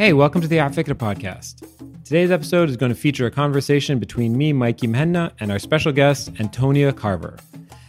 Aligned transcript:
Hey, 0.00 0.14
welcome 0.14 0.40
to 0.40 0.48
the 0.48 0.56
afikra 0.56 0.94
podcast. 0.94 1.62
Today's 2.04 2.30
episode 2.30 2.70
is 2.70 2.78
going 2.78 2.88
to 2.88 2.96
feature 2.96 3.26
a 3.26 3.30
conversation 3.30 3.98
between 3.98 4.34
me, 4.34 4.50
Mikey 4.50 4.88
Muhanna, 4.88 5.30
and 5.40 5.52
our 5.52 5.58
special 5.58 5.92
guest, 5.92 6.30
Antonia 6.40 6.90
Carver. 6.90 7.36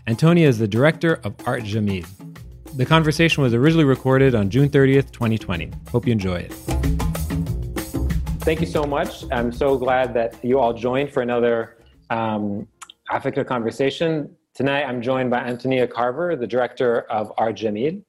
Antonia 0.07 0.45
is 0.45 0.59
the 0.59 0.67
director 0.67 1.21
of 1.23 1.33
Art 1.47 1.63
Jameel. 1.63 2.05
The 2.75 2.85
conversation 2.85 3.43
was 3.43 3.53
originally 3.53 3.85
recorded 3.85 4.35
on 4.35 4.49
June 4.49 4.67
30th, 4.67 5.11
2020. 5.11 5.71
Hope 5.89 6.05
you 6.05 6.11
enjoy 6.11 6.35
it. 6.35 6.51
Thank 8.41 8.59
you 8.59 8.67
so 8.67 8.83
much. 8.83 9.23
I'm 9.31 9.53
so 9.53 9.77
glad 9.77 10.13
that 10.13 10.35
you 10.43 10.59
all 10.59 10.73
joined 10.73 11.13
for 11.13 11.21
another 11.21 11.77
um, 12.09 12.67
conversation. 13.07 14.35
Tonight, 14.53 14.83
I'm 14.83 15.01
joined 15.01 15.31
by 15.31 15.45
Antonia 15.45 15.87
Carver, 15.87 16.35
the 16.35 16.45
director 16.45 17.03
of 17.03 17.31
Art 17.37 17.55
Jameel. 17.55 18.03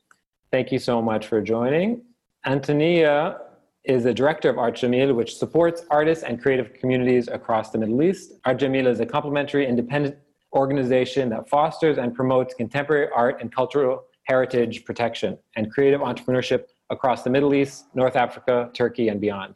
Thank 0.50 0.72
you 0.72 0.80
so 0.80 1.00
much 1.00 1.28
for 1.28 1.40
joining. 1.40 2.02
Antonia 2.44 3.38
is 3.84 4.04
the 4.04 4.14
director 4.14 4.48
of 4.48 4.58
Art 4.58 4.76
Jameel, 4.76 5.14
which 5.14 5.36
supports 5.36 5.84
artists 5.90 6.22
and 6.24 6.40
creative 6.40 6.72
communities 6.74 7.28
across 7.28 7.70
the 7.70 7.78
Middle 7.78 8.02
East. 8.02 8.34
Art 8.44 8.58
Jameel 8.58 8.86
is 8.86 9.00
a 9.00 9.06
complementary 9.06 9.66
independent 9.66 10.16
organization 10.54 11.28
that 11.30 11.48
fosters 11.48 11.98
and 11.98 12.14
promotes 12.14 12.54
contemporary 12.54 13.08
art 13.14 13.40
and 13.40 13.52
cultural 13.52 14.04
heritage 14.24 14.84
protection 14.84 15.36
and 15.56 15.72
creative 15.72 16.00
entrepreneurship 16.00 16.66
across 16.90 17.22
the 17.22 17.30
Middle 17.30 17.54
East, 17.54 17.86
North 17.94 18.14
Africa, 18.14 18.70
Turkey, 18.72 19.08
and 19.08 19.20
beyond. 19.20 19.54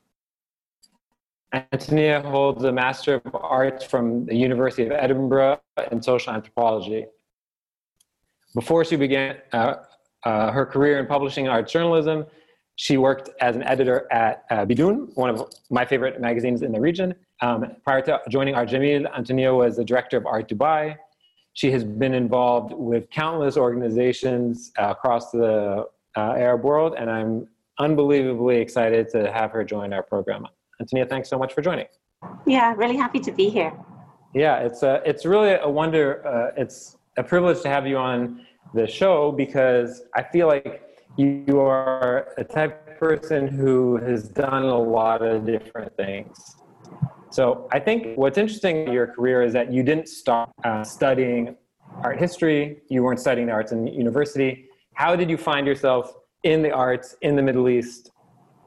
Antonia 1.53 2.21
holds 2.23 2.65
a 2.65 2.73
Master 2.73 3.21
of 3.25 3.35
Arts 3.35 3.85
from 3.85 4.27
the 4.27 4.35
University 4.35 4.85
of 4.85 4.91
Edinburgh 4.91 5.61
in 5.93 6.03
social 6.03 6.33
anthropology. 6.33 7.07
Before 8.55 8.85
she 8.85 8.97
began 8.97 9.37
uh, 9.53 9.75
uh, 10.25 10.51
her 10.51 10.67
career 10.67 10.99
in 10.99 11.07
publishing 11.07 11.47
art 11.47 11.69
journalism, 11.69 12.27
she 12.77 12.99
worked 12.99 13.31
as 13.41 13.57
an 13.57 13.63
editor 13.63 14.07
at 14.13 14.45
uh, 14.51 14.67
Bidoun, 14.67 15.15
one 15.17 15.31
of 15.31 15.51
my 15.71 15.85
favorite 15.85 16.21
magazines 16.21 16.63
in 16.63 16.73
the 16.73 16.81
region. 16.81 17.15
Um, 17.41 17.77
prior 17.83 18.03
to 18.03 18.21
joining 18.29 18.55
Art 18.55 18.69
Jameel, 18.69 19.07
Antonia 19.17 19.53
was 19.55 19.77
the 19.77 19.85
director 19.85 20.19
of 20.19 20.27
Art 20.27 20.49
Dubai. 20.49 20.97
She 21.55 21.71
has 21.71 21.85
been 21.85 22.13
involved 22.13 22.75
with 22.75 23.09
countless 23.11 23.57
organizations 23.57 24.73
uh, 24.79 24.89
across 24.91 25.31
the 25.31 25.87
uh, 26.17 26.21
Arab 26.21 26.65
world, 26.65 26.95
and 26.99 27.11
I'm 27.11 27.49
unbelievably 27.79 28.59
excited 28.59 29.09
to 29.11 29.33
have 29.33 29.53
her 29.53 29.65
join 29.65 29.95
our 29.95 30.03
program. 30.03 30.47
Antonia, 30.79 31.07
thanks 31.07 31.31
so 31.31 31.39
much 31.39 31.55
for 31.55 31.63
joining. 31.63 31.87
Yeah, 32.47 32.75
really 32.77 32.97
happy 32.97 33.21
to 33.21 33.33
be 33.33 33.49
here. 33.49 33.73
Yeah, 34.35 34.59
it's 34.59 34.83
a, 34.83 35.03
it's 35.07 35.25
really 35.25 35.53
a 35.53 35.69
wonder. 35.69 36.27
Uh, 36.27 36.53
it's 36.59 36.99
a 37.17 37.23
privilege 37.23 37.63
to 37.63 37.69
have 37.69 37.87
you 37.87 37.97
on 37.97 38.45
the 38.75 38.87
show 38.87 39.33
because 39.33 40.03
I 40.15 40.23
feel 40.23 40.47
like 40.47 40.86
you 41.17 41.61
are 41.61 42.29
a 42.37 42.45
type 42.45 42.89
of 42.89 42.99
person 42.99 43.49
who 43.49 43.97
has 43.97 44.29
done 44.29 44.65
a 44.65 44.79
lot 44.79 45.23
of 45.23 45.47
different 45.47 45.95
things. 45.97 46.57
So 47.31 47.69
I 47.73 47.81
think 47.81 48.17
what's 48.17 48.39
interesting 48.39 48.87
in 48.87 48.93
your 48.93 49.07
career 49.07 49.43
is 49.43 49.53
that 49.53 49.73
you 49.73 49.83
didn't 49.83 50.09
start 50.09 50.51
uh, 50.65 50.85
studying 50.85 51.57
art 52.03 52.19
history. 52.19 52.79
You 52.89 53.03
weren't 53.03 53.21
studying 53.21 53.47
the 53.47 53.53
arts 53.53 53.73
in 53.73 53.87
university. 53.87 54.67
How 54.95 55.17
did 55.17 55.29
you 55.29 55.37
find 55.37 55.67
yourself 55.67 56.15
in 56.45 56.63
the 56.63 56.71
arts 56.71 57.17
in 57.23 57.37
the 57.37 57.43
Middle 57.43 57.69
East? 57.69 58.11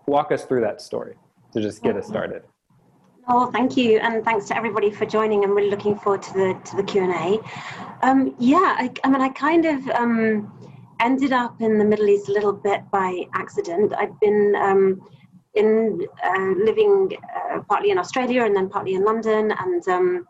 Walk 0.08 0.32
us 0.32 0.46
through 0.46 0.62
that 0.62 0.82
story 0.82 1.16
to 1.54 1.62
just 1.62 1.82
get 1.84 1.96
us 1.96 2.08
started. 2.08 2.44
Oh, 3.28 3.52
thank 3.52 3.78
you, 3.78 4.00
and 4.00 4.26
thanks 4.26 4.48
to 4.48 4.58
everybody 4.58 4.90
for 4.90 5.06
joining. 5.06 5.44
I'm 5.44 5.52
really 5.52 5.70
looking 5.70 5.96
forward 5.96 6.24
to 6.24 6.34
the 6.34 6.62
to 6.66 6.76
the 6.78 6.84
Q 6.84 7.04
and 7.04 7.14
A. 7.14 8.08
Um, 8.08 8.36
yeah, 8.40 8.76
I, 8.80 8.92
I, 9.04 9.10
mean, 9.10 9.22
I 9.22 9.30
kind 9.30 9.66
of 9.66 9.88
um, 9.90 10.52
ended 11.00 11.34
up 11.34 11.62
in 11.62 11.78
the 11.78 11.86
Middle 11.86 12.10
East 12.10 12.30
a 12.30 12.34
little 12.34 12.54
bit 12.54 12.82
by 12.92 13.24
accident. 13.34 13.94
I'd 13.98 14.20
been 14.20 14.56
um, 14.56 15.02
in 15.56 16.06
uh, 16.24 16.54
living 16.64 17.12
uh, 17.36 17.60
partly 17.68 17.92
in 17.92 17.98
Australia 17.98 18.44
and 18.46 18.56
then 18.56 18.70
partly 18.70 18.96
in 18.96 19.04
London, 19.04 19.52
and 19.52 19.88
um, 19.88 20.28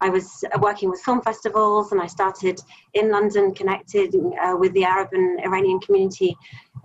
I 0.00 0.10
was 0.10 0.44
working 0.60 0.90
with 0.90 1.00
film 1.00 1.22
festivals, 1.22 1.92
and 1.92 2.00
I 2.00 2.06
started 2.06 2.60
in 2.94 3.10
London, 3.10 3.54
connected 3.54 4.14
uh, 4.42 4.54
with 4.58 4.72
the 4.74 4.84
Arab 4.84 5.08
and 5.12 5.40
Iranian 5.44 5.80
community 5.80 6.36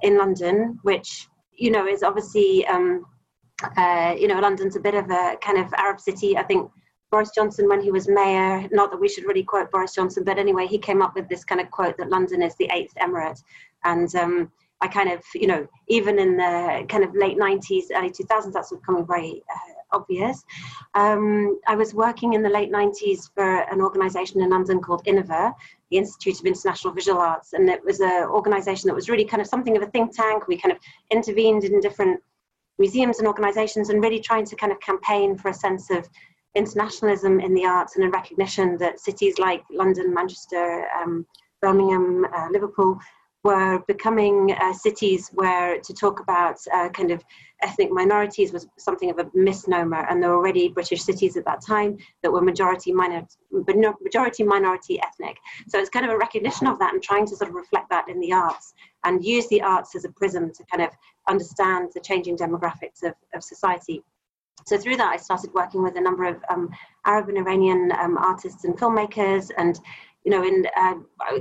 in 0.02 0.18
London, 0.18 0.80
which 0.84 1.28
you 1.54 1.72
know 1.72 1.88
is 1.88 2.04
obviously 2.04 2.66
um, 2.68 3.06
uh, 3.78 4.16
you 4.18 4.28
know 4.28 4.40
London's 4.40 4.76
a 4.76 4.80
bit 4.80 4.96
of 4.96 5.10
a 5.10 5.38
kind 5.42 5.58
of 5.58 5.74
Arab 5.74 6.00
city. 6.00 6.38
I 6.38 6.44
think 6.44 6.72
Boris 7.12 7.32
Johnson 7.36 7.68
when 7.68 7.82
he 7.82 7.92
was 7.92 8.08
mayor. 8.08 8.68
Not 8.72 8.90
that 8.92 9.00
we 9.00 9.10
should 9.10 9.26
really 9.26 9.44
quote 9.44 9.70
Boris 9.70 9.94
Johnson, 9.94 10.24
but 10.24 10.40
anyway, 10.40 10.66
he 10.66 10.78
came 10.78 11.02
up 11.02 11.14
with 11.14 11.28
this 11.28 11.44
kind 11.44 11.62
of 11.62 11.70
quote 11.70 11.98
that 11.98 12.10
London 12.10 12.42
is 12.42 12.56
the 12.56 12.70
eighth 12.72 12.94
emirate. 12.96 13.44
And 13.84 14.14
um, 14.16 14.52
I 14.80 14.88
kind 14.88 15.12
of, 15.12 15.22
you 15.36 15.48
know, 15.48 15.68
even 15.88 16.18
in 16.18 16.38
the 16.38 16.86
kind 16.90 17.04
of 17.04 17.14
late 17.14 17.38
90s, 17.38 17.86
early 17.94 18.10
2000s, 18.10 18.54
that's 18.54 18.72
becoming 18.72 19.06
very 19.06 19.44
uh, 19.54 19.74
obvious. 19.92 20.44
Um, 20.94 21.60
I 21.68 21.76
was 21.76 21.94
working 21.94 22.34
in 22.34 22.44
the 22.44 22.50
late 22.50 22.72
90s 22.72 23.30
for 23.36 23.62
an 23.72 23.82
organization 23.82 24.42
in 24.42 24.50
London 24.50 24.80
called 24.82 25.06
INIVA, 25.06 25.54
the 25.92 25.98
Institute 25.98 26.40
of 26.40 26.46
International 26.46 26.94
Visual 26.94 27.20
Arts. 27.20 27.54
And 27.54 27.70
it 27.70 27.84
was 27.84 28.00
an 28.00 28.24
organization 28.24 28.88
that 28.88 28.96
was 28.96 29.10
really 29.10 29.26
kind 29.26 29.42
of 29.42 29.48
something 29.48 29.76
of 29.76 29.84
a 29.84 29.88
think 29.88 30.16
tank. 30.16 30.48
We 30.48 30.58
kind 30.58 30.72
of 30.72 30.80
intervened 31.12 31.66
in 31.66 31.80
different 31.82 32.22
museums 32.80 33.20
and 33.20 33.28
organizations 33.28 33.90
and 33.90 34.02
really 34.02 34.20
trying 34.20 34.46
to 34.46 34.56
kind 34.56 34.72
of 34.72 34.80
campaign 34.80 35.38
for 35.38 35.50
a 35.50 35.54
sense 35.54 35.92
of 35.92 36.10
internationalism 36.56 37.40
in 37.40 37.54
the 37.54 37.66
arts 37.66 37.96
and 37.96 38.06
a 38.06 38.10
recognition 38.10 38.78
that 38.78 39.00
cities 39.00 39.40
like 39.40 39.64
London, 39.72 40.14
Manchester, 40.14 40.88
um, 41.02 41.26
Birmingham, 41.62 42.26
uh, 42.36 42.48
Liverpool 42.52 43.00
were 43.44 43.80
becoming 43.88 44.56
uh, 44.62 44.72
cities 44.74 45.30
where 45.34 45.80
to 45.80 45.94
talk 45.94 46.20
about 46.20 46.58
uh, 46.74 46.90
kind 46.90 47.10
of 47.10 47.24
ethnic 47.64 47.90
minorities 47.92 48.54
was 48.54 48.68
something 48.78 49.10
of 49.10 49.18
a 49.18 49.30
misnomer, 49.34 50.06
and 50.10 50.22
there 50.22 50.30
were 50.30 50.36
already 50.36 50.68
British 50.68 51.02
cities 51.02 51.38
at 51.38 51.46
that 51.46 51.62
time 51.66 51.98
that 52.22 52.32
were 52.32 52.42
majority 52.42 52.92
minor, 52.92 53.26
majority 53.52 54.44
minority 54.44 55.02
ethnic. 55.02 55.38
So 55.68 55.80
it's 55.80 55.90
kind 55.90 56.06
of 56.06 56.12
a 56.12 56.18
recognition 56.18 56.68
of 56.68 56.78
that 56.80 56.94
and 56.94 57.02
trying 57.02 57.26
to 57.28 57.36
sort 57.36 57.50
of 57.50 57.56
reflect 57.56 57.90
that 57.90 58.10
in 58.10 58.20
the 58.20 58.32
arts 58.32 58.74
and 59.06 59.24
use 59.24 59.48
the 59.48 59.62
arts 59.62 59.96
as 59.96 60.06
a 60.06 60.12
prism 60.12 60.52
to 60.54 60.64
kind 60.66 60.84
of 60.84 60.90
understand 61.28 61.90
the 61.96 62.02
changing 62.02 62.38
demographics 62.38 63.04
of, 63.04 63.14
of 63.34 63.44
society 63.44 64.04
so 64.66 64.78
through 64.78 64.98
that, 64.98 65.12
I 65.12 65.18
started 65.18 65.54
working 65.54 65.84
with 65.84 65.96
a 65.98 66.02
number 66.02 66.26
of 66.26 66.38
um, 66.50 66.70
Arab 67.06 67.30
and 67.30 67.38
Iranian 67.38 67.92
um, 67.94 68.18
artists 68.18 68.64
and 68.64 68.78
filmmakers, 68.78 69.50
and 69.58 69.80
you 70.24 70.32
know, 70.32 70.44
in 70.44 70.68
uh, 70.78 70.96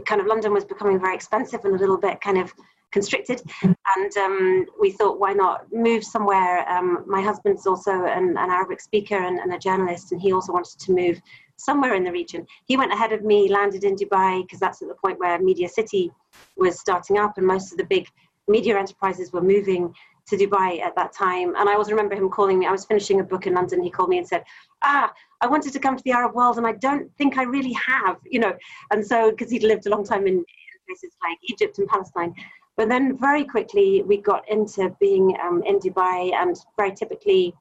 kind 0.07 0.21
of 0.21 0.27
London 0.27 0.53
was 0.53 0.65
becoming 0.65 0.99
very 0.99 1.15
expensive 1.15 1.65
and 1.65 1.75
a 1.75 1.79
little 1.79 1.99
bit 1.99 2.21
kind 2.21 2.39
of 2.39 2.53
constricted, 2.93 3.41
and 3.63 4.17
um, 4.17 4.67
we 4.81 4.91
thought, 4.91 5.21
why 5.21 5.33
not 5.33 5.67
move 5.73 6.03
somewhere? 6.03 6.69
Um, 6.69 7.05
my 7.07 7.21
husband's 7.21 7.67
also 7.67 7.93
an, 7.93 8.37
an 8.37 8.51
Arabic 8.51 8.81
speaker 8.81 9.17
and, 9.17 9.39
and, 9.39 9.53
a 9.53 9.59
journalist, 9.59 10.13
and 10.13 10.21
he 10.21 10.33
also 10.33 10.53
wanted 10.53 10.79
to 10.79 10.93
move 10.93 11.21
somewhere 11.57 11.95
in 11.95 12.05
the 12.05 12.11
region. 12.11 12.47
He 12.67 12.77
went 12.77 12.93
ahead 12.93 13.13
of 13.13 13.23
me, 13.23 13.49
landed 13.49 13.85
in 13.85 13.95
Dubai 13.95 14.43
because 14.43 14.59
that's 14.59 14.83
at 14.83 14.89
the 14.89 14.95
point 14.95 15.21
where 15.21 15.39
Media 15.39 15.69
City 15.69 16.11
was 16.57 16.81
starting 16.81 17.19
up, 17.19 17.39
and 17.39 17.47
most 17.47 17.71
of 17.71 17.79
the 17.79 17.85
big 17.85 18.07
media 18.49 18.79
enterprises 18.79 19.33
were 19.33 19.43
moving 19.43 19.95
to 20.31 20.37
Dubai 20.37 20.81
at 20.81 20.95
that 20.97 21.13
time. 21.13 21.55
And 21.57 21.69
I 21.69 21.73
always 21.75 21.91
remember 21.91 22.15
him 22.15 22.31
calling 22.31 22.59
me. 22.59 22.67
I 22.67 22.73
was 22.73 22.85
finishing 22.85 23.21
a 23.21 23.25
book 23.25 23.47
in 23.47 23.55
London. 23.55 23.83
He 23.83 23.91
called 23.91 24.09
me 24.09 24.19
and 24.19 24.27
said, 24.27 24.45
Ah, 24.83 25.13
I 25.41 25.47
wanted 25.47 25.73
to 25.73 25.79
come 25.79 25.97
to 25.97 26.03
the 26.05 26.13
Arab 26.13 26.35
world 26.35 26.59
and 26.59 26.67
I 26.67 26.73
don't 26.73 27.11
think 27.17 27.39
I 27.39 27.43
really 27.43 27.73
have, 27.73 28.17
you 28.25 28.41
know. 28.41 28.55
And 28.91 29.07
so, 29.07 29.31
because 29.31 29.51
he'd 29.51 29.63
lived 29.63 29.87
a 29.87 29.91
long 29.91 30.05
time 30.05 30.27
in, 30.27 30.45
places 30.89 31.17
like 31.23 31.39
Egypt 31.49 31.79
and 31.79 31.87
Palestine. 31.87 32.35
But 32.77 32.89
then 32.89 33.17
very 33.17 33.45
quickly 33.45 34.03
we 34.03 34.17
got 34.17 34.49
into 34.49 34.95
being 34.99 35.37
um, 35.45 35.63
in 35.65 35.79
Dubai 35.79 36.33
and 36.35 36.57
very 36.77 36.93
typically 36.93 37.55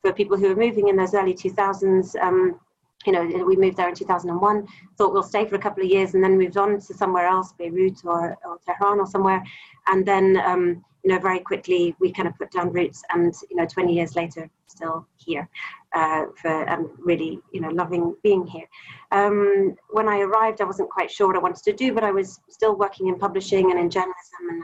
for 0.00 0.12
people 0.12 0.36
who 0.36 0.48
were 0.48 0.56
moving 0.56 0.88
in 0.88 0.96
those 0.96 1.14
early 1.14 1.34
2000s, 1.34 2.20
um, 2.20 2.58
you 3.06 3.12
know, 3.12 3.24
we 3.44 3.56
moved 3.56 3.76
there 3.76 3.88
in 3.88 3.94
2001, 3.94 4.66
thought 4.96 5.12
we'll 5.12 5.22
stay 5.22 5.46
for 5.46 5.56
a 5.56 5.58
couple 5.58 5.82
of 5.82 5.90
years 5.90 6.14
and 6.14 6.22
then 6.22 6.38
moved 6.38 6.56
on 6.56 6.80
to 6.80 6.94
somewhere 6.94 7.26
else, 7.26 7.52
Beirut 7.52 8.04
or, 8.04 8.36
or 8.44 8.58
Tehran 8.66 9.00
or 9.00 9.06
somewhere. 9.06 9.42
And 9.86 10.06
then, 10.06 10.36
um, 10.44 10.84
you 11.04 11.12
know, 11.12 11.18
very 11.18 11.40
quickly 11.40 11.94
we 11.98 12.12
kind 12.12 12.28
of 12.28 12.36
put 12.38 12.50
down 12.50 12.72
roots 12.72 13.02
and, 13.10 13.34
you 13.50 13.56
know, 13.56 13.66
20 13.66 13.92
years 13.92 14.14
later, 14.14 14.48
still 14.66 15.06
here 15.16 15.48
uh, 15.94 16.24
for 16.40 16.68
and 16.68 16.88
really, 16.98 17.38
you 17.52 17.60
know, 17.60 17.68
loving 17.68 18.14
being 18.22 18.46
here. 18.46 18.66
Um, 19.10 19.74
when 19.90 20.08
I 20.08 20.20
arrived, 20.20 20.60
I 20.60 20.64
wasn't 20.64 20.90
quite 20.90 21.10
sure 21.10 21.26
what 21.26 21.36
I 21.36 21.40
wanted 21.40 21.62
to 21.64 21.72
do, 21.72 21.92
but 21.92 22.04
I 22.04 22.10
was 22.10 22.40
still 22.48 22.76
working 22.76 23.08
in 23.08 23.18
publishing 23.18 23.70
and 23.70 23.78
in 23.78 23.90
journalism 23.90 24.48
and 24.50 24.62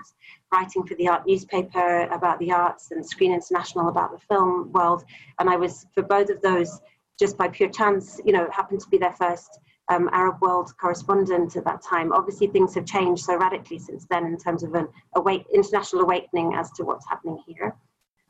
writing 0.53 0.85
for 0.87 0.95
the 0.95 1.09
art 1.09 1.25
newspaper 1.27 2.03
about 2.05 2.39
the 2.39 2.53
arts 2.53 2.91
and 2.91 3.05
Screen 3.05 3.33
International 3.33 3.89
about 3.89 4.13
the 4.13 4.19
film 4.19 4.73
world. 4.73 5.05
And 5.39 5.51
I 5.51 5.57
was, 5.57 5.87
for 5.95 6.03
both 6.03 6.31
of 6.31 6.41
those, 6.41 6.81
just 7.19 7.37
by 7.37 7.49
pure 7.49 7.69
chance, 7.71 8.21
you 8.25 8.33
know, 8.33 8.49
happened 8.51 8.81
to 8.81 8.89
be 8.89 8.99
their 8.99 9.13
first 9.13 9.59
um, 9.89 10.09
Arab 10.13 10.41
world 10.41 10.73
correspondent 10.81 11.57
at 11.57 11.65
that 11.65 11.83
time. 11.83 12.13
Obviously, 12.13 12.47
things 12.47 12.75
have 12.75 12.87
changed 12.87 13.25
so 13.25 13.37
radically 13.37 13.79
since 13.79 14.07
then 14.11 14.27
in 14.27 14.37
terms 14.37 14.63
of 14.63 14.75
an 14.75 14.89
awake, 15.17 15.45
international 15.53 16.03
awakening 16.03 16.55
as 16.55 16.71
to 16.73 16.85
what's 16.85 17.09
happening 17.09 17.43
here. 17.47 17.75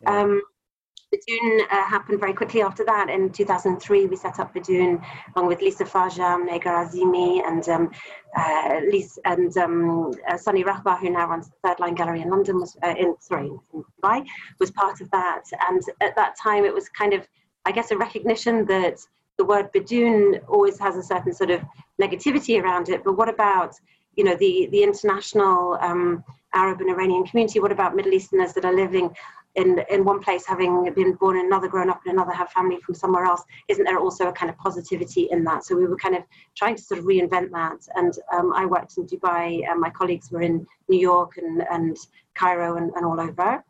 Yeah. 0.03 0.21
Um, 0.21 0.43
Bidoun 1.13 1.63
uh, 1.71 1.85
happened 1.87 2.21
very 2.21 2.35
quickly 2.35 2.61
after 2.61 2.85
that. 2.85 3.09
In 3.09 3.31
2003, 3.31 4.07
we 4.07 4.17
set 4.17 4.39
up 4.39 4.55
Bidoun 4.55 5.03
along 5.35 5.49
with 5.49 5.63
Lisa 5.63 5.85
Farjam, 5.85 6.47
Negar 6.47 6.87
Azimi, 6.87 7.43
and 7.47 7.67
um, 7.71 7.91
uh, 8.37 8.81
Lisa, 8.91 9.19
and 9.25 9.57
um, 9.57 10.13
uh, 10.29 10.37
Sunny 10.37 10.65
Rahbar, 10.65 10.99
who 10.99 11.09
now 11.09 11.27
runs 11.27 11.49
the 11.49 11.57
Third 11.65 11.81
Line 11.81 11.95
Gallery 11.95 12.21
in 12.21 12.29
London, 12.29 12.61
was 12.61 12.77
uh, 12.85 12.95
in 12.99 13.15
sorry 13.21 13.51
in 13.73 13.85
Dubai, 14.03 14.23
was 14.61 14.71
part 14.73 15.01
of 15.01 15.11
that. 15.13 15.45
And 15.71 15.83
at 16.03 16.15
that 16.17 16.37
time, 16.37 16.67
it 16.67 16.75
was 16.75 16.91
kind 16.91 17.15
of, 17.15 17.27
I 17.69 17.71
guess, 17.71 17.91
a 17.91 17.99
recognition 17.99 18.65
that 18.67 18.97
the 19.37 19.45
word 19.45 19.71
Bidoun 19.75 20.41
always 20.49 20.79
has 20.79 20.97
a 20.97 21.03
certain 21.03 21.35
sort 21.35 21.51
of 21.51 21.61
negativity 22.01 22.61
around 22.63 22.89
it. 22.89 23.05
But 23.05 23.19
what 23.19 23.29
about 23.29 23.75
you 24.17 24.25
know 24.25 24.37
the 24.45 24.69
the 24.73 24.83
international 24.83 25.79
um, 25.83 26.25
Arab 26.55 26.81
and 26.81 26.91
Iranian 26.91 27.25
community? 27.27 27.61
What 27.61 27.71
about 27.71 27.95
Middle 27.95 28.15
Easterners 28.15 28.55
that 28.55 28.65
are 28.65 28.75
living 28.75 29.11
in 29.57 29.69
in 29.91 30.03
one 30.03 30.21
place 30.21 30.47
having 30.47 30.73
been 30.95 31.13
born 31.21 31.37
in 31.37 31.45
another 31.45 31.69
grown 31.69 31.91
up 31.91 32.01
in 32.07 32.13
another 32.13 32.33
have 32.33 32.51
family 32.59 32.79
from 32.85 32.95
somewhere 32.95 33.27
else 33.27 33.43
isn't 33.69 33.85
there 33.85 33.99
also 33.99 34.29
a 34.29 34.33
kind 34.33 34.51
of 34.51 34.57
positivity 34.59 35.25
in 35.31 35.43
that 35.43 35.65
so 35.65 35.75
we 35.75 35.87
were 35.87 35.97
kind 35.97 36.15
of 36.15 36.23
trying 36.55 36.77
to 36.77 36.83
sort 36.83 37.01
of 37.01 37.07
reinvent 37.07 37.51
that 37.51 37.81
and 37.97 38.13
um, 38.35 38.53
i 38.55 38.65
worked 38.67 38.99
in 38.99 39.07
dubai 39.07 39.67
and 39.69 39.81
my 39.81 39.91
colleagues 39.91 40.31
were 40.31 40.43
in 40.43 40.67
new 40.89 41.01
york 41.11 41.39
and, 41.39 41.65
and 41.71 41.97
cairo 42.35 42.77
and, 42.77 42.93
and 42.95 43.05
all 43.07 43.19
over 43.19 43.65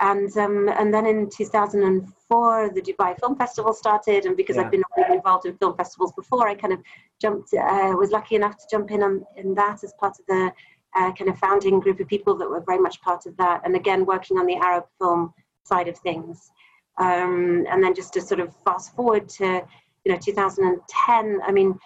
and 0.00 0.36
um, 0.36 0.68
and 0.68 0.94
then 0.94 1.06
in 1.06 1.28
2004 1.28 2.70
the 2.74 2.80
dubai 2.80 3.18
film 3.18 3.36
festival 3.36 3.72
started 3.72 4.26
and 4.26 4.36
because 4.36 4.56
yeah. 4.56 4.62
i've 4.62 4.70
been 4.70 4.84
involved 5.10 5.44
in 5.46 5.56
film 5.58 5.76
festivals 5.76 6.12
before 6.12 6.46
i 6.48 6.54
kind 6.54 6.72
of 6.72 6.80
jumped 7.20 7.52
uh, 7.54 7.92
was 7.98 8.10
lucky 8.10 8.36
enough 8.36 8.56
to 8.56 8.64
jump 8.70 8.90
in 8.90 9.02
on 9.02 9.24
in 9.36 9.54
that 9.54 9.82
as 9.82 9.92
part 10.00 10.14
of 10.20 10.24
the 10.26 10.52
uh, 10.96 11.12
kind 11.12 11.30
of 11.30 11.38
founding 11.38 11.80
group 11.80 12.00
of 12.00 12.08
people 12.08 12.34
that 12.36 12.48
were 12.48 12.62
very 12.66 12.78
much 12.78 13.00
part 13.02 13.26
of 13.26 13.36
that. 13.36 13.60
And 13.64 13.76
again, 13.76 14.06
working 14.06 14.38
on 14.38 14.46
the 14.46 14.56
Arab 14.56 14.84
film 14.98 15.32
side 15.64 15.88
of 15.88 15.98
things. 15.98 16.50
Um, 16.98 17.66
and 17.70 17.82
then 17.82 17.94
just 17.94 18.12
to 18.14 18.20
sort 18.20 18.40
of 18.40 18.54
fast 18.64 18.94
forward 18.96 19.28
to, 19.30 19.62
you 20.04 20.12
know, 20.12 20.18
2010, 20.18 21.40
I 21.46 21.52
mean, 21.52 21.78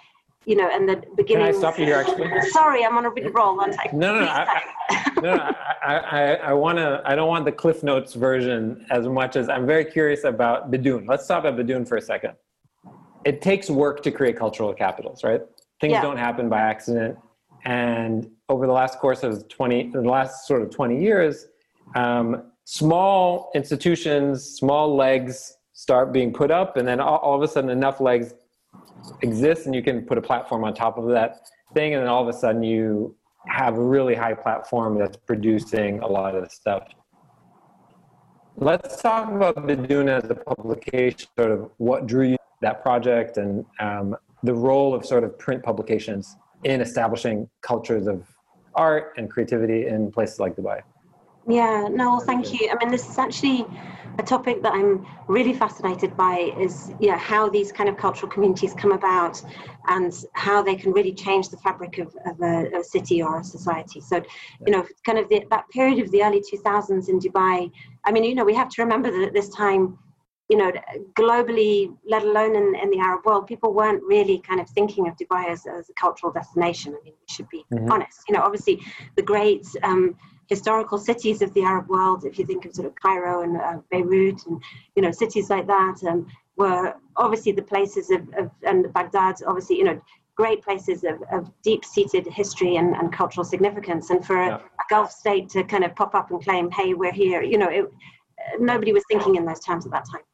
you 0.44 0.56
know, 0.56 0.68
and 0.72 0.88
the 0.88 1.02
beginning. 1.16 1.46
Can 1.46 1.54
I 1.54 1.58
stop 1.58 1.78
you 1.78 1.84
here, 1.84 1.96
actually? 1.96 2.50
Sorry, 2.50 2.84
I'm 2.84 2.96
on 2.96 3.06
a 3.06 3.10
big 3.10 3.34
roll, 3.34 3.60
I? 3.60 3.90
No, 3.92 4.14
no, 4.14 4.20
no. 4.20 4.26
I, 4.26 5.12
no, 5.22 5.54
I, 5.82 5.96
I, 5.96 6.34
I 6.34 6.52
want 6.52 6.78
to. 6.78 7.02
I 7.04 7.14
don't 7.14 7.28
want 7.28 7.44
the 7.44 7.52
Cliff 7.52 7.82
Notes 7.82 8.14
version 8.14 8.84
as 8.90 9.06
much 9.06 9.36
as 9.36 9.48
I'm 9.48 9.66
very 9.66 9.84
curious 9.84 10.24
about 10.24 10.70
Bidoun. 10.70 11.08
Let's 11.08 11.24
stop 11.24 11.44
at 11.44 11.54
Bidoun 11.54 11.86
for 11.86 11.96
a 11.96 12.02
second. 12.02 12.32
It 13.24 13.40
takes 13.40 13.70
work 13.70 14.02
to 14.02 14.10
create 14.10 14.36
cultural 14.36 14.74
capitals, 14.74 15.22
right? 15.22 15.42
Things 15.80 15.92
yeah. 15.92 16.02
don't 16.02 16.16
happen 16.16 16.48
by 16.48 16.60
accident. 16.60 17.16
And 17.64 18.28
over 18.48 18.66
the 18.66 18.72
last 18.72 18.98
course 18.98 19.22
of 19.22 19.48
20, 19.48 19.90
the 19.90 20.00
last 20.00 20.48
sort 20.48 20.62
of 20.62 20.70
20 20.70 21.00
years, 21.00 21.46
um, 21.94 22.50
small 22.64 23.50
institutions, 23.54 24.44
small 24.44 24.96
legs 24.96 25.56
start 25.72 26.12
being 26.12 26.32
put 26.32 26.50
up, 26.50 26.76
and 26.76 26.86
then 26.86 27.00
all, 27.00 27.18
all, 27.18 27.36
of 27.36 27.42
a 27.42 27.48
sudden 27.48 27.70
enough 27.70 28.00
legs 28.00 28.34
exist, 29.22 29.66
and 29.66 29.74
you 29.74 29.82
can 29.82 30.02
put 30.02 30.18
a 30.18 30.22
platform 30.22 30.64
on 30.64 30.74
top 30.74 30.98
of 30.98 31.08
that 31.08 31.48
thing, 31.74 31.94
and 31.94 32.02
then 32.02 32.08
all 32.08 32.22
of 32.22 32.28
a 32.28 32.38
sudden 32.38 32.62
you 32.62 33.14
have 33.46 33.76
a 33.76 33.82
really 33.82 34.14
high 34.14 34.34
platform 34.34 34.98
that's 34.98 35.16
producing 35.16 36.00
a 36.00 36.06
lot 36.06 36.34
of 36.34 36.50
stuff. 36.50 36.88
Let's 38.56 39.00
talk 39.00 39.32
about 39.32 39.56
Bidoun 39.56 40.08
as 40.08 40.30
a 40.30 40.34
publication, 40.34 41.28
sort 41.38 41.50
of 41.50 41.70
what 41.78 42.06
drew 42.06 42.28
you 42.28 42.36
that 42.60 42.82
project, 42.82 43.38
and 43.38 43.64
um, 43.80 44.16
the 44.42 44.54
role 44.54 44.94
of 44.94 45.04
sort 45.04 45.24
of 45.24 45.38
print 45.38 45.62
publications 45.62 46.36
in 46.64 46.80
establishing 46.80 47.48
cultures 47.62 48.06
of 48.06 48.24
art 48.74 49.14
and 49.16 49.30
creativity 49.30 49.86
in 49.86 50.12
places 50.12 50.38
like 50.38 50.54
Dubai. 50.54 50.82
Yeah, 51.48 51.88
no, 51.90 52.20
thank 52.20 52.52
you. 52.52 52.70
I 52.70 52.76
mean, 52.82 52.92
this 52.92 53.08
is 53.08 53.18
actually 53.18 53.66
a 54.18 54.22
topic 54.22 54.62
that 54.62 54.72
I'm 54.74 55.06
really 55.28 55.54
fascinated 55.54 56.16
by 56.16 56.52
is 56.58 56.92
yeah 57.00 57.16
how 57.16 57.48
these 57.48 57.72
kind 57.72 57.88
of 57.88 57.96
cultural 57.96 58.30
communities 58.30 58.74
come 58.74 58.92
about 58.92 59.42
and 59.88 60.12
how 60.34 60.62
they 60.62 60.74
can 60.74 60.92
really 60.92 61.12
change 61.12 61.48
the 61.48 61.56
fabric 61.56 61.98
of, 61.98 62.14
of 62.26 62.40
a, 62.40 62.78
a, 62.78 62.84
city 62.84 63.22
or 63.22 63.40
a 63.40 63.44
society. 63.44 64.00
So, 64.00 64.22
you 64.64 64.72
know, 64.72 64.86
kind 65.04 65.18
of 65.18 65.28
the, 65.28 65.44
that 65.50 65.68
period 65.70 65.98
of 65.98 66.10
the 66.12 66.22
early 66.22 66.40
2000s 66.40 67.08
in 67.08 67.18
Dubai. 67.18 67.70
I 68.04 68.12
mean, 68.12 68.22
you 68.22 68.36
know, 68.36 68.44
we 68.44 68.54
have 68.54 68.68
to 68.70 68.82
remember 68.82 69.10
that 69.10 69.22
at 69.28 69.34
this 69.34 69.48
time 69.48 69.98
you 70.48 70.58
know, 70.58 70.70
globally, 71.14 71.96
let 72.06 72.24
alone 72.24 72.54
in, 72.56 72.74
in 72.74 72.90
the 72.90 72.98
Arab 72.98 73.24
world, 73.24 73.46
people 73.46 73.72
weren't 73.72 74.02
really 74.02 74.38
kind 74.40 74.60
of 74.60 74.68
thinking 74.68 75.08
of 75.08 75.16
Dubai 75.16 75.48
as, 75.48 75.66
as 75.66 75.88
a 75.88 75.94
cultural 75.94 76.30
destination. 76.30 76.92
I 76.92 77.02
mean, 77.04 77.14
we 77.14 77.34
should 77.34 77.48
be 77.48 77.64
mm-hmm. 77.72 77.90
honest. 77.90 78.20
You 78.28 78.34
know, 78.34 78.42
obviously, 78.42 78.82
the 79.16 79.22
great 79.22 79.66
um, 79.82 80.14
historical 80.54 80.98
cities 81.10 81.38
of 81.42 81.50
the 81.54 81.64
Arab 81.72 81.86
world, 81.96 82.20
if 82.30 82.34
you 82.38 82.44
think 82.46 82.62
of 82.66 82.70
sort 82.78 82.88
of 82.88 82.94
Cairo 83.02 83.34
and 83.44 83.54
uh, 83.68 83.78
Beirut 83.90 84.40
and, 84.46 84.56
you 84.94 85.02
know, 85.04 85.12
cities 85.22 85.46
like 85.54 85.66
that, 85.76 85.96
um, 86.08 86.20
were 86.60 86.84
obviously 87.24 87.52
the 87.60 87.68
places 87.74 88.06
of, 88.16 88.22
of, 88.40 88.50
and 88.70 88.80
Baghdad, 88.96 89.36
obviously, 89.50 89.76
you 89.80 89.86
know, 89.88 89.98
great 90.42 90.60
places 90.68 90.98
of, 91.10 91.16
of 91.36 91.40
deep-seated 91.68 92.26
history 92.40 92.72
and, 92.80 92.88
and 92.98 93.06
cultural 93.20 93.46
significance. 93.54 94.04
And 94.12 94.20
for 94.28 94.36
yeah. 94.36 94.56
a, 94.56 94.82
a 94.82 94.84
Gulf 94.90 95.10
state 95.22 95.46
to 95.54 95.60
kind 95.72 95.84
of 95.84 95.90
pop 96.00 96.12
up 96.14 96.30
and 96.30 96.42
claim, 96.46 96.70
hey, 96.78 96.90
we're 97.00 97.18
here, 97.24 97.40
you 97.52 97.58
know, 97.62 97.70
it, 97.78 97.84
nobody 98.58 98.92
was 98.92 99.04
thinking 99.10 99.36
in 99.36 99.44
those 99.48 99.60
terms 99.68 99.86
at 99.86 99.92
that 99.92 100.06
time. 100.12 100.24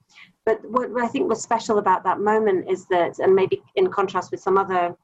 But 0.47 0.59
what 0.75 0.89
I 1.07 1.09
think 1.13 1.29
was 1.29 1.41
special 1.51 1.77
about 1.85 2.01
that 2.09 2.19
moment 2.33 2.61
is 2.75 2.81
that, 2.95 3.13
and 3.23 3.35
maybe 3.41 3.57
in 3.77 3.87
contrast 3.99 4.31
with 4.33 4.41
some 4.47 4.57
other 4.65 4.97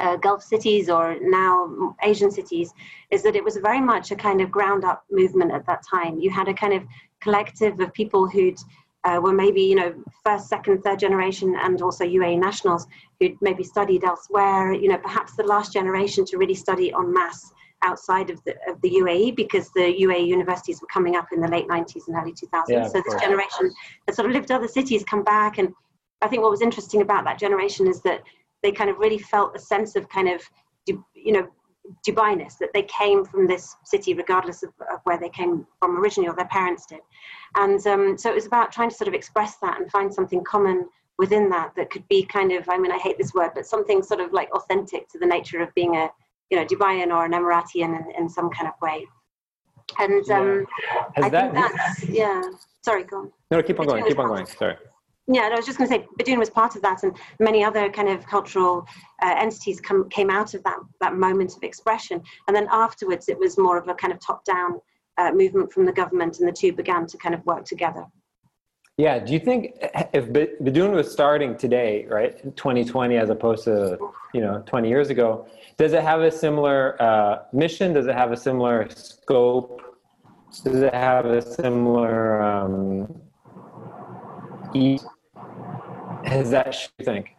uh, 0.00 0.16
Gulf 0.16 0.42
cities 0.42 0.88
or 0.88 1.16
now 1.20 1.94
Asian 2.02 2.30
cities, 2.30 2.72
is 3.10 3.22
that 3.22 3.36
it 3.36 3.44
was 3.44 3.56
very 3.56 3.80
much 3.80 4.10
a 4.10 4.16
kind 4.16 4.40
of 4.40 4.50
ground 4.50 4.84
up 4.84 5.04
movement 5.10 5.52
at 5.52 5.66
that 5.66 5.82
time. 5.88 6.18
You 6.18 6.30
had 6.30 6.48
a 6.48 6.54
kind 6.54 6.72
of 6.72 6.82
collective 7.20 7.78
of 7.80 7.92
people 7.92 8.28
who'd 8.28 8.58
uh, 9.04 9.18
were 9.22 9.32
maybe 9.32 9.62
you 9.62 9.74
know 9.74 9.94
first, 10.24 10.48
second, 10.48 10.82
third 10.82 10.98
generation, 10.98 11.56
and 11.62 11.80
also 11.82 12.04
UAE 12.04 12.38
nationals 12.38 12.86
who'd 13.18 13.36
maybe 13.40 13.64
studied 13.64 14.04
elsewhere. 14.04 14.72
You 14.72 14.88
know, 14.88 14.98
perhaps 14.98 15.36
the 15.36 15.44
last 15.44 15.72
generation 15.72 16.24
to 16.26 16.38
really 16.38 16.54
study 16.54 16.92
en 16.92 17.12
masse 17.12 17.52
outside 17.82 18.30
of 18.30 18.42
the, 18.44 18.54
of 18.68 18.80
the 18.82 18.90
UAE 18.90 19.36
because 19.36 19.70
the 19.70 19.96
UAE 20.02 20.26
universities 20.26 20.80
were 20.80 20.88
coming 20.92 21.16
up 21.16 21.28
in 21.32 21.40
the 21.40 21.48
late 21.48 21.66
90s 21.68 22.08
and 22.08 22.16
early 22.16 22.32
2000s. 22.32 22.64
Yeah, 22.68 22.86
so 22.86 23.02
this 23.04 23.20
generation 23.20 23.72
that 24.06 24.14
sort 24.14 24.26
of 24.26 24.32
lived 24.32 24.50
other 24.50 24.68
cities 24.68 25.02
come 25.04 25.22
back. 25.22 25.58
And 25.58 25.72
I 26.20 26.28
think 26.28 26.42
what 26.42 26.50
was 26.50 26.60
interesting 26.60 27.00
about 27.00 27.24
that 27.24 27.38
generation 27.38 27.86
is 27.86 28.02
that 28.02 28.22
they 28.62 28.72
kind 28.72 28.90
of 28.90 28.98
really 28.98 29.18
felt 29.18 29.56
a 29.56 29.58
sense 29.58 29.96
of 29.96 30.08
kind 30.08 30.28
of, 30.28 30.42
you 30.86 31.32
know, 31.32 31.48
Dubai-ness, 32.06 32.56
that 32.56 32.70
they 32.72 32.82
came 32.82 33.24
from 33.24 33.46
this 33.46 33.74
city 33.84 34.14
regardless 34.14 34.62
of, 34.62 34.70
of, 34.92 35.00
where 35.04 35.18
they 35.18 35.30
came 35.30 35.66
from 35.78 35.98
originally 35.98 36.28
or 36.28 36.36
their 36.36 36.46
parents 36.46 36.86
did. 36.86 37.00
And 37.56 37.84
um, 37.86 38.18
so 38.18 38.30
it 38.30 38.34
was 38.34 38.46
about 38.46 38.70
trying 38.70 38.90
to 38.90 38.94
sort 38.94 39.08
of 39.08 39.14
express 39.14 39.56
that 39.62 39.80
and 39.80 39.90
find 39.90 40.12
something 40.12 40.44
common 40.44 40.88
within 41.18 41.48
that 41.50 41.72
that 41.76 41.90
could 41.90 42.06
be 42.08 42.24
kind 42.24 42.52
of, 42.52 42.68
I 42.68 42.78
mean, 42.78 42.92
I 42.92 42.98
hate 42.98 43.18
this 43.18 43.34
word, 43.34 43.50
but 43.54 43.66
something 43.66 44.02
sort 44.02 44.20
of 44.20 44.32
like 44.32 44.50
authentic 44.54 45.08
to 45.08 45.18
the 45.18 45.26
nature 45.26 45.60
of 45.60 45.74
being 45.74 45.96
a, 45.96 46.08
you 46.50 46.58
know, 46.58 46.64
Dubaian 46.64 47.14
or 47.14 47.24
an 47.24 47.32
Emiratian 47.32 47.98
in, 47.98 48.04
in 48.18 48.28
some 48.28 48.50
kind 48.50 48.68
of 48.68 48.74
way. 48.80 49.06
And 49.98 50.30
um, 50.30 50.66
yeah. 50.94 51.24
I 51.24 51.28
that, 51.28 51.52
think 51.52 51.54
that's, 51.54 52.08
yeah. 52.08 52.42
Sorry, 52.82 53.04
go 53.04 53.18
on. 53.18 53.32
No, 53.50 53.62
keep 53.62 53.80
on 53.80 53.86
going, 53.86 54.04
keep 54.06 54.18
on 54.18 54.28
going. 54.28 54.46
Sorry. 54.46 54.76
Yeah, 55.32 55.48
I 55.52 55.54
was 55.54 55.64
just 55.64 55.78
going 55.78 55.88
to 55.88 55.96
say, 55.96 56.06
Bidoun 56.18 56.38
was 56.38 56.50
part 56.50 56.74
of 56.74 56.82
that, 56.82 57.04
and 57.04 57.16
many 57.38 57.62
other 57.62 57.88
kind 57.88 58.08
of 58.08 58.26
cultural 58.26 58.84
uh, 59.22 59.36
entities 59.38 59.80
come, 59.80 60.08
came 60.08 60.28
out 60.28 60.54
of 60.54 60.64
that, 60.64 60.78
that 61.00 61.14
moment 61.14 61.56
of 61.56 61.62
expression. 61.62 62.20
And 62.48 62.56
then 62.56 62.66
afterwards, 62.72 63.28
it 63.28 63.38
was 63.38 63.56
more 63.56 63.78
of 63.78 63.86
a 63.86 63.94
kind 63.94 64.12
of 64.12 64.18
top 64.18 64.44
down 64.44 64.80
uh, 65.18 65.30
movement 65.30 65.72
from 65.72 65.86
the 65.86 65.92
government, 65.92 66.40
and 66.40 66.48
the 66.48 66.52
two 66.52 66.72
began 66.72 67.06
to 67.06 67.16
kind 67.18 67.32
of 67.32 67.44
work 67.46 67.64
together. 67.64 68.06
Yeah. 68.96 69.20
Do 69.20 69.32
you 69.32 69.38
think 69.38 69.76
if 70.12 70.26
Bidoun 70.26 70.92
was 70.92 71.10
starting 71.10 71.56
today, 71.56 72.06
right, 72.10 72.36
2020, 72.56 73.16
as 73.16 73.30
opposed 73.30 73.64
to 73.64 73.98
you 74.34 74.40
know 74.40 74.62
20 74.66 74.88
years 74.88 75.10
ago, 75.10 75.46
does 75.78 75.92
it 75.92 76.02
have 76.02 76.20
a 76.20 76.30
similar 76.30 77.00
uh, 77.00 77.44
mission? 77.52 77.92
Does 77.92 78.08
it 78.08 78.14
have 78.14 78.32
a 78.32 78.36
similar 78.36 78.88
scope? 78.90 79.80
Does 80.64 80.82
it 80.82 80.92
have 80.92 81.24
a 81.24 81.40
similar 81.40 82.42
um, 82.42 83.22
ease? 84.74 85.06
Is 86.24 86.50
that 86.50 86.76
you 86.98 87.04
think? 87.04 87.30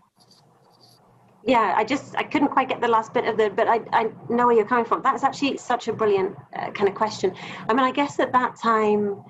Yeah, 1.43 1.73
I 1.75 1.83
just 1.83 2.15
I 2.15 2.23
couldn't 2.23 2.49
quite 2.49 2.69
get 2.69 2.81
the 2.81 2.87
last 2.87 3.13
bit 3.13 3.25
of 3.25 3.37
the, 3.37 3.49
but 3.49 3.67
I 3.67 3.81
I 3.91 4.11
know 4.29 4.47
where 4.47 4.55
you're 4.55 4.65
coming 4.65 4.85
from. 4.85 5.01
That's 5.01 5.23
actually 5.23 5.57
such 5.57 5.87
a 5.87 5.93
brilliant 5.93 6.35
uh, 6.55 6.71
kind 6.71 6.87
of 6.87 6.95
question. 6.95 7.33
I 7.67 7.73
mean, 7.73 7.83
I 7.83 7.91
guess 7.91 8.19
at 8.19 8.31
that 8.33 8.55
time 8.55 9.23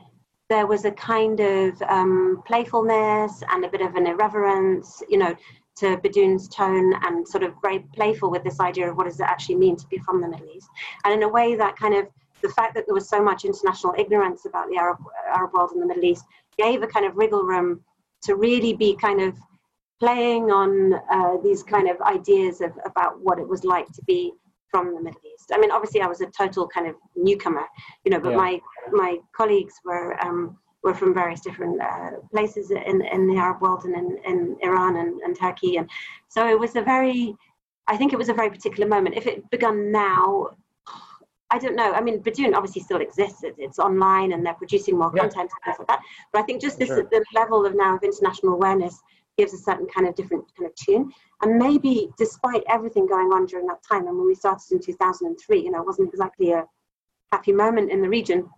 there 0.49 0.67
was 0.67 0.83
a 0.83 0.91
kind 0.91 1.39
of 1.39 1.81
um, 1.83 2.43
playfulness 2.45 3.41
and 3.49 3.63
a 3.63 3.69
bit 3.69 3.79
of 3.79 3.95
an 3.95 4.05
irreverence, 4.05 5.01
you 5.07 5.17
know, 5.17 5.33
to 5.77 5.95
Bidoun's 5.97 6.49
tone 6.49 6.93
and 7.03 7.25
sort 7.25 7.43
of 7.43 7.53
very 7.61 7.79
playful 7.95 8.29
with 8.29 8.43
this 8.43 8.59
idea 8.59 8.89
of 8.89 8.97
what 8.97 9.05
does 9.05 9.21
it 9.21 9.23
actually 9.23 9.55
mean 9.55 9.77
to 9.77 9.87
be 9.87 9.97
from 9.99 10.19
the 10.19 10.27
Middle 10.27 10.49
East. 10.53 10.67
And 11.05 11.13
in 11.13 11.23
a 11.23 11.29
way 11.29 11.55
that 11.55 11.77
kind 11.77 11.93
of 11.95 12.07
the 12.41 12.49
fact 12.49 12.75
that 12.75 12.85
there 12.85 12.93
was 12.93 13.07
so 13.07 13.23
much 13.23 13.45
international 13.45 13.93
ignorance 13.97 14.45
about 14.45 14.67
the 14.69 14.77
Arab, 14.77 14.97
Arab 15.27 15.53
world 15.53 15.71
and 15.71 15.81
the 15.81 15.85
Middle 15.85 16.03
East 16.03 16.25
gave 16.57 16.83
a 16.83 16.87
kind 16.87 17.05
of 17.05 17.15
wriggle 17.15 17.43
room 17.43 17.81
to 18.23 18.35
really 18.35 18.73
be 18.73 18.95
kind 18.95 19.21
of 19.21 19.35
playing 19.99 20.51
on 20.51 20.93
uh, 21.11 21.37
these 21.43 21.63
kind 21.63 21.89
of 21.89 21.99
ideas 22.01 22.61
of 22.61 22.71
about 22.85 23.19
what 23.21 23.37
it 23.39 23.47
was 23.47 23.63
like 23.63 23.87
to 23.93 24.01
be 24.03 24.31
from 24.69 24.95
the 24.95 25.01
Middle 25.01 25.21
East. 25.33 25.51
I 25.53 25.59
mean, 25.59 25.69
obviously, 25.71 26.01
I 26.01 26.07
was 26.07 26.21
a 26.21 26.27
total 26.27 26.67
kind 26.67 26.87
of 26.87 26.95
newcomer, 27.15 27.65
you 28.05 28.11
know, 28.11 28.19
but 28.19 28.31
yeah. 28.31 28.37
my 28.37 28.59
my 28.91 29.17
colleagues 29.35 29.75
were 29.85 30.19
um, 30.25 30.57
were 30.83 30.93
from 30.93 31.13
various 31.13 31.41
different 31.41 31.79
uh, 31.81 32.11
places 32.31 32.71
in, 32.71 33.05
in 33.05 33.27
the 33.27 33.37
Arab 33.37 33.61
world 33.61 33.85
and 33.85 33.95
in, 33.95 34.17
in 34.25 34.57
Iran 34.61 34.97
and, 34.97 35.21
and 35.21 35.37
Turkey. 35.37 35.77
And 35.77 35.89
so 36.27 36.47
it 36.47 36.59
was 36.59 36.75
a 36.75 36.81
very, 36.81 37.35
I 37.87 37.97
think 37.97 38.13
it 38.13 38.17
was 38.17 38.29
a 38.29 38.33
very 38.33 38.49
particular 38.49 38.87
moment. 38.89 39.15
If 39.15 39.27
it 39.27 39.47
begun 39.51 39.91
now, 39.91 40.49
I 41.51 41.57
don't 41.57 41.75
know. 41.75 41.91
I 41.91 42.01
mean, 42.01 42.21
Bidoun 42.23 42.55
obviously 42.55 42.81
still 42.81 43.01
exists. 43.01 43.41
It's 43.43 43.77
online 43.77 44.31
and 44.31 44.45
they're 44.45 44.53
producing 44.53 44.97
more 44.97 45.11
yeah. 45.13 45.23
content 45.23 45.51
and 45.51 45.63
things 45.65 45.79
like 45.79 45.87
that. 45.89 46.01
But 46.31 46.39
I 46.39 46.43
think 46.43 46.61
just 46.61 46.79
this 46.79 46.87
sure. 46.87 47.03
the 47.03 47.23
level 47.35 47.65
of 47.65 47.75
now 47.75 47.95
of 47.97 48.03
international 48.03 48.53
awareness 48.53 48.99
gives 49.37 49.53
a 49.53 49.57
certain 49.57 49.85
kind 49.87 50.07
of 50.07 50.15
different 50.15 50.45
kind 50.57 50.69
of 50.69 50.75
tune. 50.75 51.11
And 51.41 51.57
maybe 51.57 52.09
despite 52.17 52.63
everything 52.69 53.05
going 53.05 53.33
on 53.33 53.45
during 53.45 53.67
that 53.67 53.83
time, 53.87 54.07
and 54.07 54.17
when 54.17 54.27
we 54.27 54.35
started 54.35 54.71
in 54.71 54.79
2003, 54.79 55.61
you 55.61 55.71
know, 55.71 55.81
it 55.81 55.85
wasn't 55.85 56.09
exactly 56.09 56.51
a 56.51 56.65
happy 57.31 57.51
moment 57.51 57.91
in 57.91 58.01
the 58.01 58.09
region. 58.09 58.49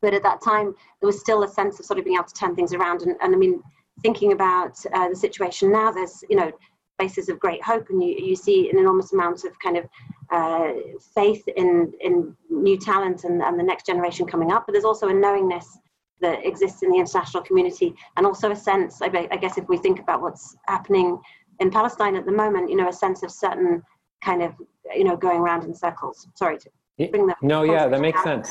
But 0.00 0.14
at 0.14 0.22
that 0.22 0.40
time, 0.40 0.74
there 1.00 1.06
was 1.06 1.20
still 1.20 1.42
a 1.42 1.48
sense 1.48 1.78
of 1.80 1.86
sort 1.86 1.98
of 1.98 2.04
being 2.04 2.16
able 2.16 2.28
to 2.28 2.34
turn 2.34 2.54
things 2.54 2.72
around. 2.72 3.02
And, 3.02 3.16
and 3.20 3.34
I 3.34 3.38
mean, 3.38 3.62
thinking 4.02 4.32
about 4.32 4.78
uh, 4.94 5.08
the 5.08 5.16
situation 5.16 5.72
now, 5.72 5.90
there's, 5.90 6.22
you 6.30 6.36
know, 6.36 6.52
places 6.98 7.28
of 7.28 7.38
great 7.38 7.62
hope, 7.62 7.86
and 7.90 8.02
you, 8.02 8.10
you 8.28 8.36
see 8.36 8.68
an 8.70 8.78
enormous 8.78 9.12
amount 9.12 9.44
of 9.44 9.52
kind 9.60 9.76
of 9.76 9.84
uh, 10.30 10.72
faith 11.14 11.46
in, 11.56 11.92
in 12.00 12.36
new 12.50 12.78
talent 12.78 13.24
and, 13.24 13.40
and 13.42 13.58
the 13.58 13.62
next 13.62 13.86
generation 13.86 14.26
coming 14.26 14.50
up. 14.52 14.64
But 14.66 14.72
there's 14.72 14.84
also 14.84 15.08
a 15.08 15.14
knowingness 15.14 15.78
that 16.20 16.44
exists 16.44 16.82
in 16.82 16.90
the 16.90 16.98
international 16.98 17.42
community, 17.44 17.94
and 18.16 18.26
also 18.26 18.50
a 18.50 18.56
sense, 18.56 19.00
I, 19.00 19.28
I 19.30 19.36
guess, 19.36 19.56
if 19.56 19.68
we 19.68 19.76
think 19.76 20.00
about 20.00 20.20
what's 20.20 20.56
happening 20.66 21.18
in 21.60 21.70
Palestine 21.70 22.16
at 22.16 22.26
the 22.26 22.32
moment, 22.32 22.68
you 22.70 22.76
know, 22.76 22.88
a 22.88 22.92
sense 22.92 23.22
of 23.22 23.30
certain 23.30 23.82
kind 24.22 24.42
of, 24.42 24.52
you 24.94 25.04
know, 25.04 25.16
going 25.16 25.40
around 25.40 25.64
in 25.64 25.74
circles. 25.74 26.26
Sorry 26.34 26.58
to 26.58 26.68
bring 27.10 27.26
that. 27.28 27.36
No, 27.40 27.62
yeah, 27.62 27.86
that 27.86 28.00
makes 28.00 28.22
sense. 28.24 28.50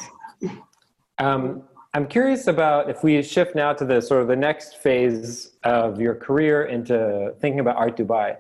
Um, 1.20 1.64
I'm 1.94 2.06
curious 2.06 2.48
about 2.48 2.90
if 2.90 3.04
we 3.04 3.22
shift 3.24 3.56
now 3.56 3.74
to 3.74 3.86
the 3.86 4.02
sort 4.02 4.22
of 4.22 4.28
the 4.28 4.36
next 4.36 4.78
phase 4.78 5.54
of 5.64 6.00
your 6.00 6.16
career 6.16 6.66
into 6.66 7.34
thinking 7.40 7.60
about 7.60 7.78
Art 7.78 7.98
Dubai. 7.98 8.38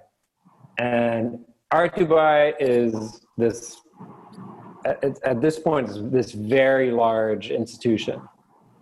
And 0.77 1.45
Art 1.71 1.95
Dubai 1.95 2.53
is 2.59 3.25
this, 3.37 3.81
at, 4.85 5.17
at 5.23 5.41
this 5.41 5.59
point, 5.59 6.11
this 6.11 6.33
very 6.33 6.91
large 6.91 7.49
institution. 7.49 8.21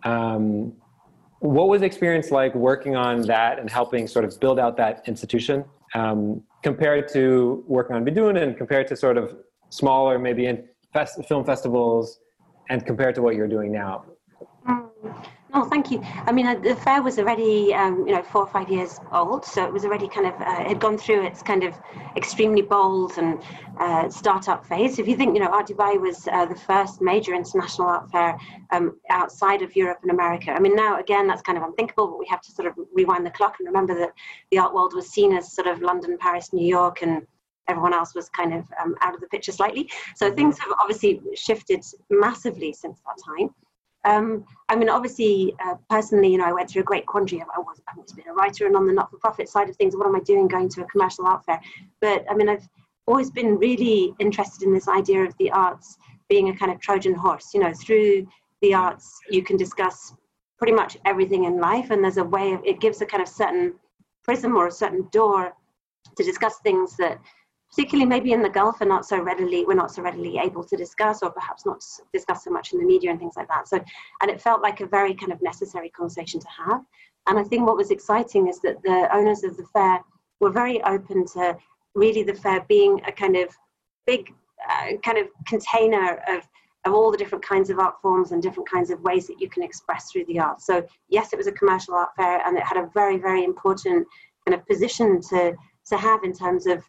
Um, 0.03 0.73
what 1.39 1.67
was 1.67 1.81
the 1.81 1.85
experience 1.85 2.31
like 2.31 2.55
working 2.55 2.95
on 2.95 3.21
that 3.23 3.59
and 3.59 3.69
helping 3.69 4.07
sort 4.07 4.25
of 4.25 4.39
build 4.39 4.59
out 4.59 4.77
that 4.77 5.03
institution 5.07 5.63
um, 5.93 6.41
compared 6.63 7.07
to 7.09 7.63
working 7.67 7.95
on 7.95 8.03
Bidoun 8.03 8.41
and 8.41 8.57
compared 8.57 8.87
to 8.87 8.95
sort 8.95 9.17
of 9.17 9.37
smaller, 9.69 10.17
maybe 10.17 10.47
in 10.47 10.67
fest- 10.91 11.23
film 11.25 11.45
festivals 11.45 12.19
and 12.69 12.83
compared 12.85 13.13
to 13.15 13.21
what 13.21 13.35
you're 13.35 13.47
doing 13.47 13.71
now? 13.71 14.05
Mm. 15.05 15.25
Oh, 15.57 15.63
thank 15.63 15.89
you. 15.89 16.01
I 16.03 16.33
mean, 16.33 16.47
uh, 16.47 16.55
the 16.55 16.75
fair 16.75 17.01
was 17.01 17.17
already, 17.17 17.73
um, 17.73 18.05
you 18.05 18.13
know, 18.13 18.21
four 18.23 18.41
or 18.41 18.47
five 18.47 18.67
years 18.67 18.99
old, 19.13 19.45
so 19.45 19.63
it 19.63 19.71
was 19.71 19.85
already 19.85 20.09
kind 20.09 20.27
of, 20.27 20.33
uh, 20.41 20.61
it 20.61 20.67
had 20.67 20.79
gone 20.81 20.97
through 20.97 21.25
its 21.25 21.41
kind 21.41 21.63
of 21.63 21.73
extremely 22.17 22.61
bold 22.61 23.17
and 23.17 23.41
uh, 23.79 24.09
startup 24.09 24.65
phase. 24.65 24.99
If 24.99 25.07
you 25.07 25.15
think, 25.15 25.33
you 25.33 25.41
know, 25.41 25.49
Art 25.49 25.67
Dubai 25.67 25.97
was 25.97 26.27
uh, 26.27 26.45
the 26.45 26.55
first 26.55 26.99
major 27.01 27.33
international 27.33 27.87
art 27.87 28.11
fair 28.11 28.37
um, 28.71 28.99
outside 29.09 29.61
of 29.61 29.73
Europe 29.77 29.99
and 30.01 30.11
America. 30.11 30.51
I 30.51 30.59
mean, 30.59 30.75
now 30.75 30.99
again, 30.99 31.25
that's 31.25 31.41
kind 31.41 31.57
of 31.57 31.63
unthinkable, 31.63 32.07
but 32.07 32.19
we 32.19 32.27
have 32.27 32.41
to 32.41 32.51
sort 32.51 32.67
of 32.67 32.73
rewind 32.93 33.25
the 33.25 33.31
clock 33.31 33.55
and 33.59 33.67
remember 33.67 33.97
that 33.97 34.11
the 34.51 34.57
art 34.57 34.73
world 34.73 34.93
was 34.93 35.09
seen 35.09 35.33
as 35.33 35.53
sort 35.53 35.67
of 35.67 35.81
London, 35.81 36.17
Paris, 36.19 36.51
New 36.51 36.67
York, 36.67 37.01
and 37.01 37.25
everyone 37.69 37.93
else 37.93 38.13
was 38.13 38.27
kind 38.29 38.53
of 38.53 38.65
um, 38.83 38.93
out 38.99 39.15
of 39.15 39.21
the 39.21 39.27
picture 39.27 39.53
slightly. 39.53 39.89
So 40.15 40.25
mm-hmm. 40.25 40.35
things 40.35 40.59
have 40.59 40.73
obviously 40.81 41.21
shifted 41.33 41.81
massively 42.09 42.73
since 42.73 42.99
that 43.05 43.17
time. 43.25 43.55
Um, 44.05 44.45
I 44.69 44.75
mean, 44.75 44.89
obviously, 44.89 45.55
uh, 45.63 45.75
personally, 45.89 46.31
you 46.31 46.37
know, 46.37 46.45
I 46.45 46.53
went 46.53 46.69
through 46.69 46.83
a 46.83 46.85
great 46.85 47.05
quandary. 47.05 47.41
I 47.41 47.59
was, 47.59 47.81
I've 47.87 47.97
always 47.97 48.13
been 48.13 48.27
a 48.29 48.33
writer, 48.33 48.67
and 48.67 48.75
on 48.75 48.85
the 48.85 48.93
not-for-profit 48.93 49.49
side 49.49 49.69
of 49.69 49.75
things, 49.75 49.95
what 49.95 50.05
am 50.05 50.15
I 50.15 50.19
doing 50.19 50.47
going 50.47 50.69
to 50.69 50.83
a 50.83 50.85
commercial 50.85 51.25
art 51.25 51.43
fair? 51.45 51.59
But 52.01 52.23
I 52.29 52.35
mean, 52.35 52.47
I've 52.47 52.67
always 53.07 53.31
been 53.31 53.57
really 53.57 54.13
interested 54.19 54.63
in 54.63 54.73
this 54.73 54.87
idea 54.87 55.23
of 55.23 55.35
the 55.37 55.51
arts 55.51 55.97
being 56.29 56.49
a 56.49 56.55
kind 56.55 56.71
of 56.71 56.79
Trojan 56.79 57.15
horse. 57.15 57.53
You 57.53 57.61
know, 57.61 57.73
through 57.73 58.27
the 58.61 58.73
arts, 58.73 59.19
you 59.29 59.43
can 59.43 59.57
discuss 59.57 60.13
pretty 60.57 60.73
much 60.73 60.97
everything 61.05 61.45
in 61.45 61.59
life, 61.59 61.89
and 61.89 62.03
there's 62.03 62.17
a 62.17 62.23
way 62.23 62.53
of 62.53 62.61
it 62.63 62.79
gives 62.79 63.01
a 63.01 63.05
kind 63.05 63.23
of 63.23 63.29
certain 63.29 63.73
prism 64.23 64.55
or 64.55 64.67
a 64.67 64.71
certain 64.71 65.07
door 65.11 65.53
to 66.15 66.23
discuss 66.23 66.59
things 66.59 66.95
that 66.97 67.19
particularly 67.75 68.07
maybe 68.07 68.31
in 68.31 68.41
the 68.41 68.49
Gulf 68.49 68.79
are 68.79 68.85
not 68.85 69.05
so 69.05 69.19
readily, 69.19 69.65
we're 69.65 69.73
not 69.73 69.91
so 69.91 70.01
readily 70.01 70.37
able 70.37 70.63
to 70.63 70.77
discuss 70.77 71.21
or 71.21 71.29
perhaps 71.29 71.65
not 71.65 71.83
discuss 72.13 72.45
so 72.45 72.49
much 72.49 72.71
in 72.71 72.79
the 72.79 72.85
media 72.85 73.11
and 73.11 73.19
things 73.19 73.33
like 73.35 73.49
that. 73.49 73.67
So, 73.67 73.83
and 74.21 74.31
it 74.31 74.39
felt 74.41 74.61
like 74.61 74.79
a 74.79 74.85
very 74.85 75.13
kind 75.13 75.33
of 75.33 75.41
necessary 75.41 75.89
conversation 75.89 76.39
to 76.39 76.47
have. 76.65 76.85
And 77.27 77.37
I 77.37 77.43
think 77.43 77.67
what 77.67 77.75
was 77.75 77.91
exciting 77.91 78.47
is 78.47 78.61
that 78.61 78.81
the 78.83 79.09
owners 79.13 79.43
of 79.43 79.57
the 79.57 79.65
fair 79.73 79.99
were 80.39 80.51
very 80.51 80.81
open 80.83 81.25
to 81.33 81.57
really 81.95 82.23
the 82.23 82.33
fair 82.33 82.63
being 82.69 83.01
a 83.07 83.11
kind 83.11 83.35
of 83.35 83.49
big 84.07 84.33
uh, 84.69 84.95
kind 85.03 85.17
of 85.17 85.27
container 85.45 86.23
of 86.29 86.47
of 86.85 86.93
all 86.93 87.09
the 87.09 87.17
different 87.17 87.43
kinds 87.43 87.71
of 87.71 87.79
art 87.79 87.95
forms 87.99 88.31
and 88.31 88.43
different 88.43 88.69
kinds 88.69 88.91
of 88.91 89.01
ways 89.01 89.25
that 89.25 89.41
you 89.41 89.49
can 89.49 89.63
express 89.63 90.11
through 90.11 90.23
the 90.25 90.39
art. 90.39 90.61
So 90.61 90.85
yes, 91.09 91.33
it 91.33 91.37
was 91.37 91.47
a 91.47 91.51
commercial 91.51 91.95
art 91.95 92.09
fair, 92.15 92.45
and 92.45 92.55
it 92.55 92.63
had 92.63 92.77
a 92.77 92.89
very 92.93 93.17
very 93.17 93.43
important 93.43 94.07
kind 94.45 94.57
of 94.57 94.65
position 94.65 95.19
to 95.29 95.55
to 95.87 95.97
have 95.97 96.23
in 96.23 96.31
terms 96.31 96.67
of 96.67 96.83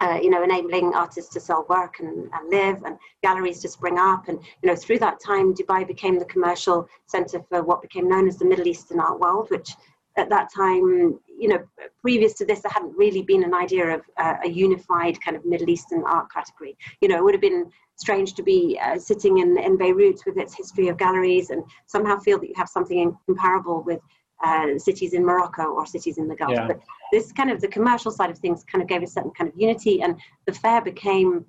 uh, 0.00 0.18
you 0.22 0.30
know, 0.30 0.42
enabling 0.42 0.94
artists 0.94 1.32
to 1.32 1.40
sell 1.40 1.66
work 1.68 2.00
and, 2.00 2.28
and, 2.32 2.50
live 2.50 2.82
and 2.84 2.98
galleries 3.22 3.60
to 3.60 3.68
spring 3.68 3.98
up. 3.98 4.28
And, 4.28 4.38
you 4.62 4.68
know, 4.68 4.76
through 4.76 4.98
that 5.00 5.20
time, 5.20 5.54
Dubai 5.54 5.86
became 5.86 6.18
the 6.18 6.24
commercial 6.26 6.88
center 7.06 7.42
for 7.48 7.62
what 7.62 7.82
became 7.82 8.08
known 8.08 8.28
as 8.28 8.38
the 8.38 8.44
Middle 8.44 8.66
Eastern 8.66 9.00
art 9.00 9.18
world, 9.20 9.50
which 9.50 9.70
at 10.16 10.30
that 10.30 10.48
time, 10.54 11.18
you 11.38 11.48
know, 11.48 11.62
previous 12.00 12.34
to 12.34 12.46
this, 12.46 12.60
there 12.60 12.72
hadn't 12.72 12.96
really 12.96 13.22
been 13.22 13.44
an 13.44 13.54
idea 13.54 13.96
of 13.96 14.02
uh, 14.16 14.34
a 14.44 14.48
unified 14.48 15.20
kind 15.20 15.36
of 15.36 15.44
Middle 15.44 15.68
Eastern 15.68 16.02
art 16.06 16.30
category. 16.32 16.76
You 17.00 17.08
know, 17.08 17.16
it 17.16 17.24
would 17.24 17.34
have 17.34 17.40
been 17.40 17.70
strange 17.96 18.34
to 18.34 18.42
be 18.42 18.78
uh, 18.82 18.98
sitting 18.98 19.38
in, 19.38 19.58
in 19.58 19.76
Beirut 19.76 20.20
with 20.26 20.36
its 20.38 20.54
history 20.54 20.88
of 20.88 20.98
galleries 20.98 21.50
and 21.50 21.62
somehow 21.86 22.18
feel 22.18 22.38
that 22.38 22.48
you 22.48 22.54
have 22.56 22.68
something 22.68 23.16
comparable 23.26 23.82
with 23.82 24.00
uh, 24.44 24.78
cities 24.78 25.12
in 25.14 25.24
Morocco 25.24 25.64
or 25.64 25.86
cities 25.86 26.18
in 26.18 26.28
the 26.28 26.36
Gulf. 26.36 26.52
Yeah. 26.52 26.66
But 26.66 26.80
this 27.12 27.32
kind 27.32 27.50
of 27.50 27.60
the 27.60 27.68
commercial 27.68 28.10
side 28.10 28.30
of 28.30 28.38
things 28.38 28.64
kind 28.64 28.82
of 28.82 28.88
gave 28.88 29.02
a 29.02 29.06
certain 29.06 29.30
kind 29.30 29.48
of 29.50 29.56
unity, 29.58 30.02
and 30.02 30.16
the 30.46 30.52
fair 30.52 30.80
became, 30.80 31.44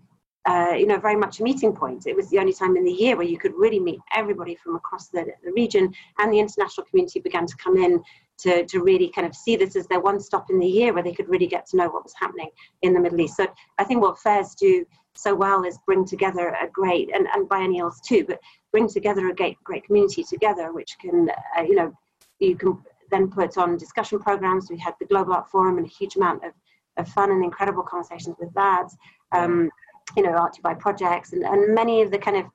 uh, 0.46 0.74
you 0.78 0.88
know, 0.88 1.00
very 1.00 1.16
much 1.16 1.40
a 1.40 1.44
meeting 1.44 1.74
point. 1.74 2.08
It 2.08 2.16
was 2.16 2.30
the 2.30 2.40
only 2.40 2.54
time 2.54 2.78
in 2.78 2.86
the 2.86 2.92
year 2.92 3.18
where 3.18 3.26
you 3.26 3.38
could 3.38 3.54
really 3.56 3.80
meet 3.80 4.00
everybody 4.16 4.56
from 4.56 4.76
across 4.76 5.10
the, 5.10 5.26
the 5.44 5.52
region, 5.52 5.94
and 6.20 6.32
the 6.32 6.40
international 6.40 6.86
community 6.88 7.20
began 7.20 7.46
to 7.46 7.56
come 7.58 7.78
in 7.78 8.02
to, 8.40 8.66
to 8.66 8.84
really 8.84 9.10
kind 9.10 9.28
of 9.28 9.36
see 9.36 9.56
this 9.56 9.76
as 9.76 9.88
their 9.88 10.00
one 10.00 10.20
stop 10.20 10.50
in 10.50 10.60
the 10.60 10.68
year 10.68 10.94
where 10.94 11.04
they 11.04 11.14
could 11.14 11.28
really 11.28 11.48
get 11.48 11.66
to 11.66 11.78
know 11.78 11.90
what 11.90 12.04
was 12.04 12.14
happening 12.20 12.50
in 12.84 12.94
the 12.94 13.00
Middle 13.00 13.20
East. 13.20 13.36
So 13.36 13.48
I 13.80 13.84
think 13.84 14.02
what 14.02 14.20
fairs 14.20 14.54
do 14.54 14.86
so 15.16 15.34
well 15.34 15.64
is 15.64 15.80
bring 15.88 16.06
together 16.06 16.56
a 16.62 16.68
great, 16.72 17.10
and, 17.14 17.28
and 17.34 17.50
biennials 17.50 18.00
too, 18.02 18.24
but 18.28 18.40
bring 18.72 18.88
together 18.88 19.28
a 19.30 19.34
great, 19.34 19.58
great 19.64 19.84
community 19.86 20.24
together, 20.24 20.72
which 20.72 20.96
can, 21.02 21.32
uh, 21.58 21.64
you 21.64 21.74
know, 21.74 21.92
you 22.40 22.56
can 22.56 22.78
then 23.12 23.30
put 23.30 23.58
on 23.58 23.78
discussion 23.78 24.20
programs. 24.20 24.70
We 24.70 24.78
had 24.78 24.96
the 25.00 25.06
Global 25.06 25.34
Art 25.34 25.50
Forum 25.50 25.78
and 25.78 25.86
a 25.86 25.90
huge 25.90 26.16
amount 26.16 26.44
of, 26.44 26.54
of 26.98 27.08
fun 27.10 27.32
and 27.32 27.44
incredible 27.44 27.84
conversations 27.84 28.36
with 28.40 28.54
that. 28.54 28.90
Um, 29.32 29.70
you 30.16 30.24
know, 30.24 30.30
Art 30.30 30.56
Dubai 30.56 30.80
projects 30.80 31.34
and, 31.34 31.44
and 31.44 31.76
many 31.76 32.02
of 32.02 32.12
the 32.12 32.18
kind 32.18 32.38
of 32.38 32.46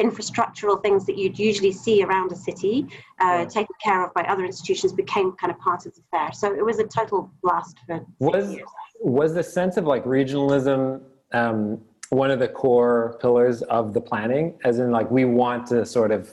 infrastructural 0.00 0.82
things 0.82 1.04
that 1.06 1.18
you'd 1.18 1.38
usually 1.38 1.72
see 1.72 2.02
around 2.02 2.32
a 2.32 2.36
city 2.36 2.86
uh, 3.20 3.44
taken 3.44 3.74
care 3.82 4.04
of 4.04 4.12
by 4.14 4.22
other 4.22 4.44
institutions 4.44 4.92
became 4.92 5.32
kind 5.32 5.52
of 5.52 5.58
part 5.58 5.84
of 5.86 5.94
the 5.94 6.00
fair. 6.10 6.32
So 6.32 6.54
it 6.54 6.64
was 6.64 6.78
a 6.78 6.84
total 6.84 7.30
blast 7.42 7.76
for 7.86 8.04
was, 8.18 8.52
years. 8.52 8.68
Was 9.00 9.34
the 9.34 9.42
sense 9.42 9.76
of 9.76 9.84
like 9.84 10.04
regionalism 10.04 11.02
um, 11.32 11.80
one 12.08 12.30
of 12.30 12.38
the 12.38 12.48
core 12.48 13.18
pillars 13.20 13.62
of 13.62 13.92
the 13.92 14.00
planning? 14.00 14.58
As 14.64 14.78
in 14.78 14.90
like 14.90 15.10
we 15.10 15.24
want 15.24 15.66
to 15.68 15.84
sort 15.84 16.10
of 16.10 16.30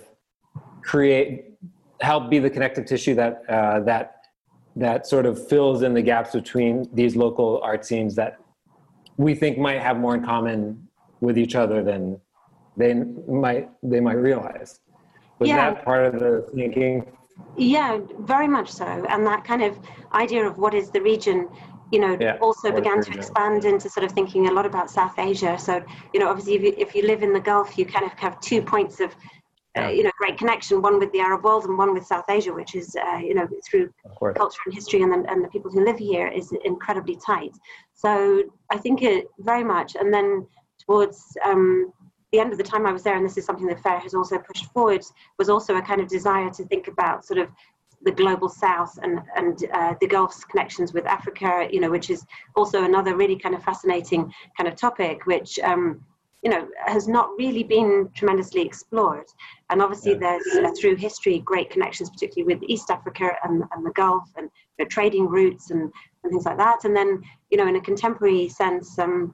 create 0.81 1.48
help 2.01 2.29
be 2.29 2.39
the 2.39 2.49
connective 2.49 2.85
tissue 2.85 3.15
that 3.15 3.43
uh, 3.49 3.79
that 3.81 4.15
that 4.75 5.07
sort 5.07 5.25
of 5.25 5.47
fills 5.47 5.81
in 5.81 5.93
the 5.93 6.01
gaps 6.01 6.31
between 6.31 6.87
these 6.93 7.15
local 7.15 7.59
art 7.63 7.85
scenes 7.85 8.15
that 8.15 8.37
we 9.17 9.35
think 9.35 9.57
might 9.57 9.81
have 9.81 9.97
more 9.97 10.15
in 10.15 10.23
common 10.23 10.87
with 11.19 11.37
each 11.37 11.55
other 11.55 11.83
than 11.83 12.19
they 12.77 12.93
might 12.93 13.69
they 13.83 13.99
might 13.99 14.13
realize. 14.13 14.79
Was 15.39 15.49
yeah. 15.49 15.71
that 15.71 15.85
part 15.85 16.05
of 16.05 16.19
the 16.19 16.49
thinking? 16.53 17.05
Yeah, 17.57 17.99
very 18.19 18.47
much 18.47 18.69
so. 18.69 18.85
And 18.85 19.25
that 19.25 19.43
kind 19.43 19.63
of 19.63 19.79
idea 20.13 20.45
of 20.45 20.57
what 20.57 20.73
is 20.73 20.91
the 20.91 21.01
region, 21.01 21.47
you 21.91 21.99
know, 21.99 22.17
yeah, 22.19 22.37
also 22.41 22.71
began 22.71 23.01
to 23.01 23.11
expand 23.13 23.63
into 23.63 23.89
sort 23.89 24.03
of 24.03 24.11
thinking 24.11 24.47
a 24.47 24.51
lot 24.51 24.65
about 24.65 24.89
South 24.89 25.17
Asia. 25.17 25.57
So, 25.57 25.81
you 26.13 26.19
know, 26.19 26.29
obviously 26.29 26.55
if 26.55 26.63
you, 26.63 26.73
if 26.77 26.95
you 26.95 27.03
live 27.03 27.23
in 27.23 27.31
the 27.31 27.39
Gulf, 27.39 27.77
you 27.77 27.85
kind 27.85 28.05
of 28.05 28.11
have 28.19 28.39
two 28.41 28.61
points 28.61 28.99
of 28.99 29.15
uh, 29.77 29.87
you 29.87 30.03
know, 30.03 30.11
great 30.17 30.37
connection, 30.37 30.81
one 30.81 30.99
with 30.99 31.11
the 31.11 31.19
Arab 31.19 31.43
world 31.43 31.65
and 31.65 31.77
one 31.77 31.93
with 31.93 32.05
South 32.05 32.25
Asia, 32.29 32.51
which 32.51 32.75
is, 32.75 32.95
uh, 32.95 33.17
you 33.17 33.35
know, 33.35 33.47
through 33.69 33.89
culture 34.35 34.59
and 34.65 34.73
history 34.73 35.01
and 35.01 35.11
the, 35.11 35.31
and 35.31 35.43
the 35.43 35.47
people 35.49 35.71
who 35.71 35.85
live 35.85 35.97
here 35.97 36.27
is 36.27 36.51
incredibly 36.65 37.15
tight. 37.15 37.55
So 37.93 38.43
I 38.71 38.77
think 38.77 39.03
it 39.03 39.27
very 39.39 39.63
much. 39.63 39.95
And 39.95 40.13
then 40.13 40.47
towards, 40.85 41.37
um, 41.45 41.93
the 42.31 42.39
end 42.39 42.51
of 42.51 42.57
the 42.57 42.63
time 42.63 42.85
I 42.85 42.91
was 42.91 43.03
there, 43.03 43.15
and 43.15 43.25
this 43.25 43.37
is 43.37 43.45
something 43.45 43.67
the 43.67 43.75
fair 43.77 43.99
has 43.99 44.13
also 44.13 44.37
pushed 44.37 44.71
forward, 44.71 45.03
was 45.37 45.49
also 45.49 45.77
a 45.77 45.81
kind 45.81 45.99
of 46.01 46.07
desire 46.07 46.49
to 46.51 46.63
think 46.65 46.87
about 46.87 47.25
sort 47.25 47.39
of 47.39 47.49
the 48.01 48.11
global 48.11 48.47
south 48.47 48.97
and 49.03 49.19
and 49.35 49.65
uh, 49.73 49.93
the 49.99 50.07
Gulf's 50.07 50.45
connections 50.45 50.93
with 50.93 51.05
Africa, 51.05 51.67
you 51.71 51.79
know, 51.79 51.89
which 51.89 52.09
is 52.09 52.25
also 52.55 52.83
another 52.83 53.15
really 53.15 53.35
kind 53.35 53.55
of 53.55 53.63
fascinating 53.63 54.31
kind 54.55 54.67
of 54.69 54.75
topic, 54.75 55.25
which 55.25 55.59
um, 55.59 56.01
you 56.43 56.49
know 56.49 56.67
has 56.85 57.07
not 57.07 57.29
really 57.37 57.63
been 57.63 58.09
tremendously 58.15 58.61
explored. 58.61 59.25
And 59.69 59.81
obviously, 59.81 60.13
yeah. 60.13 60.19
there's 60.19 60.47
uh, 60.55 60.71
through 60.79 60.95
history 60.95 61.39
great 61.39 61.69
connections, 61.69 62.09
particularly 62.09 62.53
with 62.53 62.63
East 62.69 62.89
Africa 62.89 63.31
and, 63.43 63.63
and 63.71 63.85
the 63.85 63.91
Gulf, 63.91 64.29
and 64.37 64.49
you 64.77 64.85
know, 64.85 64.89
trading 64.89 65.27
routes 65.27 65.71
and 65.71 65.91
and 66.23 66.31
things 66.31 66.45
like 66.45 66.57
that. 66.57 66.85
And 66.85 66.95
then 66.95 67.21
you 67.49 67.57
know, 67.57 67.67
in 67.67 67.75
a 67.75 67.81
contemporary 67.81 68.49
sense. 68.49 68.97
Um, 68.97 69.33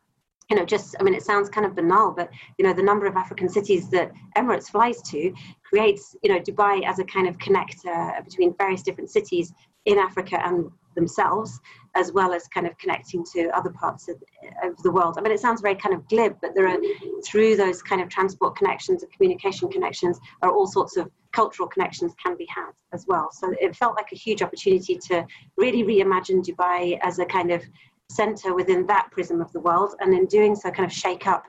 you 0.49 0.55
know, 0.55 0.63
just, 0.63 0.95
I 0.99 1.03
mean, 1.03 1.15
it 1.15 1.23
sounds 1.23 1.49
kind 1.49 1.65
of 1.65 1.75
banal, 1.75 2.13
but, 2.15 2.29
you 2.59 2.65
know, 2.65 2.71
the 2.71 2.83
number 2.83 3.07
of 3.07 3.15
African 3.15 3.49
cities 3.49 3.89
that 3.89 4.11
Emirates 4.37 4.69
flies 4.69 5.01
to 5.09 5.33
creates, 5.63 6.15
you 6.21 6.31
know, 6.31 6.39
Dubai 6.39 6.85
as 6.85 6.99
a 6.99 7.03
kind 7.03 7.27
of 7.27 7.35
connector 7.39 8.23
between 8.23 8.53
various 8.55 8.83
different 8.83 9.09
cities 9.09 9.51
in 9.85 9.97
Africa 9.97 10.39
and 10.45 10.69
themselves, 10.95 11.59
as 11.95 12.11
well 12.11 12.33
as 12.33 12.47
kind 12.47 12.67
of 12.67 12.77
connecting 12.77 13.23
to 13.33 13.49
other 13.49 13.69
parts 13.69 14.07
of, 14.07 14.15
of 14.63 14.75
the 14.83 14.91
world. 14.91 15.15
I 15.17 15.21
mean, 15.21 15.31
it 15.31 15.39
sounds 15.39 15.61
very 15.61 15.75
kind 15.75 15.95
of 15.95 16.07
glib, 16.07 16.35
but 16.41 16.55
there 16.55 16.67
are, 16.67 16.77
through 17.25 17.55
those 17.55 17.81
kind 17.81 18.01
of 18.01 18.09
transport 18.09 18.55
connections 18.55 19.03
and 19.03 19.11
communication 19.11 19.69
connections, 19.69 20.19
are 20.41 20.51
all 20.51 20.67
sorts 20.67 20.97
of 20.97 21.09
cultural 21.31 21.67
connections 21.67 22.13
can 22.23 22.37
be 22.37 22.47
had 22.53 22.71
as 22.93 23.05
well. 23.07 23.29
So 23.31 23.53
it 23.59 23.75
felt 23.75 23.95
like 23.95 24.11
a 24.11 24.15
huge 24.15 24.41
opportunity 24.41 24.97
to 25.09 25.25
really 25.57 25.83
reimagine 25.83 26.43
Dubai 26.45 26.97
as 27.01 27.19
a 27.19 27.25
kind 27.25 27.51
of 27.51 27.61
center 28.09 28.53
within 28.53 28.85
that 28.87 29.09
prism 29.11 29.41
of 29.41 29.51
the 29.51 29.59
world, 29.59 29.95
and 29.99 30.13
in 30.13 30.25
doing 30.27 30.55
so, 30.55 30.71
kind 30.71 30.85
of 30.85 30.93
shake 30.93 31.27
up 31.27 31.45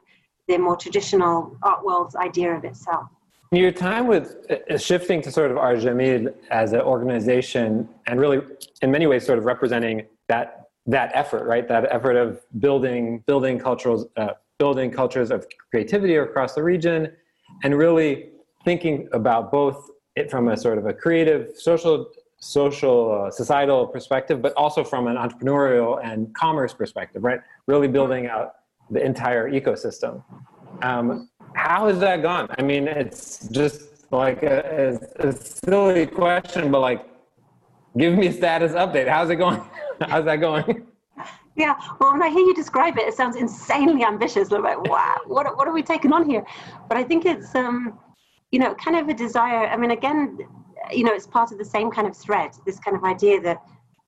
the 0.48 0.58
more 0.58 0.76
traditional 0.76 1.56
art 1.62 1.84
world's 1.84 2.16
idea 2.16 2.52
of 2.52 2.64
itself. 2.64 3.08
Your 3.52 3.70
time 3.70 4.06
with 4.06 4.36
uh, 4.50 4.76
shifting 4.76 5.22
to 5.22 5.30
sort 5.30 5.50
of 5.50 5.56
Jameel 5.56 6.34
as 6.50 6.72
an 6.72 6.80
organization, 6.80 7.88
and 8.06 8.20
really, 8.20 8.40
in 8.82 8.90
many 8.90 9.06
ways, 9.06 9.24
sort 9.24 9.38
of 9.38 9.44
representing 9.44 10.06
that 10.28 10.68
that 10.86 11.10
effort, 11.14 11.46
right? 11.46 11.66
That 11.68 11.86
effort 11.92 12.16
of 12.16 12.40
building 12.58 13.22
building 13.26 13.58
cultural 13.58 14.10
uh, 14.16 14.30
building 14.58 14.90
cultures 14.90 15.30
of 15.30 15.46
creativity 15.70 16.16
across 16.16 16.54
the 16.54 16.62
region, 16.62 17.12
and 17.62 17.76
really 17.76 18.30
thinking 18.64 19.08
about 19.12 19.52
both 19.52 19.90
it 20.16 20.30
from 20.30 20.48
a 20.48 20.56
sort 20.56 20.78
of 20.78 20.86
a 20.86 20.92
creative 20.92 21.52
social 21.56 22.10
social, 22.38 23.26
uh, 23.26 23.30
societal 23.30 23.86
perspective, 23.86 24.42
but 24.42 24.52
also 24.54 24.84
from 24.84 25.06
an 25.06 25.16
entrepreneurial 25.16 26.04
and 26.04 26.34
commerce 26.34 26.74
perspective, 26.74 27.24
right? 27.24 27.40
Really 27.66 27.88
building 27.88 28.26
out 28.26 28.56
the 28.90 29.04
entire 29.04 29.50
ecosystem. 29.50 30.22
Um, 30.82 31.28
how 31.56 31.88
has 31.88 31.98
that 32.00 32.22
gone? 32.22 32.48
I 32.58 32.62
mean, 32.62 32.86
it's 32.86 33.48
just 33.48 34.12
like 34.12 34.42
a, 34.42 34.98
a, 35.18 35.28
a, 35.28 35.32
silly 35.32 36.06
question, 36.06 36.70
but 36.70 36.80
like, 36.80 37.04
give 37.96 38.16
me 38.16 38.28
a 38.28 38.32
status 38.32 38.72
update. 38.72 39.08
How's 39.08 39.30
it 39.30 39.36
going? 39.36 39.62
How's 40.00 40.26
that 40.26 40.36
going? 40.36 40.86
Yeah, 41.56 41.74
well, 41.98 42.12
when 42.12 42.22
I 42.22 42.28
hear 42.28 42.44
you 42.44 42.54
describe 42.54 42.98
it, 42.98 43.08
it 43.08 43.14
sounds 43.14 43.36
insanely 43.36 44.04
ambitious. 44.04 44.52
I'm 44.52 44.62
like, 44.62 44.82
wow, 44.84 45.16
what, 45.26 45.56
what 45.56 45.66
are 45.66 45.72
we 45.72 45.82
taking 45.82 46.12
on 46.12 46.28
here? 46.28 46.44
But 46.88 46.98
I 46.98 47.02
think 47.02 47.24
it's, 47.24 47.54
um, 47.54 47.98
you 48.52 48.58
know, 48.58 48.74
kind 48.74 48.96
of 48.98 49.08
a 49.08 49.14
desire. 49.14 49.66
I 49.66 49.76
mean, 49.78 49.92
again, 49.92 50.38
you 50.92 51.04
know, 51.04 51.14
it's 51.14 51.26
part 51.26 51.52
of 51.52 51.58
the 51.58 51.64
same 51.64 51.90
kind 51.90 52.06
of 52.06 52.14
thread, 52.14 52.50
this 52.66 52.78
kind 52.78 52.94
of 52.94 53.02
idea 53.04 53.40
that 53.40 53.62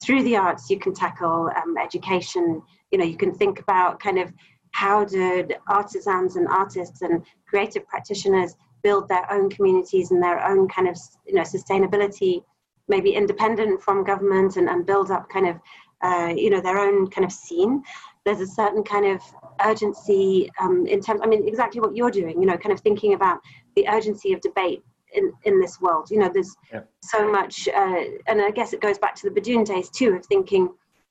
through 0.04 0.22
the 0.24 0.36
arts 0.36 0.68
you 0.68 0.78
can 0.78 0.92
tackle 0.92 1.50
um, 1.56 1.78
education, 1.78 2.62
you 2.90 2.98
know, 2.98 3.04
you 3.04 3.16
can 3.16 3.32
think 3.32 3.58
about 3.58 3.98
kind 3.98 4.18
of 4.18 4.32
how 4.78 5.04
did 5.04 5.56
artisans 5.66 6.36
and 6.36 6.46
artists 6.46 7.02
and 7.02 7.24
creative 7.48 7.84
practitioners 7.88 8.54
build 8.84 9.08
their 9.08 9.26
own 9.32 9.50
communities 9.50 10.12
and 10.12 10.22
their 10.22 10.40
own 10.50 10.68
kind 10.68 10.86
of, 10.86 10.96
you 11.26 11.34
know, 11.34 11.42
sustainability, 11.42 12.44
maybe 12.86 13.10
independent 13.10 13.82
from 13.82 14.04
government 14.04 14.56
and, 14.56 14.68
and 14.68 14.86
build 14.86 15.10
up 15.10 15.28
kind 15.30 15.48
of, 15.48 15.56
uh, 16.02 16.32
you 16.42 16.48
know, 16.48 16.60
their 16.60 16.78
own 16.78 17.10
kind 17.10 17.24
of 17.24 17.32
scene. 17.32 17.82
There's 18.24 18.40
a 18.40 18.46
certain 18.46 18.84
kind 18.84 19.06
of 19.06 19.20
urgency 19.64 20.48
um, 20.60 20.86
in 20.86 21.00
terms, 21.00 21.22
I 21.24 21.26
mean, 21.26 21.48
exactly 21.48 21.80
what 21.80 21.96
you're 21.96 22.12
doing, 22.12 22.40
you 22.40 22.46
know, 22.46 22.56
kind 22.56 22.72
of 22.72 22.80
thinking 22.80 23.14
about 23.14 23.40
the 23.74 23.88
urgency 23.88 24.32
of 24.32 24.40
debate 24.42 24.84
in, 25.12 25.32
in 25.42 25.60
this 25.60 25.80
world. 25.80 26.06
You 26.08 26.20
know, 26.20 26.30
there's 26.32 26.54
yeah. 26.72 26.82
so 27.02 27.28
much, 27.28 27.66
uh, 27.66 28.00
and 28.28 28.40
I 28.40 28.52
guess 28.52 28.72
it 28.72 28.80
goes 28.80 28.98
back 28.98 29.16
to 29.16 29.28
the 29.28 29.34
Bidoun 29.40 29.64
days 29.66 29.90
too, 29.90 30.10
of 30.14 30.24
thinking, 30.26 30.68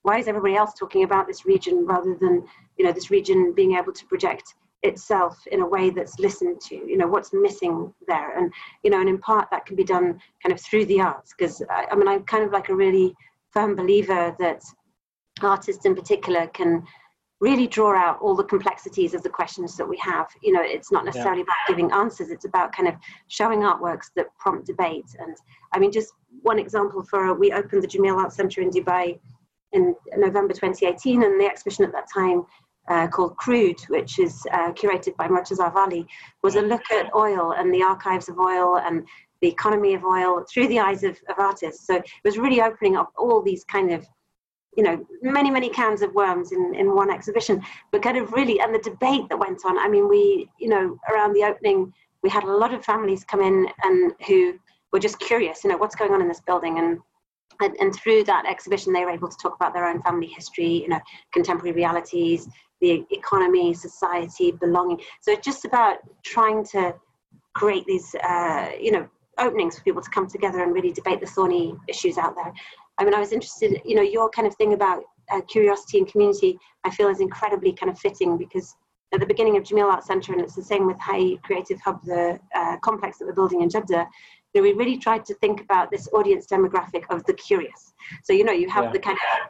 why 0.08 0.18
is 0.20 0.30
everybody 0.30 0.55
else 0.55 0.74
talking 0.74 1.03
about 1.03 1.27
this 1.27 1.46
region 1.46 1.86
rather 1.86 2.16
than, 2.22 2.46
you 2.77 2.86
know, 2.86 2.94
this 2.94 3.12
region 3.12 3.51
being 3.53 3.75
able 3.75 3.92
to 3.92 4.05
project 4.05 4.55
itself 4.84 5.38
in 5.51 5.60
a 5.60 5.68
way 5.68 5.90
that's 5.90 6.20
listened 6.20 6.62
to 6.62 6.75
you 6.75 6.98
know 6.98 7.08
what's 7.08 7.34
missing 7.34 7.92
there 8.08 8.38
and 8.38 8.53
you 8.84 8.92
know 8.92 9.00
and 9.00 9.10
in 9.10 9.18
part 9.18 9.48
that 9.50 9.66
can 9.66 9.75
be 9.75 9.84
done 9.84 10.20
kind 10.44 10.53
of 10.53 10.62
through 10.62 10.86
the 10.86 11.01
arts 11.01 11.34
because 11.36 11.64
I, 11.72 11.88
I 11.92 11.96
mean 11.96 12.08
i'm 12.08 12.22
kind 12.25 12.44
of 12.44 12.51
like 12.51 12.70
a 12.70 12.75
really 12.75 13.16
firm 13.50 13.75
believer 13.75 14.36
that 14.38 14.62
artists 15.42 15.84
in 15.84 15.96
particular 15.96 16.46
can 16.46 16.84
really 17.40 17.66
draw 17.66 17.96
out 17.98 18.20
all 18.22 18.36
the 18.36 18.44
complexities 18.44 19.16
of 19.16 19.24
the 19.24 19.29
questions 19.29 19.77
that 19.77 19.88
we 19.88 19.98
have. 19.98 20.27
You 20.42 20.53
know, 20.53 20.62
it's 20.64 20.92
not 20.92 21.05
necessarily 21.05 21.42
yeah. 21.42 21.44
about 21.44 21.68
giving 21.68 21.92
answers, 21.92 22.31
it's 22.31 22.46
about 22.46 22.72
kind 22.72 22.90
of 22.90 22.96
showing 23.27 23.60
artworks 23.60 24.08
that 24.16 24.36
prompt 24.40 24.66
debate. 24.66 25.05
And 25.20 25.36
I 25.72 25.77
mean, 25.77 25.92
just 25.92 26.14
one 26.42 26.58
example 26.58 27.03
for 27.03 27.34
we 27.36 27.51
opened 27.51 27.84
the 27.84 27.88
Jameel 27.88 28.18
Art 28.18 28.34
Center 28.34 28.62
in 28.62 28.72
Dubai 28.72 29.20
in 29.74 29.96
November 30.16 30.53
2018, 30.53 31.24
and 31.24 31.40
the 31.40 31.46
exhibition 31.46 31.86
at 31.86 31.92
that 31.92 32.08
time. 32.14 32.46
Uh, 32.90 33.06
called 33.06 33.36
Crude, 33.36 33.82
which 33.90 34.18
is 34.18 34.48
uh, 34.53 34.72
curated 34.72 35.14
by 35.18 35.27
Murtaza 35.27 35.74
Vali, 35.74 36.08
was 36.42 36.56
a 36.56 36.62
look 36.62 36.84
at 36.94 37.14
oil 37.14 37.51
and 37.51 37.74
the 37.74 37.84
archives 37.84 38.30
of 38.30 38.40
oil 38.40 38.77
and 38.77 39.06
the 39.42 39.50
economy 39.50 39.94
of 39.94 40.06
oil 40.06 40.46
through 40.50 40.70
the 40.70 40.80
eyes 40.80 41.03
of, 41.03 41.18
of 41.27 41.38
artists. 41.38 41.86
So 41.86 41.96
it 41.96 42.06
was 42.24 42.38
really 42.38 42.62
opening 42.62 42.96
up 42.96 43.12
all 43.18 43.42
these 43.42 43.66
kind 43.66 43.92
of 43.92 44.08
you 44.77 44.84
know 44.84 45.03
many 45.22 45.50
many 45.50 45.70
cans 45.70 46.01
of 46.01 46.14
worms 46.14 46.51
in 46.51 46.74
in 46.75 46.96
one 46.96 47.10
exhibition 47.10 47.62
but 47.92 48.03
kind 48.03 48.16
of 48.16 48.32
really 48.32 48.60
and 48.62 48.74
the 48.74 48.80
debate 48.80 49.27
that 49.27 49.38
went 49.38 49.66
on 49.66 49.77
i 49.80 49.90
mean 49.90 50.08
we 50.08 50.48
you 50.60 50.70
know 50.70 50.98
around 51.10 51.34
the 51.34 51.44
opening 51.44 51.92
we 52.22 52.30
had 52.30 52.44
a 52.44 52.58
lot 52.58 52.74
of 52.74 52.86
families 52.86 53.24
come 53.24 53.42
in 53.42 53.68
and 53.84 54.14
who 54.27 54.53
were 54.94 55.00
just 55.00 55.20
curious 55.20 55.64
you 55.64 55.70
know 55.70 55.77
what's 55.77 55.96
going 55.96 56.14
on 56.14 56.22
in 56.22 56.27
this 56.27 56.42
building 56.42 56.77
and 56.77 57.00
and, 57.61 57.75
and 57.79 57.96
through 57.96 58.24
that 58.24 58.46
exhibition 58.46 58.93
they 58.93 59.05
were 59.05 59.11
able 59.11 59.27
to 59.27 59.37
talk 59.37 59.55
about 59.55 59.74
their 59.74 59.85
own 59.85 60.01
family 60.01 60.27
history 60.27 60.83
you 60.83 60.89
know 60.89 61.00
contemporary 61.33 61.74
realities 61.74 62.48
the 62.81 63.05
economy 63.11 63.74
society 63.74 64.51
belonging. 64.51 65.00
So 65.22 65.31
it's 65.31 65.46
just 65.46 65.65
about 65.65 65.98
trying 66.24 66.63
to 66.72 66.96
create 67.55 67.85
these 67.85 68.15
uh, 68.15 68.72
you 68.79 68.91
know 68.91 69.07
openings 69.39 69.77
for 69.77 69.83
people 69.83 70.01
to 70.01 70.09
come 70.09 70.27
together 70.27 70.63
and 70.63 70.74
really 70.74 70.91
debate 70.91 71.20
the 71.20 71.27
thorny 71.27 71.75
issues 71.87 72.17
out 72.17 72.35
there. 72.35 72.51
I 72.98 73.03
mean, 73.03 73.13
I 73.13 73.20
was 73.20 73.31
interested, 73.31 73.79
you 73.85 73.96
know, 73.96 74.01
your 74.01 74.29
kind 74.31 74.48
of 74.48 74.55
thing 74.55 74.74
about 74.74 75.03
uh, 75.31 75.41
curiosity 75.41 76.00
and 76.00 76.07
community, 76.07 76.57
I 76.83 76.89
feel 76.89 77.09
is 77.09 77.20
incredibly 77.20 77.74
kind 77.74 77.91
of 77.91 78.00
fitting 78.00 78.37
because 78.37 78.75
at 79.13 79.20
the 79.20 79.25
beginning 79.25 79.55
of 79.55 79.63
Jameel 79.63 79.91
Art 79.91 80.03
Centre, 80.03 80.33
and 80.33 80.41
it's 80.41 80.55
the 80.55 80.63
same 80.63 80.87
with 80.87 80.98
Hayy 80.98 81.41
Creative 81.43 81.79
Hub, 81.81 82.03
the 82.03 82.39
uh, 82.55 82.77
complex 82.77 83.20
that 83.20 83.25
we're 83.25 83.33
building 83.33 83.61
in 83.61 83.70
Jeddah, 83.70 84.07
we 84.61 84.74
really 84.74 84.98
tried 84.98 85.25
to 85.25 85.33
think 85.35 85.61
about 85.61 85.91
this 85.91 86.07
audience 86.13 86.48
demographic 86.48 87.03
of 87.09 87.24
the 87.25 87.33
curious. 87.33 87.93
So, 88.24 88.33
you 88.33 88.43
know, 88.43 88.51
you 88.51 88.70
have 88.70 88.85
yeah. 88.85 88.91
the 88.91 89.00
kind 89.00 89.17
of 89.17 89.50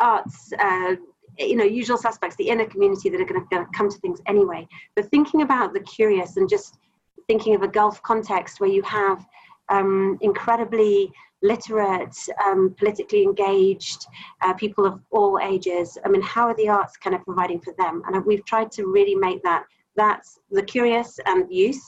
arts, 0.00 0.52
uh, 0.58 0.96
you 1.38 1.56
know, 1.56 1.64
usual 1.64 1.98
suspects, 1.98 2.36
the 2.36 2.48
inner 2.48 2.66
community 2.66 3.08
that 3.08 3.20
are 3.20 3.24
going 3.24 3.46
to 3.48 3.66
come 3.74 3.90
to 3.90 3.98
things 3.98 4.20
anyway. 4.26 4.66
But 4.94 5.10
thinking 5.10 5.42
about 5.42 5.74
the 5.74 5.80
curious 5.80 6.36
and 6.36 6.48
just 6.48 6.78
thinking 7.26 7.54
of 7.54 7.62
a 7.62 7.68
Gulf 7.68 8.02
context 8.02 8.60
where 8.60 8.70
you 8.70 8.82
have 8.82 9.26
um, 9.68 10.18
incredibly 10.20 11.12
literate, 11.42 12.16
um, 12.44 12.74
politically 12.78 13.22
engaged, 13.22 14.06
uh, 14.42 14.54
people 14.54 14.86
of 14.86 15.00
all 15.10 15.38
ages. 15.40 15.98
I 16.04 16.08
mean, 16.08 16.22
how 16.22 16.46
are 16.48 16.56
the 16.56 16.68
arts 16.68 16.96
kind 16.96 17.14
of 17.14 17.24
providing 17.24 17.60
for 17.60 17.74
them? 17.78 18.02
And 18.06 18.24
we've 18.24 18.44
tried 18.44 18.70
to 18.72 18.86
really 18.86 19.14
make 19.14 19.42
that 19.42 19.64
that's 19.96 20.38
the 20.50 20.62
curious 20.62 21.18
and 21.26 21.50
youth, 21.50 21.80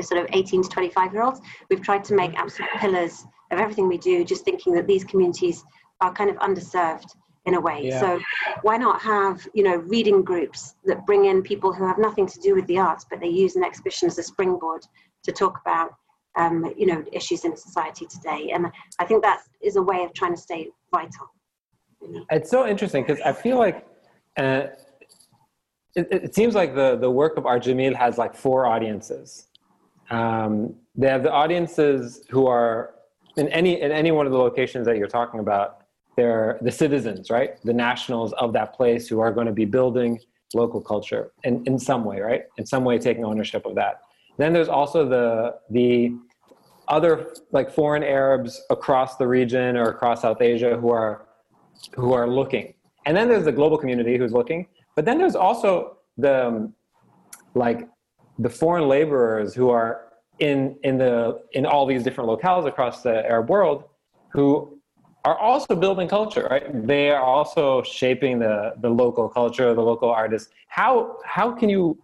sort 0.00 0.20
of 0.20 0.28
18 0.32 0.62
to 0.62 0.68
25 0.68 1.12
year 1.12 1.22
olds. 1.22 1.40
We've 1.68 1.82
tried 1.82 2.04
to 2.04 2.14
make 2.14 2.34
absolute 2.34 2.70
pillars 2.78 3.24
of 3.50 3.58
everything 3.58 3.88
we 3.88 3.98
do, 3.98 4.24
just 4.24 4.44
thinking 4.44 4.74
that 4.74 4.86
these 4.86 5.04
communities 5.04 5.64
are 6.00 6.12
kind 6.12 6.30
of 6.30 6.36
underserved 6.36 7.14
in 7.46 7.54
a 7.54 7.60
way. 7.60 7.80
Yeah. 7.84 8.00
So 8.00 8.20
why 8.62 8.76
not 8.76 9.00
have 9.02 9.46
you 9.54 9.64
know 9.64 9.76
reading 9.76 10.22
groups 10.22 10.74
that 10.84 11.06
bring 11.06 11.26
in 11.26 11.42
people 11.42 11.72
who 11.72 11.86
have 11.86 11.98
nothing 11.98 12.26
to 12.26 12.40
do 12.40 12.54
with 12.54 12.66
the 12.66 12.78
arts, 12.78 13.06
but 13.08 13.20
they 13.20 13.28
use 13.28 13.56
an 13.56 13.64
exhibition 13.64 14.06
as 14.08 14.18
a 14.18 14.22
springboard 14.22 14.82
to 15.24 15.32
talk 15.32 15.60
about 15.60 15.92
um, 16.36 16.72
you 16.76 16.86
know, 16.86 17.04
issues 17.12 17.44
in 17.44 17.56
society 17.56 18.06
today. 18.06 18.50
And 18.54 18.66
I 18.98 19.04
think 19.04 19.22
that 19.22 19.40
is 19.60 19.76
a 19.76 19.82
way 19.82 20.04
of 20.04 20.12
trying 20.14 20.34
to 20.34 20.40
stay 20.40 20.68
vital. 20.92 21.32
It's 22.30 22.50
so 22.50 22.66
interesting 22.66 23.04
because 23.04 23.20
I 23.20 23.32
feel 23.32 23.58
like 23.58 23.86
uh, 24.38 24.68
it, 25.94 26.08
it, 26.10 26.34
seems 26.34 26.54
like 26.54 26.74
the, 26.74 26.96
the 26.96 27.10
work 27.10 27.36
of 27.36 27.46
Art 27.46 27.64
Jameel 27.64 27.94
has 27.94 28.16
like 28.16 28.34
four 28.34 28.66
audiences. 28.66 29.48
Um, 30.10 30.74
they 30.94 31.08
have 31.08 31.22
the 31.22 31.32
audiences 31.32 32.24
who 32.30 32.46
are 32.46 32.94
in 33.36 33.48
any 33.48 33.80
in 33.80 33.92
any 33.92 34.10
one 34.10 34.26
of 34.26 34.32
the 34.32 34.38
locations 34.38 34.86
that 34.86 34.96
you're 34.96 35.08
talking 35.08 35.40
about. 35.40 35.78
They're 36.16 36.58
the 36.60 36.70
citizens, 36.70 37.30
right? 37.30 37.62
The 37.64 37.72
nationals 37.72 38.32
of 38.34 38.52
that 38.54 38.74
place 38.74 39.08
who 39.08 39.20
are 39.20 39.32
going 39.32 39.46
to 39.46 39.52
be 39.52 39.64
building 39.64 40.18
local 40.52 40.80
culture 40.80 41.32
in, 41.44 41.64
in 41.66 41.78
some 41.78 42.04
way, 42.04 42.20
right? 42.20 42.42
In 42.58 42.66
some 42.66 42.84
way, 42.84 42.98
taking 42.98 43.24
ownership 43.24 43.64
of 43.64 43.74
that. 43.76 44.00
Then 44.36 44.52
there's 44.52 44.68
also 44.68 45.08
the 45.08 45.56
the 45.70 46.16
other 46.88 47.32
like 47.52 47.70
foreign 47.70 48.02
Arabs 48.02 48.60
across 48.68 49.16
the 49.16 49.26
region 49.26 49.76
or 49.76 49.90
across 49.90 50.22
South 50.22 50.42
Asia 50.42 50.76
who 50.76 50.90
are 50.90 51.26
who 51.94 52.12
are 52.12 52.28
looking. 52.28 52.74
And 53.06 53.16
then 53.16 53.28
there's 53.28 53.44
the 53.44 53.52
global 53.52 53.78
community 53.78 54.18
who's 54.18 54.32
looking. 54.32 54.66
But 54.96 55.04
then 55.04 55.18
there's 55.18 55.36
also 55.36 55.98
the 56.18 56.46
um, 56.48 56.74
like 57.54 57.88
the 58.40 58.48
foreign 58.48 58.88
laborers 58.88 59.54
who 59.54 59.70
are 59.70 60.06
in 60.38 60.76
in 60.82 60.96
the 60.96 61.42
in 61.52 61.66
all 61.66 61.86
these 61.86 62.02
different 62.02 62.28
locales 62.28 62.66
across 62.66 63.02
the 63.02 63.24
Arab 63.26 63.50
world 63.50 63.84
who 64.32 64.78
are 65.26 65.38
also 65.38 65.76
building 65.76 66.08
culture, 66.08 66.48
right? 66.50 66.64
They 66.86 67.10
are 67.10 67.22
also 67.22 67.82
shaping 67.82 68.38
the 68.38 68.74
the 68.80 68.88
local 68.88 69.28
culture, 69.28 69.74
the 69.74 69.82
local 69.82 70.10
artists. 70.10 70.50
How 70.68 71.18
how 71.24 71.52
can 71.52 71.68
you 71.68 71.98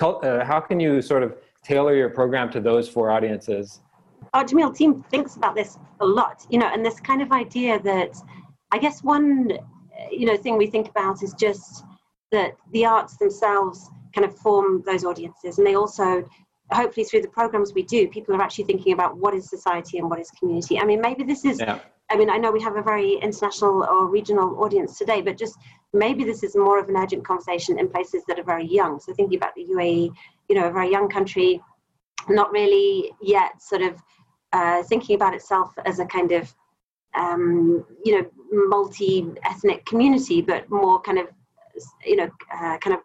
uh, 0.00 0.44
how 0.44 0.60
can 0.60 0.78
you 0.78 1.00
sort 1.00 1.22
of 1.22 1.34
tailor 1.64 1.94
your 1.94 2.10
program 2.10 2.50
to 2.52 2.60
those 2.60 2.88
four 2.88 3.10
audiences? 3.10 3.80
Our 4.34 4.44
Jameel 4.44 4.76
team 4.76 5.02
thinks 5.10 5.36
about 5.36 5.54
this 5.54 5.78
a 6.00 6.06
lot, 6.06 6.46
you 6.50 6.58
know, 6.58 6.70
and 6.72 6.84
this 6.84 7.00
kind 7.00 7.22
of 7.22 7.32
idea 7.32 7.80
that 7.80 8.16
I 8.70 8.78
guess 8.78 9.02
one 9.02 9.50
you 10.10 10.26
know 10.26 10.36
thing 10.36 10.58
we 10.58 10.66
think 10.66 10.88
about 10.88 11.22
is 11.22 11.32
just 11.32 11.84
that 12.32 12.56
the 12.72 12.84
arts 12.84 13.16
themselves 13.16 13.90
kind 14.14 14.24
of 14.24 14.36
form 14.38 14.82
those 14.86 15.04
audiences, 15.04 15.58
and 15.58 15.66
they 15.66 15.74
also 15.74 16.28
hopefully 16.72 17.02
through 17.02 17.20
the 17.20 17.28
programs 17.28 17.74
we 17.74 17.82
do, 17.82 18.06
people 18.08 18.32
are 18.34 18.40
actually 18.40 18.62
thinking 18.62 18.92
about 18.92 19.16
what 19.16 19.34
is 19.34 19.50
society 19.50 19.98
and 19.98 20.08
what 20.08 20.20
is 20.20 20.30
community. 20.30 20.78
I 20.78 20.84
mean, 20.84 21.00
maybe 21.00 21.24
this 21.24 21.44
is 21.44 21.58
yeah 21.58 21.80
I 22.10 22.16
mean, 22.16 22.28
I 22.28 22.38
know 22.38 22.50
we 22.50 22.60
have 22.62 22.76
a 22.76 22.82
very 22.82 23.14
international 23.14 23.84
or 23.84 24.08
regional 24.08 24.62
audience 24.62 24.98
today, 24.98 25.20
but 25.20 25.38
just 25.38 25.56
maybe 25.92 26.24
this 26.24 26.42
is 26.42 26.56
more 26.56 26.80
of 26.80 26.88
an 26.88 26.96
urgent 26.96 27.24
conversation 27.24 27.78
in 27.78 27.88
places 27.88 28.24
that 28.26 28.38
are 28.38 28.44
very 28.44 28.66
young. 28.66 28.98
So 28.98 29.14
thinking 29.14 29.38
about 29.38 29.54
the 29.54 29.64
UAE, 29.64 30.10
you 30.48 30.56
know, 30.56 30.68
a 30.68 30.72
very 30.72 30.90
young 30.90 31.08
country, 31.08 31.62
not 32.28 32.50
really 32.50 33.12
yet 33.22 33.62
sort 33.62 33.82
of 33.82 34.02
uh, 34.52 34.82
thinking 34.82 35.14
about 35.14 35.34
itself 35.34 35.70
as 35.86 36.00
a 36.00 36.04
kind 36.04 36.32
of, 36.32 36.52
um, 37.16 37.86
you 38.04 38.18
know, 38.18 38.28
multi-ethnic 38.50 39.86
community, 39.86 40.42
but 40.42 40.68
more 40.68 41.00
kind 41.02 41.18
of, 41.18 41.28
you 42.04 42.16
know, 42.16 42.28
uh, 42.52 42.76
kind 42.78 42.96
of 42.96 43.00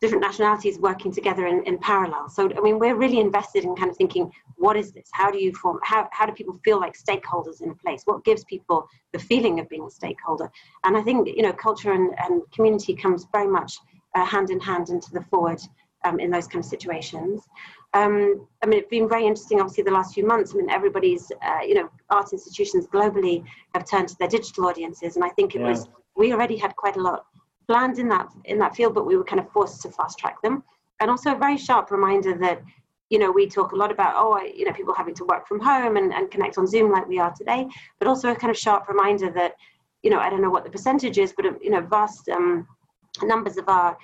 different 0.00 0.22
nationalities 0.22 0.78
working 0.78 1.12
together 1.12 1.46
in, 1.46 1.62
in 1.64 1.78
parallel. 1.78 2.28
So, 2.28 2.50
I 2.56 2.60
mean, 2.60 2.78
we're 2.78 2.94
really 2.94 3.20
invested 3.20 3.64
in 3.64 3.74
kind 3.74 3.90
of 3.90 3.96
thinking, 3.96 4.30
what 4.56 4.76
is 4.76 4.92
this? 4.92 5.08
How 5.12 5.30
do 5.30 5.38
you 5.38 5.52
form, 5.54 5.78
how, 5.82 6.08
how 6.12 6.26
do 6.26 6.32
people 6.32 6.58
feel 6.64 6.78
like 6.80 6.94
stakeholders 6.96 7.60
in 7.62 7.70
a 7.70 7.74
place? 7.74 8.02
What 8.04 8.24
gives 8.24 8.44
people 8.44 8.88
the 9.12 9.18
feeling 9.18 9.60
of 9.60 9.68
being 9.68 9.84
a 9.84 9.90
stakeholder? 9.90 10.50
And 10.84 10.96
I 10.96 11.02
think, 11.02 11.28
you 11.28 11.42
know, 11.42 11.52
culture 11.52 11.92
and, 11.92 12.14
and 12.18 12.42
community 12.52 12.94
comes 12.94 13.26
very 13.32 13.48
much 13.48 13.78
uh, 14.14 14.24
hand 14.24 14.50
in 14.50 14.60
hand 14.60 14.88
into 14.90 15.10
the 15.12 15.22
forward 15.30 15.60
um, 16.04 16.20
in 16.20 16.30
those 16.30 16.46
kind 16.46 16.64
of 16.64 16.68
situations. 16.68 17.42
Um, 17.94 18.46
I 18.62 18.66
mean, 18.66 18.80
it's 18.80 18.88
been 18.88 19.08
very 19.08 19.26
interesting, 19.26 19.60
obviously, 19.60 19.84
the 19.84 19.90
last 19.90 20.14
few 20.14 20.26
months. 20.26 20.52
I 20.52 20.58
mean, 20.58 20.70
everybody's, 20.70 21.32
uh, 21.42 21.60
you 21.66 21.74
know, 21.74 21.88
art 22.10 22.32
institutions 22.32 22.86
globally 22.86 23.44
have 23.74 23.88
turned 23.88 24.08
to 24.08 24.16
their 24.18 24.28
digital 24.28 24.66
audiences. 24.66 25.16
And 25.16 25.24
I 25.24 25.30
think 25.30 25.54
it 25.54 25.60
yeah. 25.60 25.68
was, 25.68 25.88
we 26.14 26.32
already 26.32 26.56
had 26.56 26.76
quite 26.76 26.96
a 26.96 27.02
lot 27.02 27.26
planned 27.68 27.98
in 27.98 28.08
that 28.08 28.28
in 28.46 28.58
that 28.58 28.74
field, 28.74 28.94
but 28.94 29.06
we 29.06 29.16
were 29.16 29.24
kind 29.24 29.40
of 29.40 29.50
forced 29.52 29.82
to 29.82 29.90
fast 29.90 30.18
track 30.18 30.40
them. 30.42 30.64
And 31.00 31.10
also 31.10 31.32
a 31.32 31.38
very 31.38 31.56
sharp 31.56 31.90
reminder 31.90 32.36
that 32.38 32.62
you 33.10 33.18
know 33.18 33.30
we 33.30 33.46
talk 33.46 33.72
a 33.72 33.76
lot 33.76 33.90
about 33.90 34.14
oh 34.16 34.40
you 34.42 34.64
know 34.64 34.72
people 34.72 34.94
having 34.94 35.14
to 35.14 35.24
work 35.24 35.46
from 35.46 35.60
home 35.60 35.96
and, 35.96 36.12
and 36.12 36.30
connect 36.30 36.58
on 36.58 36.66
Zoom 36.66 36.90
like 36.90 37.06
we 37.06 37.18
are 37.18 37.32
today, 37.32 37.66
but 37.98 38.08
also 38.08 38.30
a 38.30 38.36
kind 38.36 38.50
of 38.50 38.58
sharp 38.58 38.88
reminder 38.88 39.30
that 39.30 39.54
you 40.02 40.10
know 40.10 40.18
I 40.18 40.30
don't 40.30 40.42
know 40.42 40.50
what 40.50 40.64
the 40.64 40.70
percentage 40.70 41.18
is, 41.18 41.32
but 41.36 41.44
you 41.62 41.70
know 41.70 41.82
vast 41.82 42.28
um, 42.28 42.66
numbers 43.22 43.56
of 43.56 43.68
our 43.68 43.96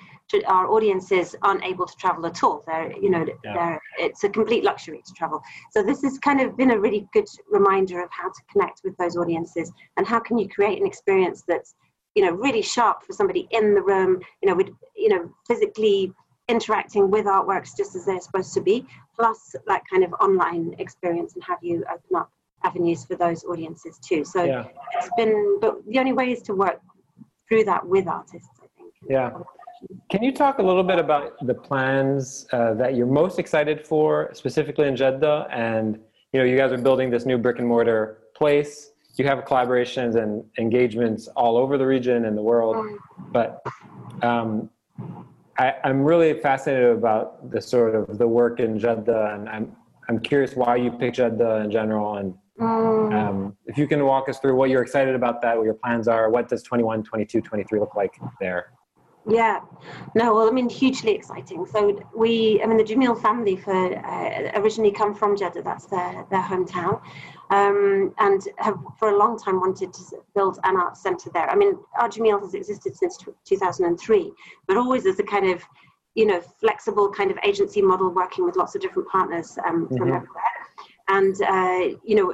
our 0.47 0.67
audiences 0.67 1.35
aren't 1.43 1.63
able 1.63 1.85
to 1.85 1.95
travel 1.97 2.25
at 2.25 2.43
all. 2.43 2.63
They're, 2.65 2.91
you 2.99 3.09
know, 3.11 3.25
yeah. 3.43 3.53
they're, 3.53 3.81
it's 3.99 4.23
a 4.23 4.29
complete 4.29 4.63
luxury 4.63 5.01
to 5.05 5.13
travel. 5.13 5.39
So 5.71 5.83
this 5.83 6.01
has 6.01 6.17
kind 6.17 6.41
of 6.41 6.57
been 6.57 6.71
a 6.71 6.79
really 6.79 7.07
good 7.13 7.27
reminder 7.49 8.03
of 8.03 8.09
how 8.11 8.29
to 8.29 8.41
connect 8.51 8.81
with 8.83 8.97
those 8.97 9.15
audiences 9.15 9.71
and 9.97 10.07
how 10.07 10.19
can 10.19 10.37
you 10.39 10.49
create 10.49 10.79
an 10.79 10.87
experience 10.87 11.43
that's 11.47 11.75
you 12.15 12.23
know 12.23 12.31
really 12.31 12.61
sharp 12.61 13.03
for 13.03 13.13
somebody 13.13 13.47
in 13.51 13.73
the 13.73 13.81
room 13.81 14.19
you 14.41 14.49
know 14.49 14.55
with 14.55 14.69
you 14.95 15.09
know 15.09 15.29
physically 15.47 16.11
interacting 16.47 17.09
with 17.09 17.25
artworks 17.25 17.75
just 17.75 17.95
as 17.95 18.05
they're 18.05 18.21
supposed 18.21 18.53
to 18.53 18.61
be 18.61 18.85
plus 19.15 19.55
that 19.67 19.81
kind 19.91 20.03
of 20.03 20.13
online 20.21 20.75
experience 20.79 21.33
and 21.33 21.43
have 21.43 21.57
you 21.61 21.83
open 21.91 22.15
up 22.15 22.29
avenues 22.65 23.05
for 23.05 23.15
those 23.15 23.43
audiences 23.45 23.99
too. 23.99 24.25
So 24.25 24.43
yeah. 24.43 24.65
it's 24.93 25.09
been 25.17 25.59
but 25.61 25.85
the 25.87 25.99
only 25.99 26.13
way 26.13 26.31
is 26.31 26.41
to 26.43 26.53
work 26.53 26.81
through 27.47 27.63
that 27.65 27.85
with 27.85 28.07
artists 28.07 28.49
i 28.57 28.67
think. 28.77 28.91
Yeah. 29.07 29.31
Can 30.09 30.23
you 30.23 30.33
talk 30.33 30.57
a 30.57 30.63
little 30.63 30.83
bit 30.83 30.97
about 30.97 31.33
the 31.45 31.53
plans 31.53 32.47
uh, 32.51 32.73
that 32.75 32.95
you're 32.95 33.05
most 33.05 33.37
excited 33.37 33.85
for 33.85 34.31
specifically 34.33 34.87
in 34.87 34.95
jeddah? 34.95 35.47
And 35.51 35.99
you 36.33 36.39
know 36.39 36.45
you 36.45 36.57
guys 36.57 36.71
are 36.71 36.77
building 36.77 37.09
this 37.09 37.25
new 37.25 37.37
brick 37.37 37.59
and 37.59 37.67
mortar 37.67 38.19
place 38.35 38.91
you 39.17 39.25
have 39.25 39.45
collaborations 39.45 40.15
and 40.21 40.43
engagements 40.57 41.27
all 41.29 41.57
over 41.57 41.77
the 41.77 41.85
region 41.85 42.25
and 42.25 42.37
the 42.37 42.41
world, 42.41 42.75
mm. 42.75 42.97
but 43.31 43.63
um, 44.21 44.69
I, 45.57 45.75
am 45.83 46.01
really 46.01 46.39
fascinated 46.41 46.91
about 46.91 47.49
the 47.51 47.61
sort 47.61 47.95
of 47.95 48.17
the 48.17 48.27
work 48.27 48.59
in 48.59 48.77
Jeddah, 48.77 49.35
and 49.35 49.49
I'm 49.49 49.75
I'm 50.07 50.19
curious 50.19 50.55
why 50.55 50.75
you 50.75 50.91
picked 50.91 51.15
Jeddah 51.15 51.61
in 51.63 51.71
general, 51.71 52.17
and 52.17 52.35
mm. 52.59 53.13
um, 53.13 53.57
if 53.65 53.77
you 53.77 53.87
can 53.87 54.05
walk 54.05 54.29
us 54.29 54.39
through 54.39 54.55
what 54.55 54.69
you're 54.69 54.83
excited 54.83 55.15
about 55.15 55.41
that, 55.41 55.57
what 55.57 55.63
your 55.63 55.75
plans 55.75 56.07
are, 56.07 56.29
what 56.29 56.49
does 56.49 56.61
21, 56.63 57.03
22, 57.03 57.41
23 57.41 57.79
look 57.79 57.95
like 57.95 58.13
there? 58.39 58.74
Yeah, 59.27 59.61
no, 60.13 60.35
well, 60.35 60.47
I 60.47 60.51
mean, 60.51 60.69
hugely 60.69 61.13
exciting. 61.13 61.65
So 61.65 61.99
we, 62.15 62.61
I 62.61 62.67
mean, 62.67 62.77
the 62.77 62.83
Jameel 62.83 63.19
family 63.19 63.55
for 63.55 63.73
uh, 63.73 64.51
originally 64.59 64.91
come 64.91 65.15
from 65.15 65.35
Jeddah. 65.35 65.63
That's 65.63 65.87
their 65.87 66.25
their 66.29 66.43
hometown, 66.43 67.01
um, 67.49 68.13
and 68.19 68.47
have 68.59 68.77
for 68.99 69.09
a 69.09 69.17
long 69.17 69.39
time 69.39 69.59
wanted 69.59 69.93
to 69.93 70.03
build 70.35 70.59
an 70.63 70.77
art 70.77 70.95
centre 70.95 71.31
there. 71.33 71.49
I 71.49 71.55
mean, 71.55 71.75
Art 71.99 72.13
Jameel 72.13 72.39
has 72.39 72.53
existed 72.53 72.95
since 72.95 73.17
2003, 73.45 74.31
but 74.67 74.77
always 74.77 75.07
as 75.07 75.17
a 75.17 75.23
kind 75.23 75.49
of, 75.49 75.63
you 76.13 76.27
know, 76.27 76.39
flexible 76.39 77.09
kind 77.11 77.31
of 77.31 77.39
agency 77.43 77.81
model, 77.81 78.11
working 78.11 78.45
with 78.45 78.55
lots 78.55 78.75
of 78.75 78.81
different 78.81 79.09
partners 79.09 79.57
um, 79.65 79.85
mm-hmm. 79.85 79.97
from 79.97 80.13
everywhere. 80.13 80.43
And 81.07 81.35
uh, 81.41 81.97
you 82.03 82.15
know, 82.15 82.33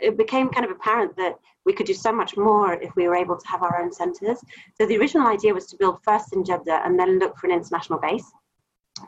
it 0.00 0.16
became 0.16 0.48
kind 0.48 0.64
of 0.64 0.72
apparent 0.72 1.16
that 1.16 1.38
we 1.64 1.72
could 1.72 1.86
do 1.86 1.94
so 1.94 2.12
much 2.12 2.36
more 2.36 2.74
if 2.74 2.94
we 2.96 3.08
were 3.08 3.16
able 3.16 3.36
to 3.36 3.48
have 3.48 3.62
our 3.62 3.80
own 3.80 3.92
centres. 3.92 4.38
So 4.76 4.86
the 4.86 4.98
original 4.98 5.26
idea 5.26 5.54
was 5.54 5.66
to 5.66 5.76
build 5.76 5.98
first 6.02 6.32
in 6.34 6.44
Jeddah 6.44 6.82
and 6.84 6.98
then 6.98 7.18
look 7.18 7.36
for 7.38 7.46
an 7.46 7.52
international 7.52 7.98
base. 7.98 8.30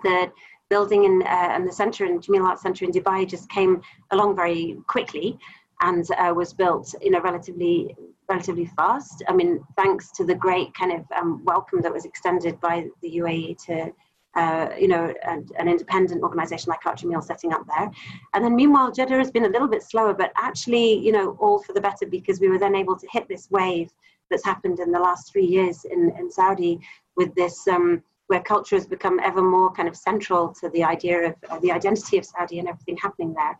The 0.03 0.33
building 0.69 1.05
in 1.05 1.23
uh, 1.23 1.49
and 1.55 1.67
the 1.67 1.73
centre 1.73 2.05
in 2.05 2.19
Jameel 2.21 2.45
Art 2.45 2.59
Centre 2.59 2.85
in 2.85 2.91
Dubai 2.91 3.27
just 3.27 3.49
came 3.51 3.83
along 4.11 4.35
very 4.35 4.77
quickly 4.89 5.39
and 5.83 6.05
uh, 6.19 6.33
was 6.35 6.53
built 6.53 6.95
in 7.03 7.15
a 7.15 7.21
relatively 7.21 7.95
relatively 8.29 8.67
fast. 8.77 9.23
I 9.29 9.33
mean, 9.33 9.65
thanks 9.77 10.11
to 10.13 10.25
the 10.25 10.35
great 10.35 10.75
kind 10.75 10.93
of 10.93 11.05
um, 11.17 11.45
welcome 11.45 11.81
that 11.83 11.93
was 11.93 12.05
extended 12.05 12.59
by 12.61 12.89
the 13.01 13.19
UAE 13.19 13.65
to 13.67 13.93
uh, 14.37 14.69
you 14.79 14.87
know, 14.87 15.13
an, 15.25 15.49
an 15.59 15.69
independent 15.69 16.23
organization 16.23 16.71
like 16.71 16.85
Art 16.85 16.99
Jameel 16.99 17.25
setting 17.25 17.53
up 17.53 17.65
there. 17.67 17.91
And 18.35 18.45
then 18.45 18.55
meanwhile, 18.55 18.93
Jeddah 18.93 19.17
has 19.17 19.31
been 19.31 19.47
a 19.47 19.49
little 19.49 19.69
bit 19.69 19.83
slower, 19.83 20.15
but 20.15 20.31
actually, 20.37 20.99
you 20.99 21.11
know, 21.11 21.37
all 21.41 21.63
for 21.63 21.73
the 21.73 21.81
better 21.81 22.07
because 22.07 22.39
we 22.39 22.49
were 22.49 22.59
then 22.59 22.77
able 22.77 22.97
to 22.97 23.07
hit 23.11 23.27
this 23.29 23.51
wave 23.51 23.91
that's 24.31 24.45
happened 24.45 24.79
in 24.79 24.93
the 24.93 25.01
last 25.01 25.33
three 25.33 25.47
years 25.47 25.85
in, 25.85 26.13
in 26.19 26.31
Saudi 26.31 26.81
with 27.17 27.35
this, 27.35 27.67
um, 27.69 28.03
where 28.27 28.43
culture 28.43 28.77
has 28.77 28.87
become 28.87 29.19
ever 29.21 29.41
more 29.41 29.73
kind 29.73 29.89
of 29.89 29.97
central 29.97 30.53
to 30.61 30.69
the 30.71 30.85
idea 30.85 31.29
of 31.29 31.35
uh, 31.49 31.59
the 31.61 31.73
identity 31.73 32.19
of 32.19 32.25
Saudi 32.25 32.59
and 32.59 32.69
everything 32.69 32.97
happening 32.97 33.33
there. 33.33 33.57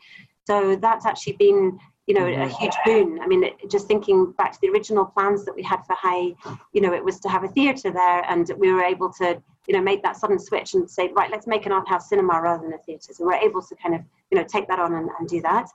So 0.47 0.77
that's 0.77 1.07
actually 1.07 1.35
been 1.35 1.79
you 2.07 2.15
know, 2.15 2.27
a 2.27 2.49
huge 2.49 2.75
boon. 2.85 3.19
I 3.21 3.27
mean, 3.27 3.51
just 3.69 3.89
thinking 3.89 4.33
back 4.39 4.53
to 4.53 4.59
the 4.63 4.69
original 4.69 5.05
plans 5.05 5.45
that 5.45 5.57
we 5.57 5.63
had 5.63 5.85
for 5.87 5.97
Hayy, 5.97 6.37
you 6.73 6.81
know, 6.81 6.93
it 6.93 7.05
was 7.05 7.19
to 7.21 7.29
have 7.29 7.43
a 7.43 7.49
theatre 7.49 7.91
there, 7.91 8.25
and 8.31 8.49
we 8.59 8.73
were 8.73 8.83
able 8.83 9.13
to, 9.15 9.43
you 9.67 9.75
know, 9.75 9.83
make 9.83 10.03
that 10.03 10.17
sudden 10.17 10.39
switch 10.39 10.75
and 10.75 10.89
say, 10.89 11.11
right, 11.15 11.31
let's 11.31 11.47
make 11.47 11.67
an 11.67 11.73
art 11.73 11.89
house 11.89 12.09
cinema 12.09 12.41
rather 12.41 12.63
than 12.63 12.73
a 12.73 12.79
theatre. 12.79 13.13
So 13.13 13.25
we're 13.25 13.35
able 13.35 13.63
to 13.63 13.75
kind 13.77 13.95
of, 13.95 14.03
you 14.31 14.39
know, 14.39 14.45
take 14.45 14.69
that 14.69 14.79
on 14.79 14.95
and, 14.95 15.09
and 15.19 15.29
do 15.29 15.41
that. 15.43 15.69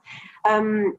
Um, 0.44 0.96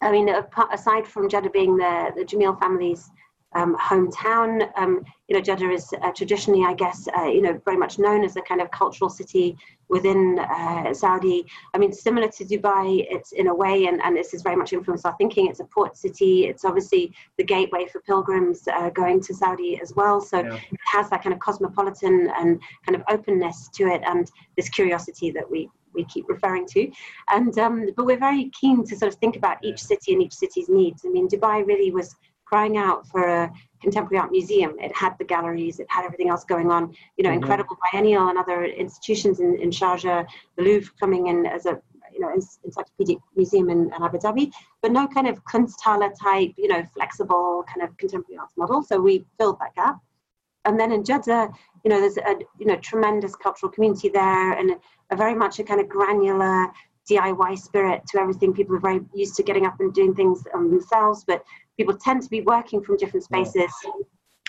I 0.00 0.10
mean, 0.10 0.28
apart, 0.30 0.70
aside 0.72 1.06
from 1.06 1.28
Jeddah 1.28 1.50
being 1.50 1.76
the, 1.76 2.12
the 2.16 2.24
Jameel 2.24 2.58
family's 2.58 3.10
um, 3.54 3.76
hometown. 3.76 4.70
Um, 4.76 5.04
you 5.28 5.36
know, 5.36 5.42
Jeddah 5.42 5.70
is 5.70 5.92
uh, 6.02 6.12
traditionally, 6.12 6.64
I 6.64 6.74
guess, 6.74 7.08
uh, 7.16 7.24
you 7.24 7.42
know, 7.42 7.60
very 7.64 7.76
much 7.76 7.98
known 7.98 8.24
as 8.24 8.36
a 8.36 8.42
kind 8.42 8.60
of 8.60 8.70
cultural 8.70 9.10
city 9.10 9.56
within 9.88 10.38
uh, 10.38 10.94
Saudi. 10.94 11.44
I 11.74 11.78
mean, 11.78 11.92
similar 11.92 12.28
to 12.28 12.44
Dubai, 12.44 13.06
it's 13.10 13.32
in 13.32 13.48
a 13.48 13.54
way, 13.54 13.86
and, 13.86 14.00
and 14.02 14.16
this 14.16 14.32
has 14.32 14.42
very 14.42 14.56
much 14.56 14.72
influenced 14.72 15.04
our 15.04 15.16
thinking. 15.16 15.48
It's 15.48 15.60
a 15.60 15.64
port 15.64 15.96
city. 15.96 16.46
It's 16.46 16.64
obviously 16.64 17.12
the 17.38 17.44
gateway 17.44 17.86
for 17.86 18.00
pilgrims 18.00 18.66
uh, 18.68 18.90
going 18.90 19.20
to 19.22 19.34
Saudi 19.34 19.80
as 19.82 19.92
well. 19.94 20.20
So 20.20 20.40
yeah. 20.40 20.54
it 20.54 20.80
has 20.86 21.10
that 21.10 21.22
kind 21.22 21.32
of 21.32 21.40
cosmopolitan 21.40 22.30
and 22.38 22.60
kind 22.86 22.96
of 22.96 23.02
openness 23.08 23.68
to 23.74 23.88
it, 23.88 24.00
and 24.06 24.30
this 24.56 24.68
curiosity 24.68 25.30
that 25.32 25.48
we 25.48 25.68
we 25.92 26.04
keep 26.04 26.28
referring 26.28 26.66
to. 26.66 26.88
And 27.30 27.56
um, 27.58 27.88
but 27.96 28.06
we're 28.06 28.18
very 28.18 28.50
keen 28.50 28.84
to 28.84 28.96
sort 28.96 29.12
of 29.12 29.18
think 29.18 29.36
about 29.36 29.58
each 29.64 29.82
city 29.82 30.12
and 30.12 30.22
each 30.22 30.34
city's 30.34 30.68
needs. 30.68 31.04
I 31.04 31.08
mean, 31.08 31.28
Dubai 31.28 31.66
really 31.66 31.90
was 31.90 32.14
crying 32.50 32.76
out 32.76 33.06
for 33.06 33.22
a 33.28 33.52
contemporary 33.80 34.20
art 34.20 34.32
museum. 34.32 34.74
It 34.80 34.94
had 34.94 35.16
the 35.18 35.24
galleries, 35.24 35.78
it 35.78 35.86
had 35.88 36.04
everything 36.04 36.30
else 36.30 36.44
going 36.44 36.70
on. 36.70 36.92
You 37.16 37.22
know, 37.22 37.30
mm-hmm. 37.30 37.42
incredible 37.42 37.76
biennial 37.92 38.28
and 38.28 38.36
other 38.36 38.64
institutions 38.64 39.38
in, 39.38 39.56
in 39.60 39.70
Sharjah, 39.70 40.26
the 40.56 40.62
Louvre 40.62 40.92
coming 40.98 41.28
in 41.28 41.46
as 41.46 41.66
a 41.66 41.80
you 42.12 42.18
know 42.18 42.32
encyclopedic 42.34 43.18
museum 43.36 43.70
in, 43.70 43.92
in 43.94 44.02
Abu 44.02 44.18
Dhabi, 44.18 44.50
but 44.82 44.90
no 44.90 45.06
kind 45.06 45.28
of 45.28 45.44
Kunsthalle 45.44 46.10
type, 46.20 46.52
you 46.56 46.66
know, 46.66 46.82
flexible 46.92 47.64
kind 47.72 47.88
of 47.88 47.96
contemporary 47.98 48.38
arts 48.38 48.54
model. 48.56 48.82
So 48.82 49.00
we 49.00 49.24
filled 49.38 49.58
that 49.60 49.76
gap. 49.76 49.98
And 50.64 50.78
then 50.78 50.90
in 50.90 51.04
Jeddah, 51.04 51.50
you 51.84 51.88
know, 51.88 52.00
there's 52.00 52.18
a 52.18 52.34
you 52.58 52.66
know 52.66 52.76
tremendous 52.76 53.36
cultural 53.36 53.70
community 53.70 54.08
there, 54.08 54.52
and 54.58 54.72
a 55.10 55.16
very 55.16 55.36
much 55.36 55.60
a 55.60 55.64
kind 55.64 55.80
of 55.80 55.88
granular 55.88 56.66
DIY 57.10 57.58
spirit 57.58 58.02
to 58.08 58.20
everything. 58.20 58.52
People 58.52 58.76
are 58.76 58.80
very 58.80 59.00
used 59.14 59.36
to 59.36 59.42
getting 59.42 59.66
up 59.66 59.80
and 59.80 59.92
doing 59.92 60.14
things 60.14 60.44
um, 60.54 60.70
themselves, 60.70 61.24
but 61.26 61.42
people 61.80 61.96
tend 61.96 62.20
to 62.22 62.28
be 62.28 62.42
working 62.42 62.82
from 62.84 62.94
different 62.98 63.24
spaces. 63.24 63.72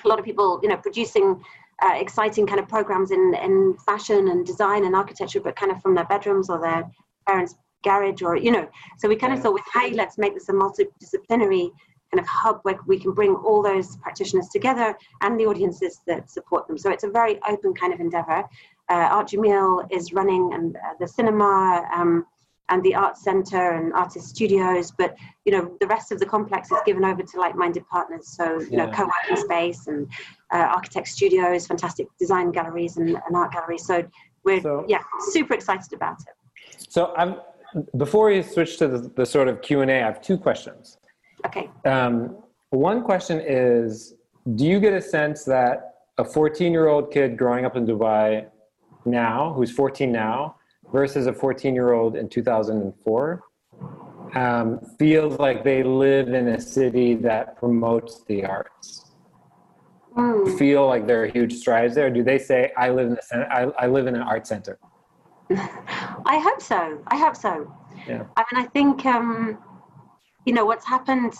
A 0.04 0.08
lot 0.12 0.20
of 0.20 0.26
people, 0.26 0.60
you 0.62 0.68
know, 0.68 0.76
producing 0.88 1.42
uh, 1.82 1.96
exciting 2.06 2.46
kind 2.46 2.60
of 2.60 2.68
programs 2.68 3.10
in, 3.12 3.24
in 3.42 3.56
fashion 3.86 4.28
and 4.32 4.46
design 4.46 4.84
and 4.84 4.94
architecture, 5.04 5.40
but 5.40 5.56
kind 5.56 5.72
of 5.72 5.82
from 5.82 5.96
their 5.96 6.04
bedrooms 6.14 6.50
or 6.50 6.60
their 6.60 6.84
parents' 7.26 7.56
garage 7.86 8.22
or, 8.22 8.36
you 8.36 8.52
know. 8.52 8.68
So 9.00 9.08
we 9.08 9.16
kind 9.16 9.32
of 9.34 9.40
thought 9.42 9.54
with, 9.54 9.64
hey, 9.74 9.92
let's 9.92 10.18
make 10.18 10.34
this 10.34 10.50
a 10.50 10.52
multidisciplinary 10.52 11.72
kind 12.12 12.20
of 12.20 12.28
hub 12.28 12.60
where 12.64 12.78
we 12.86 13.00
can 13.00 13.14
bring 13.14 13.34
all 13.34 13.64
those 13.64 13.96
practitioners 14.04 14.50
together 14.50 14.94
and 15.22 15.40
the 15.40 15.46
audiences 15.46 16.02
that 16.08 16.30
support 16.30 16.68
them. 16.68 16.78
So 16.78 16.92
it's 16.92 17.06
a 17.06 17.10
very 17.10 17.40
open 17.48 17.74
kind 17.74 17.94
of 17.94 18.02
endeavor. 18.02 18.44
Uh, 18.90 19.08
Art 19.16 19.30
Jameel 19.30 19.88
is 19.90 20.12
running 20.12 20.52
and 20.54 20.76
uh, 20.76 20.80
the 21.00 21.08
cinema, 21.08 21.88
um, 21.96 22.26
and 22.72 22.82
the 22.84 22.96
art 22.96 23.18
center 23.18 23.72
and 23.72 23.94
artist 23.94 24.30
studios 24.30 24.92
but 24.92 25.16
you 25.46 25.52
know 25.52 25.78
the 25.80 25.88
rest 25.88 26.12
of 26.12 26.20
the 26.20 26.26
complex 26.26 26.72
is 26.72 26.80
given 26.86 27.04
over 27.04 27.22
to 27.22 27.40
like-minded 27.40 27.86
partners. 27.88 28.28
So 28.28 28.60
you 28.62 28.70
yeah. 28.72 28.86
know 28.86 28.92
co-working 28.92 29.44
space 29.44 29.88
and 29.88 30.08
uh, 30.52 30.68
architect 30.78 31.08
studios 31.08 31.68
fantastic 31.68 32.08
design 32.18 32.52
galleries 32.52 32.98
and, 32.98 33.10
and 33.10 33.36
art 33.36 33.52
galleries. 33.52 33.86
So 33.86 34.04
we're 34.44 34.62
so, 34.62 34.86
yeah 34.88 35.04
super 35.20 35.54
excited 35.54 35.94
about 35.94 36.18
it. 36.22 36.36
So 36.90 37.14
i'm 37.16 37.36
before 37.98 38.26
we 38.32 38.42
switch 38.42 38.78
to 38.80 38.88
the, 38.88 39.00
the 39.20 39.26
sort 39.26 39.48
of 39.48 39.62
q&a 39.62 39.84
i 39.84 40.06
have 40.10 40.22
two 40.22 40.38
questions. 40.38 40.98
Okay. 41.46 41.70
Um, 41.86 42.38
one 42.70 43.04
question 43.04 43.42
is 43.46 44.16
do 44.56 44.66
you 44.66 44.80
get 44.80 44.94
a 44.94 45.02
sense 45.02 45.44
that 45.44 45.76
a 46.18 46.26
14 46.26 46.72
year 46.72 46.88
old 46.88 47.12
kid 47.12 47.38
growing 47.38 47.66
up 47.66 47.76
in 47.76 47.86
dubai 47.86 48.46
now 49.06 49.54
who's 49.54 49.72
14 49.72 50.12
now 50.12 50.56
versus 50.92 51.28
a 51.28 51.34
14 51.34 51.74
year 51.74 51.94
old 51.94 52.16
in 52.16 52.28
2004 52.30 53.44
um, 54.36 54.80
feels 54.98 55.40
like 55.40 55.64
they 55.64 55.84
live 55.84 56.30
in 56.30 56.50
a 56.50 56.60
city 56.60 57.16
that 57.16 57.58
promotes 57.58 58.24
the 58.26 58.46
arts. 58.46 59.12
Mm. 60.16 60.58
Feel 60.58 60.88
like 60.88 61.08
there 61.08 61.24
are 61.24 61.28
huge 61.28 61.54
strides 61.54 61.96
there. 61.96 62.10
Do 62.10 62.24
they 62.24 62.38
say, 62.38 62.72
"I 62.78 62.90
live 62.90 63.08
in 63.08 63.16
the 63.16 63.22
center, 63.22 63.48
I, 63.52 63.86
I 63.86 63.88
live 63.88 64.08
in 64.08 64.16
an 64.16 64.22
art 64.22 64.46
center"? 64.46 64.78
I 65.50 66.40
hope 66.40 66.62
so. 66.62 67.02
I 67.08 67.18
hope 67.18 67.36
so. 67.36 67.74
Yeah. 68.08 68.24
I 68.36 68.44
mean, 68.52 68.66
I 68.66 68.68
think 68.68 69.06
um, 69.06 69.58
you 70.46 70.54
know 70.54 70.66
what's 70.66 70.86
happened 70.86 71.34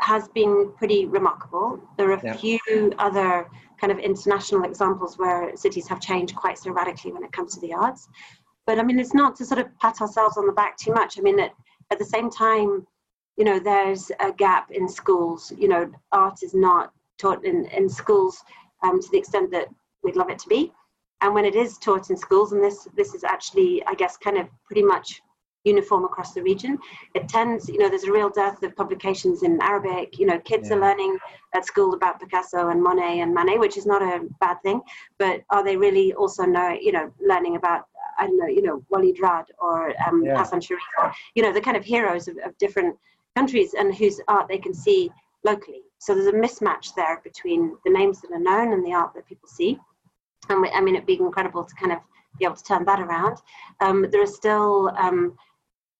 has 0.00 0.28
been 0.28 0.72
pretty 0.76 1.06
remarkable. 1.06 1.80
There 1.96 2.10
are 2.10 2.14
a 2.14 2.24
yeah. 2.24 2.36
few 2.36 2.92
other 2.98 3.48
kind 3.80 3.92
of 3.92 3.98
international 3.98 4.64
examples 4.64 5.18
where 5.18 5.56
cities 5.56 5.88
have 5.88 6.00
changed 6.00 6.34
quite 6.34 6.58
so 6.58 6.70
radically 6.70 7.12
when 7.12 7.22
it 7.24 7.32
comes 7.32 7.54
to 7.54 7.60
the 7.60 7.72
arts. 7.72 8.08
But 8.68 8.78
I 8.78 8.82
mean, 8.82 8.98
it's 8.98 9.14
not 9.14 9.34
to 9.36 9.46
sort 9.46 9.60
of 9.60 9.78
pat 9.78 10.02
ourselves 10.02 10.36
on 10.36 10.46
the 10.46 10.52
back 10.52 10.76
too 10.76 10.92
much. 10.92 11.18
I 11.18 11.22
mean, 11.22 11.40
at, 11.40 11.52
at 11.90 11.98
the 11.98 12.04
same 12.04 12.28
time, 12.28 12.86
you 13.38 13.44
know, 13.46 13.58
there's 13.58 14.12
a 14.20 14.30
gap 14.30 14.70
in 14.70 14.86
schools. 14.86 15.50
You 15.56 15.68
know, 15.68 15.90
art 16.12 16.42
is 16.42 16.52
not 16.52 16.92
taught 17.16 17.46
in, 17.46 17.64
in 17.68 17.88
schools 17.88 18.44
um, 18.82 19.00
to 19.00 19.08
the 19.10 19.16
extent 19.16 19.50
that 19.52 19.68
we'd 20.02 20.16
love 20.16 20.28
it 20.28 20.38
to 20.40 20.48
be. 20.50 20.70
And 21.22 21.32
when 21.34 21.46
it 21.46 21.54
is 21.54 21.78
taught 21.78 22.10
in 22.10 22.16
schools, 22.18 22.52
and 22.52 22.62
this 22.62 22.86
this 22.94 23.14
is 23.14 23.24
actually, 23.24 23.82
I 23.86 23.94
guess, 23.94 24.18
kind 24.18 24.36
of 24.36 24.48
pretty 24.66 24.82
much 24.82 25.22
uniform 25.64 26.04
across 26.04 26.32
the 26.34 26.42
region. 26.42 26.78
It 27.14 27.28
tends, 27.28 27.68
you 27.68 27.78
know, 27.78 27.88
there's 27.88 28.04
a 28.04 28.12
real 28.12 28.30
dearth 28.30 28.62
of 28.62 28.76
publications 28.76 29.42
in 29.42 29.60
Arabic. 29.62 30.18
You 30.18 30.26
know, 30.26 30.38
kids 30.40 30.68
yeah. 30.68 30.76
are 30.76 30.80
learning 30.80 31.18
at 31.54 31.64
school 31.64 31.94
about 31.94 32.20
Picasso 32.20 32.68
and 32.68 32.82
Monet 32.82 33.20
and 33.20 33.34
Manet, 33.34 33.58
which 33.58 33.76
is 33.76 33.86
not 33.86 34.02
a 34.02 34.26
bad 34.40 34.58
thing. 34.62 34.80
But 35.18 35.42
are 35.50 35.64
they 35.64 35.76
really 35.76 36.12
also 36.14 36.44
know, 36.44 36.76
you 36.80 36.92
know, 36.92 37.10
learning 37.20 37.56
about 37.56 37.87
I 38.18 38.26
don't 38.26 38.38
know, 38.38 38.46
you 38.46 38.62
know, 38.62 38.82
Walid 38.90 39.18
Raad 39.20 39.46
or 39.60 39.94
um, 40.06 40.24
yeah. 40.24 40.38
Hassan 40.38 40.60
Sharif, 40.60 40.82
or, 40.98 41.12
you 41.34 41.42
know, 41.42 41.52
the 41.52 41.60
kind 41.60 41.76
of 41.76 41.84
heroes 41.84 42.28
of, 42.28 42.36
of 42.44 42.56
different 42.58 42.96
countries 43.36 43.74
and 43.74 43.94
whose 43.94 44.20
art 44.28 44.48
they 44.48 44.58
can 44.58 44.74
see 44.74 45.10
locally. 45.44 45.82
So 45.98 46.14
there's 46.14 46.26
a 46.26 46.32
mismatch 46.32 46.94
there 46.94 47.20
between 47.22 47.76
the 47.84 47.92
names 47.92 48.20
that 48.20 48.32
are 48.32 48.38
known 48.38 48.72
and 48.72 48.84
the 48.84 48.92
art 48.92 49.14
that 49.14 49.26
people 49.26 49.48
see. 49.48 49.78
And 50.48 50.62
we, 50.62 50.68
I 50.70 50.80
mean, 50.80 50.94
it'd 50.94 51.06
be 51.06 51.14
incredible 51.14 51.64
to 51.64 51.74
kind 51.74 51.92
of 51.92 51.98
be 52.38 52.44
able 52.44 52.56
to 52.56 52.64
turn 52.64 52.84
that 52.84 53.00
around. 53.00 53.38
Um, 53.80 54.06
there 54.10 54.22
are 54.22 54.26
still, 54.26 54.92
um, 54.96 55.36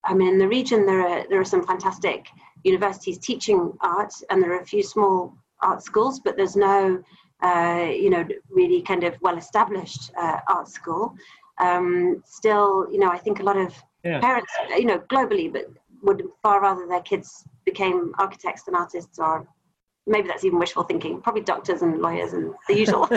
I 0.04 0.14
mean, 0.14 0.28
in 0.28 0.38
the 0.38 0.48
region, 0.48 0.86
there 0.86 1.00
are, 1.06 1.24
there 1.28 1.40
are 1.40 1.44
some 1.44 1.66
fantastic 1.66 2.28
universities 2.64 3.18
teaching 3.18 3.72
art, 3.80 4.12
and 4.30 4.42
there 4.42 4.52
are 4.52 4.60
a 4.60 4.66
few 4.66 4.82
small 4.82 5.34
art 5.62 5.82
schools, 5.82 6.20
but 6.20 6.36
there's 6.36 6.56
no, 6.56 7.02
uh, 7.42 7.88
you 7.90 8.10
know, 8.10 8.26
really 8.50 8.82
kind 8.82 9.04
of 9.04 9.16
well 9.20 9.36
established 9.36 10.10
uh, 10.18 10.38
art 10.48 10.68
school 10.68 11.14
um, 11.60 12.22
still, 12.24 12.86
you 12.90 12.98
know, 12.98 13.08
I 13.08 13.18
think 13.18 13.40
a 13.40 13.42
lot 13.42 13.56
of 13.56 13.74
yeah. 14.04 14.20
parents, 14.20 14.52
you 14.70 14.86
know, 14.86 14.98
globally, 15.10 15.52
but 15.52 15.64
would 16.02 16.22
far 16.42 16.60
rather 16.62 16.86
their 16.86 17.02
kids 17.02 17.44
became 17.64 18.12
architects 18.18 18.62
than 18.64 18.74
artists 18.74 19.18
or 19.18 19.46
maybe 20.06 20.26
that's 20.26 20.44
even 20.44 20.58
wishful 20.58 20.82
thinking 20.82 21.20
probably 21.20 21.42
doctors 21.42 21.82
and 21.82 22.00
lawyers 22.00 22.32
and 22.32 22.54
the 22.66 22.74
usual 22.74 23.06
so 23.08 23.16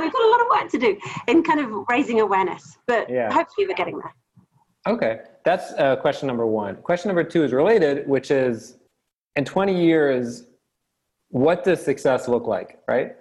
we've 0.00 0.12
got 0.12 0.22
a 0.22 0.30
lot 0.30 0.40
of 0.40 0.46
work 0.50 0.70
to 0.70 0.78
do 0.78 0.96
in 1.26 1.42
kind 1.42 1.60
of 1.60 1.70
raising 1.88 2.20
awareness 2.20 2.78
but 2.86 3.08
yeah. 3.10 3.32
hopefully 3.32 3.66
we're 3.66 3.74
getting 3.74 3.98
there 3.98 4.14
okay 4.86 5.20
that's 5.44 5.72
uh, 5.72 5.96
question 5.96 6.26
number 6.26 6.46
one 6.46 6.76
question 6.76 7.08
number 7.08 7.24
two 7.24 7.42
is 7.42 7.52
related 7.52 8.06
which 8.06 8.30
is 8.30 8.78
in 9.36 9.44
20 9.44 9.84
years 9.84 10.44
what 11.28 11.64
does 11.64 11.82
success 11.82 12.28
look 12.28 12.46
like 12.46 12.78
right 12.86 13.16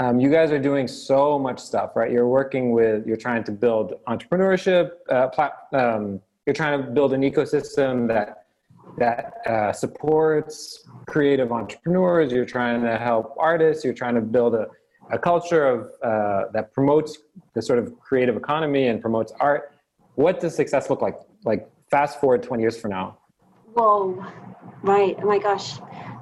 um, 0.00 0.18
you 0.18 0.30
guys 0.30 0.50
are 0.50 0.58
doing 0.58 0.88
so 0.88 1.38
much 1.38 1.60
stuff, 1.60 1.94
right? 1.94 2.10
You're 2.10 2.28
working 2.28 2.72
with, 2.72 3.06
you're 3.06 3.16
trying 3.16 3.44
to 3.44 3.52
build 3.52 3.94
entrepreneurship, 4.08 4.90
uh, 5.08 5.28
plat, 5.28 5.52
um, 5.72 6.20
you're 6.46 6.54
trying 6.54 6.82
to 6.82 6.90
build 6.90 7.12
an 7.12 7.22
ecosystem 7.22 8.08
that 8.08 8.40
that 8.98 9.34
uh, 9.46 9.72
supports 9.72 10.88
creative 11.06 11.50
entrepreneurs. 11.50 12.32
You're 12.32 12.44
trying 12.44 12.82
to 12.82 12.96
help 12.98 13.34
artists. 13.38 13.84
You're 13.84 13.94
trying 13.94 14.14
to 14.14 14.20
build 14.20 14.54
a, 14.54 14.68
a 15.10 15.18
culture 15.18 15.66
of 15.66 15.90
uh, 16.02 16.50
that 16.52 16.72
promotes 16.72 17.18
the 17.54 17.62
sort 17.62 17.78
of 17.78 17.98
creative 17.98 18.36
economy 18.36 18.88
and 18.88 19.00
promotes 19.00 19.32
art. 19.40 19.72
What 20.16 20.38
does 20.38 20.54
success 20.54 20.90
look 20.90 21.02
like? 21.02 21.16
Like 21.44 21.68
fast 21.90 22.20
forward 22.20 22.42
20 22.42 22.62
years 22.62 22.78
from 22.78 22.90
now. 22.90 23.18
Whoa, 23.72 24.24
right. 24.82 25.16
Oh 25.20 25.26
my 25.26 25.38
gosh. 25.38 25.78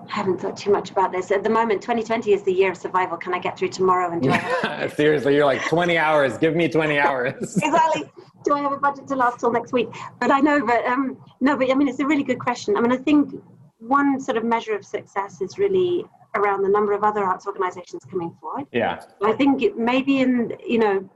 I 0.09 0.13
haven't 0.13 0.41
thought 0.41 0.57
too 0.57 0.71
much 0.71 0.91
about 0.91 1.13
this. 1.13 1.31
At 1.31 1.43
the 1.43 1.51
moment, 1.51 1.81
2020 1.81 2.33
is 2.33 2.43
the 2.43 2.53
year 2.53 2.71
of 2.73 2.77
survival. 2.77 3.17
Can 3.17 3.35
I 3.35 3.39
get 3.39 3.59
through 3.59 3.69
tomorrow 3.69 4.13
and 4.13 4.23
do 4.23 4.31
I 4.31 4.89
Seriously, 4.95 5.35
you're 5.35 5.47
like 5.47 5.65
20 5.67 5.97
hours. 5.97 6.39
Give 6.39 6.55
me 6.55 6.69
20 6.69 6.99
hours. 7.07 7.57
exactly. 7.57 8.05
Do 8.45 8.55
I 8.55 8.61
have 8.61 8.73
a 8.73 8.77
budget 8.77 9.07
to 9.09 9.17
last 9.17 9.41
till 9.41 9.53
next 9.53 9.73
week? 9.73 9.89
But 10.21 10.31
I 10.31 10.41
know, 10.41 10.65
but 10.65 10.85
um, 10.87 11.17
no, 11.41 11.57
but 11.57 11.71
I 11.71 11.75
mean, 11.75 11.89
it's 11.89 12.01
a 12.01 12.07
really 12.07 12.25
good 12.25 12.39
question. 12.39 12.77
I 12.77 12.81
mean, 12.81 12.93
I 12.93 12.97
think 12.97 13.33
one 13.79 14.21
sort 14.21 14.37
of 14.37 14.45
measure 14.45 14.75
of 14.75 14.85
success 14.85 15.41
is 15.41 15.59
really 15.59 16.05
around 16.35 16.63
the 16.63 16.69
number 16.69 16.93
of 16.93 17.05
other 17.05 17.25
arts 17.25 17.47
organizations 17.47 18.03
coming 18.11 18.35
forward. 18.41 18.67
Yeah. 18.73 19.03
I 19.23 19.33
think 19.33 19.63
it 19.63 19.77
maybe 19.77 20.21
in, 20.21 20.57
you 20.67 20.79
know, 20.79 21.09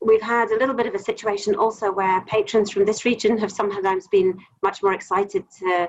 we've 0.00 0.22
had 0.22 0.50
a 0.50 0.58
little 0.58 0.74
bit 0.74 0.86
of 0.86 0.94
a 0.94 0.98
situation 0.98 1.54
also 1.54 1.92
where 1.92 2.20
patrons 2.22 2.70
from 2.70 2.84
this 2.84 3.04
region 3.04 3.38
have 3.38 3.52
sometimes 3.52 4.08
been 4.08 4.36
much 4.62 4.82
more 4.82 4.94
excited 4.94 5.44
to 5.60 5.88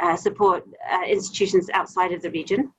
uh, 0.00 0.16
support 0.16 0.64
uh, 0.90 1.02
institutions 1.06 1.70
outside 1.72 2.12
of 2.12 2.22
the 2.22 2.30
region. 2.30 2.72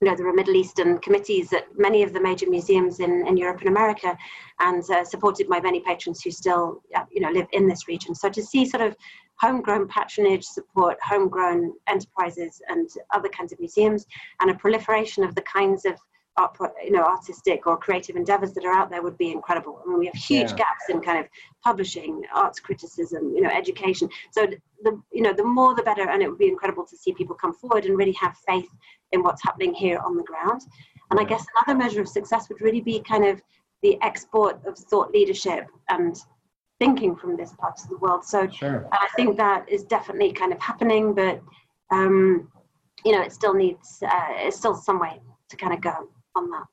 You 0.00 0.08
know, 0.08 0.16
there 0.16 0.28
are 0.28 0.32
Middle 0.34 0.56
Eastern 0.56 0.98
committees 0.98 1.52
at 1.52 1.66
many 1.76 2.02
of 2.02 2.12
the 2.12 2.20
major 2.20 2.50
museums 2.50 3.00
in, 3.00 3.26
in 3.26 3.36
Europe 3.36 3.60
and 3.60 3.68
America, 3.68 4.16
and 4.60 4.82
uh, 4.90 5.04
supported 5.04 5.48
by 5.48 5.60
many 5.60 5.80
patrons 5.80 6.20
who 6.20 6.30
still, 6.30 6.82
uh, 6.94 7.04
you 7.10 7.20
know, 7.20 7.30
live 7.30 7.46
in 7.52 7.66
this 7.66 7.88
region. 7.88 8.14
So 8.14 8.28
to 8.28 8.42
see 8.42 8.66
sort 8.66 8.82
of 8.82 8.94
homegrown 9.40 9.88
patronage 9.88 10.44
support 10.44 10.98
homegrown 11.02 11.72
enterprises 11.86 12.60
and 12.68 12.88
other 13.12 13.28
kinds 13.30 13.52
of 13.52 13.60
museums, 13.60 14.04
and 14.40 14.50
a 14.50 14.54
proliferation 14.54 15.24
of 15.24 15.34
the 15.34 15.42
kinds 15.42 15.86
of 15.86 15.94
art, 16.36 16.56
you 16.84 16.90
know, 16.90 17.02
artistic 17.02 17.66
or 17.66 17.76
creative 17.76 18.16
endeavors 18.16 18.52
that 18.52 18.64
are 18.64 18.72
out 18.72 18.90
there 18.90 19.02
would 19.02 19.16
be 19.16 19.30
incredible. 19.30 19.80
I 19.82 19.88
mean, 19.88 19.98
we 19.98 20.06
have 20.06 20.14
huge 20.14 20.50
yeah. 20.50 20.56
gaps 20.56 20.84
in 20.88 21.00
kind 21.00 21.18
of 21.18 21.26
publishing, 21.64 22.22
arts 22.34 22.60
criticism, 22.60 23.32
you 23.34 23.40
know, 23.40 23.50
education. 23.50 24.08
So 24.32 24.46
the, 24.82 25.00
you 25.12 25.22
know, 25.22 25.32
the 25.32 25.44
more 25.44 25.74
the 25.74 25.82
better, 25.82 26.08
and 26.08 26.22
it 26.22 26.28
would 26.28 26.38
be 26.38 26.48
incredible 26.48 26.84
to 26.86 26.96
see 26.96 27.12
people 27.14 27.36
come 27.36 27.54
forward 27.54 27.86
and 27.86 27.96
really 27.96 28.16
have 28.20 28.36
faith 28.46 28.68
in 29.12 29.22
what's 29.22 29.42
happening 29.42 29.72
here 29.74 29.98
on 29.98 30.16
the 30.16 30.22
ground. 30.24 30.62
And 31.10 31.18
I 31.18 31.24
guess 31.24 31.44
another 31.56 31.78
measure 31.78 32.00
of 32.00 32.08
success 32.08 32.48
would 32.48 32.60
really 32.60 32.80
be 32.80 33.00
kind 33.00 33.24
of 33.24 33.40
the 33.82 33.98
export 34.02 34.64
of 34.66 34.76
thought 34.76 35.12
leadership 35.12 35.66
and 35.88 36.16
thinking 36.78 37.16
from 37.16 37.36
this 37.36 37.52
part 37.58 37.80
of 37.82 37.88
the 37.88 37.96
world. 37.98 38.24
So 38.24 38.48
sure. 38.48 38.88
I 38.92 39.08
think 39.16 39.36
that 39.38 39.66
is 39.68 39.84
definitely 39.84 40.32
kind 40.32 40.52
of 40.52 40.60
happening, 40.60 41.14
but 41.14 41.40
um, 41.90 42.50
you 43.04 43.12
know, 43.12 43.22
it 43.22 43.32
still 43.32 43.54
needs, 43.54 44.02
uh, 44.02 44.28
it's 44.30 44.56
still 44.56 44.74
some 44.74 44.98
way 44.98 45.20
to 45.48 45.56
kind 45.56 45.72
of 45.72 45.80
go 45.80 46.08
on 46.36 46.50
that. 46.50 46.64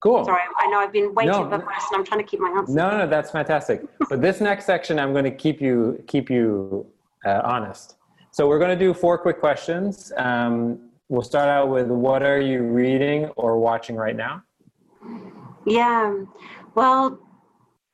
Cool. 0.00 0.24
Sorry, 0.24 0.42
I 0.58 0.68
know 0.68 0.78
I've 0.78 0.92
been 0.92 1.12
waiting 1.14 1.32
no, 1.32 1.44
for 1.44 1.56
the 1.56 1.62
question. 1.62 1.88
I'm 1.94 2.04
trying 2.04 2.20
to 2.20 2.26
keep 2.26 2.38
my 2.38 2.50
answer. 2.50 2.72
No, 2.72 2.96
no, 2.96 3.06
that's 3.06 3.32
fantastic. 3.32 3.82
but 4.08 4.20
this 4.22 4.40
next 4.50 4.64
section, 4.64 4.98
I'm 4.98 5.12
going 5.12 5.24
to 5.24 5.30
keep 5.30 5.60
you 5.60 6.02
keep 6.06 6.30
you 6.30 6.86
uh, 7.24 7.40
honest. 7.44 7.96
So 8.30 8.46
we're 8.46 8.60
going 8.60 8.78
to 8.78 8.84
do 8.84 8.94
four 8.94 9.18
quick 9.18 9.40
questions. 9.40 10.12
Um, 10.16 10.90
we'll 11.08 11.22
start 11.22 11.48
out 11.48 11.68
with 11.68 11.88
what 11.88 12.22
are 12.22 12.40
you 12.40 12.62
reading 12.62 13.26
or 13.36 13.58
watching 13.58 13.96
right 13.96 14.14
now? 14.14 14.42
Yeah, 15.66 16.14
well, 16.76 17.18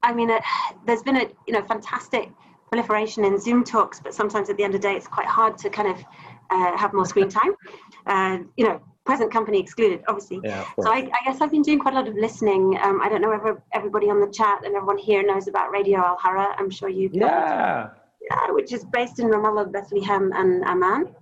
I 0.03 0.13
mean, 0.13 0.29
it, 0.29 0.43
there's 0.87 1.03
been 1.03 1.17
a 1.17 1.27
you 1.47 1.55
know 1.55 1.63
fantastic 1.63 2.31
proliferation 2.69 3.25
in 3.25 3.41
Zoom 3.41 3.65
talks, 3.65 4.01
but 4.01 4.13
sometimes 4.13 4.51
at 4.51 4.59
the 4.59 4.65
end 4.65 4.75
of 4.75 4.83
the 4.83 4.89
day, 4.89 4.95
it's 4.95 5.07
quite 5.07 5.27
hard 5.27 5.57
to 5.59 5.71
kind 5.71 5.89
of 5.89 6.05
uh, 6.51 6.77
have 6.77 6.93
more 6.93 7.07
screen 7.07 7.29
time. 7.29 7.55
Uh, 8.07 8.41
you 8.59 8.67
know, 8.67 8.83
present 9.05 9.33
company 9.33 9.61
excluded, 9.61 10.03
obviously. 10.09 10.41
Yeah, 10.43 10.65
so 10.81 10.91
I, 10.91 11.11
I, 11.13 11.25
guess 11.25 11.41
I've 11.41 11.51
been 11.51 11.63
doing 11.63 11.79
quite 11.79 11.95
a 11.95 11.97
lot 11.99 12.09
of 12.09 12.15
listening. 12.15 12.79
Um, 12.83 13.01
I 13.03 13.09
don't 13.09 13.21
know 13.21 13.33
if 13.33 13.57
everybody 13.73 14.09
on 14.09 14.21
the 14.21 14.29
chat 14.29 14.65
and 14.65 14.75
everyone 14.75 14.99
here 14.99 15.23
knows 15.23 15.47
about 15.47 15.71
Radio 15.71 15.99
Al 15.99 16.19
Hara. 16.19 16.55
I'm 16.59 16.71
sure 16.71 16.89
you. 16.89 17.11
Yeah. 17.13 17.91
Yeah, 18.31 18.51
which 18.53 18.73
is 18.73 18.85
based 18.87 19.19
in 19.19 19.27
Ramallah, 19.27 19.71
Bethlehem, 19.71 20.33
and 20.35 20.65
Amman. 20.65 21.15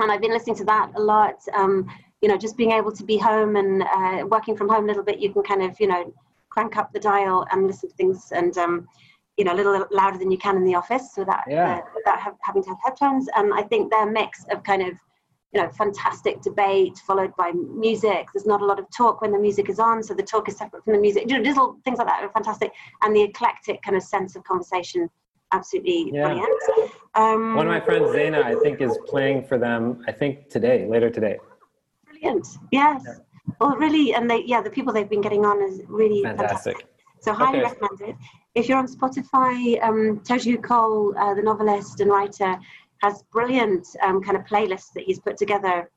And 0.00 0.10
I've 0.10 0.20
been 0.20 0.32
listening 0.32 0.56
to 0.56 0.64
that 0.64 0.90
a 0.96 1.00
lot. 1.00 1.36
Um, 1.54 1.86
you 2.20 2.28
know, 2.28 2.36
just 2.36 2.56
being 2.56 2.72
able 2.72 2.90
to 2.90 3.04
be 3.04 3.16
home 3.16 3.54
and 3.54 3.82
uh, 3.82 4.26
working 4.26 4.56
from 4.56 4.68
home 4.68 4.84
a 4.84 4.86
little 4.88 5.04
bit, 5.04 5.20
you 5.20 5.32
can 5.32 5.44
kind 5.44 5.62
of, 5.62 5.78
you 5.78 5.86
know, 5.86 6.12
crank 6.50 6.76
up 6.76 6.92
the 6.92 7.00
dial 7.00 7.46
and 7.52 7.66
listen 7.66 7.88
to 7.88 7.94
things 7.94 8.32
and 8.32 8.58
um, 8.58 8.88
you 9.36 9.44
know 9.44 9.54
a 9.54 9.56
little 9.56 9.86
louder 9.90 10.18
than 10.18 10.30
you 10.30 10.36
can 10.36 10.56
in 10.56 10.64
the 10.64 10.74
office 10.74 11.12
that 11.16 11.44
yeah. 11.48 11.76
uh, 11.76 11.80
without 11.94 12.20
have, 12.20 12.34
having 12.42 12.62
to 12.62 12.68
have 12.68 12.78
headphones 12.84 13.28
and 13.36 13.52
i 13.54 13.62
think 13.62 13.90
their 13.90 14.04
mix 14.04 14.44
of 14.50 14.62
kind 14.62 14.82
of 14.82 14.92
you 15.52 15.62
know 15.62 15.70
fantastic 15.70 16.40
debate 16.40 16.98
followed 17.06 17.34
by 17.36 17.52
music. 17.52 18.28
There's 18.32 18.46
not 18.46 18.62
a 18.62 18.64
lot 18.64 18.78
of 18.78 18.86
talk 18.96 19.20
when 19.20 19.32
the 19.32 19.38
music 19.38 19.68
is 19.68 19.78
on 19.78 20.02
so 20.02 20.14
the 20.14 20.22
talk 20.22 20.48
is 20.48 20.56
separate 20.56 20.84
from 20.84 20.94
the 20.94 20.98
music. 21.00 21.24
You 21.28 21.38
know, 21.38 21.42
little 21.42 21.76
things 21.84 21.98
like 21.98 22.08
that 22.08 22.22
are 22.22 22.30
fantastic. 22.30 22.72
And 23.02 23.14
the 23.14 23.22
eclectic 23.22 23.82
kind 23.82 23.96
of 23.96 24.02
sense 24.02 24.34
of 24.34 24.44
conversation 24.44 25.10
absolutely 25.52 26.10
yeah. 26.12 26.28
brilliant. 26.28 26.92
Um, 27.14 27.54
one 27.54 27.66
of 27.66 27.72
my 27.72 27.80
friends 27.80 28.06
Zaina 28.06 28.42
i 28.42 28.54
think 28.62 28.80
is 28.80 28.98
playing 29.06 29.44
for 29.44 29.58
them 29.58 30.02
i 30.08 30.12
think 30.12 30.48
today 30.48 30.86
later 30.88 31.10
today. 31.10 31.36
Brilliant. 32.06 32.46
Yes. 32.70 33.02
Yeah. 33.04 33.14
well 33.60 33.76
really 33.76 34.14
and 34.14 34.30
they 34.30 34.42
yeah 34.46 34.62
the 34.62 34.70
people 34.70 34.92
they've 34.92 35.10
been 35.10 35.20
getting 35.20 35.44
on 35.44 35.62
is 35.62 35.82
really 35.88 36.22
fantastic, 36.22 36.76
fantastic. 36.76 36.86
so 37.20 37.32
highly 37.34 37.58
okay. 37.58 37.70
recommend 37.70 38.00
it. 38.00 38.16
If 38.54 38.68
you're 38.68 38.78
on 38.78 38.86
spotify 38.86 39.82
um, 39.82 40.20
Teju 40.20 40.62
Cole 40.62 41.14
uh, 41.18 41.34
the 41.34 41.42
novelist 41.42 42.00
and 42.00 42.10
writer 42.10 42.58
has 43.02 43.24
brilliant 43.32 43.86
um, 44.02 44.22
kind 44.22 44.36
of 44.36 44.44
playlists 44.44 44.92
that 44.94 45.04
he's 45.04 45.18
put 45.18 45.36
together. 45.36 45.90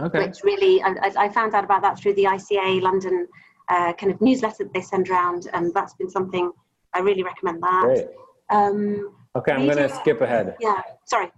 Okay. 0.00 0.26
Which 0.26 0.38
really, 0.42 0.82
I, 0.82 1.12
I 1.18 1.28
found 1.28 1.54
out 1.54 1.64
about 1.64 1.82
that 1.82 1.98
through 1.98 2.14
the 2.14 2.24
ICA 2.24 2.80
London 2.80 3.28
uh, 3.68 3.92
kind 3.94 4.10
of 4.12 4.20
newsletter 4.20 4.64
that 4.64 4.72
they 4.72 4.80
send 4.80 5.10
around, 5.10 5.48
and 5.52 5.74
that's 5.74 5.94
been 5.94 6.08
something 6.08 6.50
I 6.94 7.00
really 7.00 7.22
recommend 7.22 7.62
that. 7.62 7.82
Great. 7.84 8.06
Um, 8.50 9.14
okay, 9.36 9.52
I'm 9.52 9.66
going 9.66 9.76
to 9.76 9.88
skip 9.88 10.20
ahead. 10.20 10.56
Yeah, 10.60 10.80
sorry. 11.06 11.30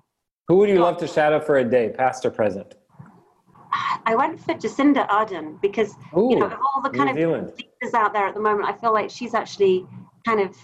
Who 0.49 0.57
would 0.57 0.69
you 0.69 0.81
love 0.81 0.99
to 0.99 1.07
shadow 1.07 1.41
for 1.41 1.59
a 1.59 1.65
day, 1.65 1.91
past 1.91 2.25
or 2.25 2.31
present? 2.31 2.75
I 4.07 4.15
went 4.15 4.39
for 4.39 4.55
Jacinda 4.55 5.09
Ardern 5.09 5.61
because 5.61 5.95
Ooh, 6.17 6.29
you 6.31 6.39
know 6.39 6.47
of 6.47 6.53
all 6.53 6.83
the 6.83 6.91
kind 6.91 7.15
New 7.15 7.35
of 7.35 7.57
leaders 7.57 7.95
out 7.95 8.13
there 8.13 8.27
at 8.27 8.35
the 8.35 8.41
moment, 8.41 8.69
I 8.69 8.73
feel 8.73 8.93
like 8.93 9.11
she's 9.11 9.35
actually 9.35 9.87
kind 10.27 10.41
of 10.41 10.57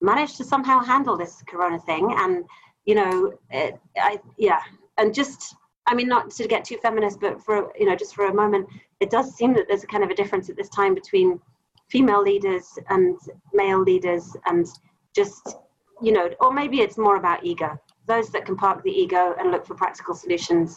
managed 0.00 0.36
to 0.36 0.44
somehow 0.44 0.80
handle 0.80 1.16
this 1.16 1.42
Corona 1.48 1.78
thing, 1.80 2.14
and 2.18 2.44
you 2.84 2.94
know, 2.94 3.32
it, 3.50 3.78
I 3.96 4.18
yeah, 4.36 4.60
and 4.98 5.14
just 5.14 5.54
I 5.86 5.94
mean, 5.94 6.08
not 6.08 6.30
to 6.30 6.46
get 6.46 6.64
too 6.64 6.78
feminist, 6.82 7.20
but 7.20 7.42
for 7.42 7.72
you 7.78 7.86
know, 7.86 7.96
just 7.96 8.14
for 8.14 8.26
a 8.26 8.34
moment, 8.34 8.68
it 9.00 9.10
does 9.10 9.34
seem 9.34 9.52
that 9.54 9.66
there's 9.68 9.84
a 9.84 9.86
kind 9.86 10.04
of 10.04 10.10
a 10.10 10.14
difference 10.14 10.48
at 10.48 10.56
this 10.56 10.68
time 10.68 10.94
between 10.94 11.40
female 11.90 12.22
leaders 12.22 12.78
and 12.88 13.18
male 13.52 13.82
leaders, 13.82 14.36
and 14.46 14.66
just 15.14 15.56
you 16.00 16.12
know, 16.12 16.30
or 16.40 16.52
maybe 16.52 16.80
it's 16.80 16.98
more 16.98 17.16
about 17.16 17.44
ego. 17.44 17.78
Those 18.06 18.30
that 18.30 18.44
can 18.44 18.56
park 18.56 18.82
the 18.82 18.90
ego 18.90 19.34
and 19.38 19.50
look 19.50 19.66
for 19.66 19.74
practical 19.74 20.14
solutions 20.14 20.76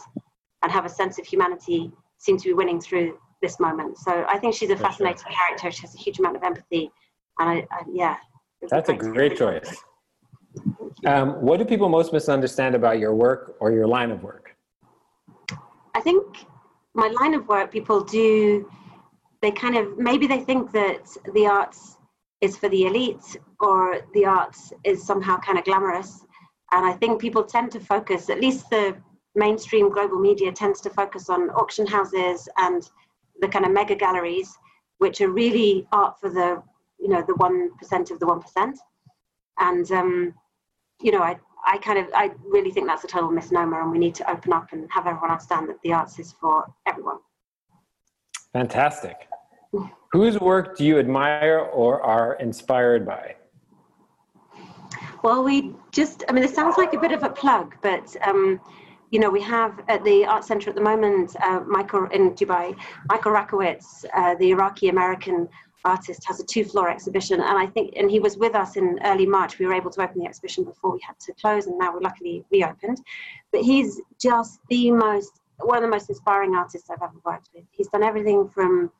and 0.62 0.70
have 0.70 0.84
a 0.84 0.88
sense 0.88 1.18
of 1.18 1.26
humanity 1.26 1.92
seem 2.18 2.36
to 2.38 2.44
be 2.44 2.52
winning 2.52 2.80
through 2.80 3.18
this 3.42 3.58
moment. 3.60 3.98
So 3.98 4.24
I 4.28 4.38
think 4.38 4.54
she's 4.54 4.70
a 4.70 4.76
fascinating 4.76 5.32
character. 5.32 5.70
She 5.70 5.82
has 5.82 5.94
a 5.94 5.98
huge 5.98 6.18
amount 6.18 6.36
of 6.36 6.42
empathy, 6.42 6.90
and 7.38 7.48
I, 7.48 7.66
I 7.70 7.82
yeah. 7.92 8.16
That's 8.70 8.88
a 8.88 8.94
great 8.94 9.36
choice. 9.36 9.76
Um, 11.04 11.42
what 11.42 11.58
do 11.58 11.64
people 11.64 11.88
most 11.88 12.12
misunderstand 12.12 12.74
about 12.74 12.98
your 12.98 13.14
work 13.14 13.56
or 13.60 13.70
your 13.70 13.86
line 13.86 14.10
of 14.10 14.22
work? 14.22 14.56
I 15.94 16.00
think 16.00 16.46
my 16.94 17.08
line 17.20 17.34
of 17.34 17.46
work, 17.48 17.70
people 17.70 18.02
do, 18.02 18.70
they 19.42 19.50
kind 19.50 19.76
of, 19.76 19.98
maybe 19.98 20.26
they 20.26 20.40
think 20.40 20.72
that 20.72 21.06
the 21.34 21.46
arts 21.46 21.98
is 22.40 22.56
for 22.56 22.68
the 22.68 22.86
elite 22.86 23.36
or 23.60 24.00
the 24.14 24.24
arts 24.24 24.72
is 24.84 25.06
somehow 25.06 25.38
kind 25.38 25.58
of 25.58 25.64
glamorous. 25.64 26.24
And 26.72 26.84
I 26.84 26.92
think 26.92 27.20
people 27.20 27.44
tend 27.44 27.70
to 27.72 27.80
focus, 27.80 28.30
at 28.30 28.40
least 28.40 28.70
the 28.70 28.96
mainstream 29.34 29.90
global 29.90 30.18
media 30.18 30.50
tends 30.50 30.80
to 30.80 30.90
focus 30.90 31.28
on 31.28 31.50
auction 31.50 31.86
houses 31.86 32.48
and 32.56 32.88
the 33.40 33.48
kind 33.48 33.66
of 33.66 33.72
mega 33.72 33.94
galleries, 33.94 34.56
which 34.98 35.20
are 35.20 35.30
really 35.30 35.86
art 35.92 36.18
for 36.18 36.30
the, 36.30 36.62
you 36.98 37.08
know, 37.08 37.22
the 37.26 37.34
1% 37.34 38.10
of 38.10 38.18
the 38.18 38.26
1%. 38.26 38.74
And 39.58 39.90
um, 39.92 40.34
you 41.00 41.12
know, 41.12 41.22
I, 41.22 41.36
I 41.66 41.78
kind 41.78 41.98
of, 41.98 42.06
I 42.14 42.30
really 42.44 42.70
think 42.70 42.86
that's 42.86 43.04
a 43.04 43.08
total 43.08 43.30
misnomer, 43.30 43.82
and 43.82 43.90
we 43.90 43.98
need 43.98 44.14
to 44.16 44.30
open 44.30 44.52
up 44.52 44.72
and 44.72 44.88
have 44.90 45.06
everyone 45.06 45.30
understand 45.30 45.68
that 45.68 45.80
the 45.82 45.92
arts 45.92 46.18
is 46.18 46.32
for 46.32 46.66
everyone. 46.86 47.18
Fantastic. 48.52 49.28
Whose 50.12 50.40
work 50.40 50.76
do 50.76 50.84
you 50.84 50.98
admire 50.98 51.58
or 51.58 52.00
are 52.02 52.34
inspired 52.34 53.04
by? 53.04 53.34
Well, 55.22 55.42
we 55.42 55.74
just, 55.90 56.24
I 56.28 56.32
mean, 56.32 56.44
it 56.44 56.54
sounds 56.54 56.78
like 56.78 56.94
a 56.94 56.98
bit 56.98 57.12
of 57.12 57.22
a 57.22 57.28
plug, 57.28 57.74
but, 57.82 58.16
um, 58.22 58.60
you 59.10 59.18
know, 59.18 59.28
we 59.28 59.42
have 59.42 59.80
at 59.88 60.04
the 60.04 60.24
Art 60.24 60.44
Center 60.44 60.70
at 60.70 60.76
the 60.76 60.82
moment, 60.82 61.34
uh, 61.42 61.60
Michael 61.66 62.06
in 62.06 62.30
Dubai, 62.32 62.76
Michael 63.08 63.32
Rakowitz, 63.32 64.04
uh, 64.14 64.34
the 64.36 64.50
Iraqi 64.50 64.88
American 64.88 65.48
artist 65.86 66.24
has 66.26 66.40
a 66.40 66.44
two 66.44 66.64
floor 66.64 66.90
exhibition 66.90 67.40
and 67.40 67.58
i 67.58 67.66
think 67.66 67.94
and 67.96 68.10
he 68.10 68.20
was 68.20 68.36
with 68.36 68.54
us 68.54 68.76
in 68.76 68.98
early 69.04 69.26
march. 69.26 69.58
We 69.58 69.66
were 69.66 69.74
able 69.74 69.90
to 69.92 70.02
open 70.02 70.20
the 70.20 70.26
exhibition 70.26 70.64
before 70.64 70.90
we 70.92 71.00
had 71.06 71.18
to 71.20 71.32
close 71.34 71.66
and 71.66 71.78
now 71.78 71.92
we're 71.92 72.00
luckily 72.00 72.44
reopened. 72.50 72.98
But 73.52 73.62
he's 73.62 74.00
just 74.20 74.60
the 74.68 74.90
most 74.90 75.40
one 75.58 75.78
of 75.78 75.82
the 75.82 75.88
most 75.88 76.10
inspiring 76.10 76.54
artists 76.54 76.90
i've 76.90 77.02
ever 77.02 77.20
worked 77.24 77.50
with. 77.54 77.64
He's 77.70 77.88
done 77.88 78.02
everything 78.02 78.48
from 78.48 78.90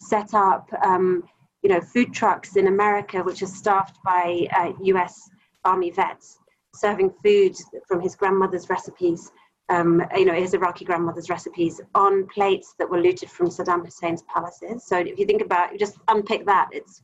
set 0.00 0.34
up 0.34 0.68
um, 0.84 1.24
you 1.62 1.70
know 1.70 1.80
food 1.80 2.12
trucks 2.12 2.56
in 2.56 2.66
america 2.66 3.22
which 3.22 3.42
are 3.42 3.46
staffed 3.46 3.98
by 4.04 4.46
uh, 4.58 4.72
us 5.02 5.30
army 5.64 5.90
vets 5.90 6.38
serving 6.74 7.12
food 7.22 7.54
from 7.86 8.00
his 8.00 8.16
grandmother's 8.16 8.68
recipes 8.68 9.30
um, 9.68 10.02
you 10.16 10.24
know, 10.24 10.34
his 10.34 10.54
Iraqi 10.54 10.84
grandmother's 10.84 11.30
recipes 11.30 11.80
on 11.94 12.26
plates 12.26 12.74
that 12.78 12.88
were 12.88 13.00
looted 13.00 13.30
from 13.30 13.48
Saddam 13.48 13.84
Hussein's 13.84 14.22
palaces. 14.22 14.84
So 14.84 14.98
if 14.98 15.18
you 15.18 15.26
think 15.26 15.42
about, 15.42 15.78
just 15.78 15.96
unpick 16.08 16.44
that, 16.46 16.68
it's, 16.72 17.02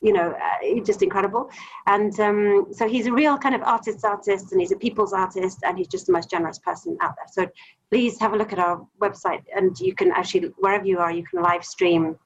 you 0.00 0.12
know, 0.12 0.30
uh, 0.30 0.80
just 0.84 1.02
incredible. 1.02 1.50
And 1.86 2.18
um, 2.20 2.66
so 2.72 2.88
he's 2.88 3.06
a 3.06 3.12
real 3.12 3.36
kind 3.36 3.54
of 3.54 3.62
artist's 3.62 4.04
artist, 4.04 4.52
and 4.52 4.60
he's 4.60 4.72
a 4.72 4.76
people's 4.76 5.12
artist, 5.12 5.58
and 5.64 5.76
he's 5.76 5.88
just 5.88 6.06
the 6.06 6.12
most 6.12 6.30
generous 6.30 6.58
person 6.58 6.96
out 7.00 7.14
there. 7.16 7.26
So 7.30 7.50
please 7.90 8.18
have 8.20 8.32
a 8.32 8.36
look 8.36 8.52
at 8.52 8.58
our 8.58 8.86
website, 9.00 9.42
and 9.54 9.78
you 9.78 9.94
can 9.94 10.12
actually, 10.12 10.52
wherever 10.58 10.86
you 10.86 10.98
are, 10.98 11.12
you 11.12 11.24
can 11.24 11.42
live 11.42 11.64
stream 11.64 12.16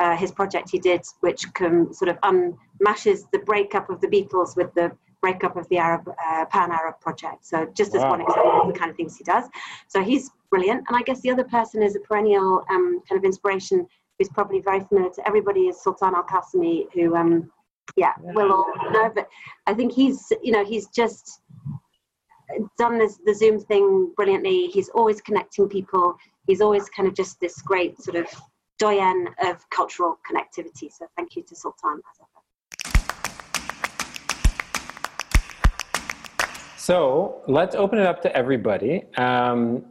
uh, 0.00 0.16
his 0.16 0.32
project 0.32 0.70
he 0.70 0.78
did, 0.78 1.02
which 1.20 1.52
can 1.54 1.92
sort 1.92 2.08
of 2.08 2.18
unmashes 2.22 3.22
the 3.32 3.38
breakup 3.40 3.90
of 3.90 4.00
the 4.00 4.08
Beatles 4.08 4.56
with 4.56 4.72
the 4.74 4.90
breakup 5.20 5.56
of 5.56 5.68
the 5.68 5.78
Arab 5.78 6.08
uh, 6.08 6.44
Pan-Arab 6.46 7.00
project. 7.00 7.44
So 7.44 7.66
just 7.74 7.94
as 7.94 8.02
wow. 8.02 8.10
one 8.10 8.20
example 8.22 8.62
of 8.62 8.72
the 8.72 8.78
kind 8.78 8.90
of 8.90 8.96
things 8.96 9.16
he 9.16 9.24
does. 9.24 9.44
So 9.88 10.02
he's 10.02 10.30
brilliant. 10.50 10.84
And 10.88 10.96
I 10.96 11.02
guess 11.02 11.20
the 11.20 11.30
other 11.30 11.44
person 11.44 11.82
is 11.82 11.96
a 11.96 12.00
perennial 12.00 12.64
um, 12.70 13.00
kind 13.08 13.18
of 13.18 13.24
inspiration 13.24 13.86
who's 14.18 14.28
probably 14.28 14.60
very 14.60 14.80
familiar 14.80 15.10
to 15.10 15.26
everybody 15.26 15.62
is 15.68 15.82
Sultan 15.82 16.14
Al 16.14 16.24
Qassemi, 16.24 16.86
who 16.92 17.16
um, 17.16 17.50
yeah, 17.96 18.12
yeah, 18.22 18.32
we'll 18.34 18.52
all 18.52 18.72
know. 18.90 19.10
But 19.14 19.28
I 19.66 19.74
think 19.74 19.92
he's 19.92 20.32
you 20.42 20.52
know 20.52 20.64
he's 20.64 20.88
just 20.88 21.40
done 22.78 22.98
this 22.98 23.18
the 23.24 23.34
Zoom 23.34 23.60
thing 23.60 24.12
brilliantly. 24.16 24.66
He's 24.66 24.88
always 24.90 25.20
connecting 25.20 25.68
people. 25.68 26.16
He's 26.46 26.60
always 26.60 26.88
kind 26.90 27.08
of 27.08 27.14
just 27.14 27.40
this 27.40 27.60
great 27.62 28.00
sort 28.00 28.16
of 28.16 28.26
doyen 28.78 29.28
of 29.42 29.68
cultural 29.70 30.18
connectivity. 30.30 30.90
So 30.92 31.06
thank 31.16 31.36
you 31.36 31.42
to 31.42 31.56
Sultan 31.56 32.00
as 32.10 32.20
ever. 32.20 32.39
So 36.90 37.40
let's 37.46 37.76
open 37.76 38.00
it 38.00 38.06
up 38.06 38.20
to 38.22 38.36
everybody. 38.36 39.04
Um, 39.16 39.84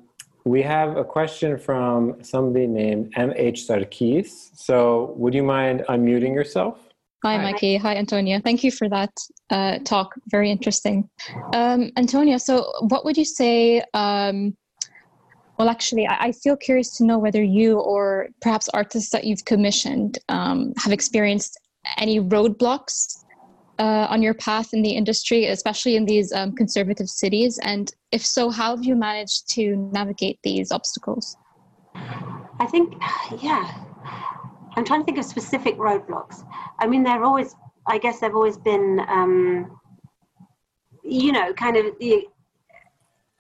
we 0.43 0.61
have 0.63 0.97
a 0.97 1.05
question 1.05 1.57
from 1.57 2.21
somebody 2.21 2.67
named 2.67 3.13
MH 3.13 3.59
Sarkis. 3.67 4.49
So 4.53 5.13
would 5.15 5.33
you 5.33 5.43
mind 5.43 5.85
unmuting 5.87 6.33
yourself? 6.33 6.77
Hi, 7.23 7.37
Mikey. 7.37 7.77
Hi, 7.77 7.95
Antonia. 7.95 8.41
Thank 8.41 8.65
you 8.65 8.71
for 8.71 8.89
that 8.89 9.11
uh, 9.49 9.79
talk. 9.85 10.13
Very 10.27 10.51
interesting. 10.51 11.09
Um, 11.53 11.89
Antonia, 11.95 12.37
so 12.37 12.69
what 12.89 13.05
would 13.05 13.15
you 13.15 13.23
say 13.23 13.81
um, 13.93 14.57
Well, 15.57 15.69
actually, 15.69 16.05
I, 16.05 16.15
I, 16.25 16.31
feel 16.33 16.57
curious 16.57 16.97
to 16.97 17.05
know 17.05 17.17
whether 17.17 17.41
you 17.41 17.79
or 17.79 18.27
perhaps 18.41 18.67
artists 18.73 19.11
that 19.11 19.23
you've 19.23 19.45
commissioned 19.45 20.19
um, 20.27 20.73
have 20.75 20.91
experienced 20.91 21.57
any 21.97 22.19
roadblocks 22.19 23.18
uh, 23.79 24.07
on 24.09 24.21
your 24.21 24.33
path 24.33 24.73
in 24.73 24.81
the 24.81 24.91
industry, 24.91 25.45
especially 25.45 25.95
in 25.95 26.05
these 26.05 26.31
um, 26.33 26.53
conservative 26.53 27.09
cities? 27.09 27.57
And 27.63 27.91
if 28.11 28.25
so, 28.25 28.49
how 28.49 28.75
have 28.75 28.83
you 28.83 28.95
managed 28.95 29.49
to 29.51 29.75
navigate 29.91 30.39
these 30.43 30.71
obstacles? 30.71 31.37
I 31.95 32.67
think, 32.69 32.93
yeah, 33.41 33.85
I'm 34.75 34.85
trying 34.85 35.01
to 35.01 35.05
think 35.05 35.17
of 35.17 35.25
specific 35.25 35.77
roadblocks. 35.77 36.45
I 36.79 36.87
mean, 36.87 37.03
they're 37.03 37.23
always, 37.23 37.55
I 37.87 37.97
guess, 37.97 38.19
they've 38.19 38.35
always 38.35 38.57
been, 38.57 38.99
um, 39.07 39.79
you 41.03 41.31
know, 41.31 41.53
kind 41.53 41.77
of 41.77 41.85
the 41.99 42.27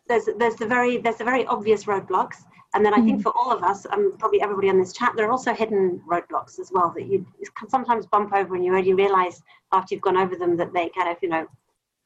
there's 0.07 0.27
there's 0.37 0.55
the 0.55 0.65
very 0.65 0.97
there's 0.97 1.17
the 1.17 1.23
very 1.23 1.45
obvious 1.45 1.83
roadblocks, 1.83 2.37
and 2.73 2.83
then 2.83 2.93
I 2.93 2.97
think 2.97 3.19
mm-hmm. 3.19 3.21
for 3.21 3.33
all 3.37 3.51
of 3.51 3.63
us, 3.63 3.85
and 3.85 4.17
probably 4.17 4.41
everybody 4.41 4.69
on 4.69 4.79
this 4.79 4.91
chat, 4.91 5.13
there 5.15 5.27
are 5.27 5.31
also 5.31 5.53
hidden 5.53 6.01
roadblocks 6.09 6.59
as 6.59 6.71
well 6.73 6.91
that 6.95 7.05
you 7.05 7.25
sometimes 7.67 8.07
bump 8.07 8.33
over 8.33 8.55
and 8.55 8.65
you 8.65 8.75
only 8.75 8.93
realize 8.93 9.41
after 9.71 9.93
you've 9.93 10.01
gone 10.01 10.17
over 10.17 10.35
them 10.35 10.57
that 10.57 10.73
they 10.73 10.89
kind 10.89 11.09
of 11.09 11.17
you 11.21 11.29
know 11.29 11.47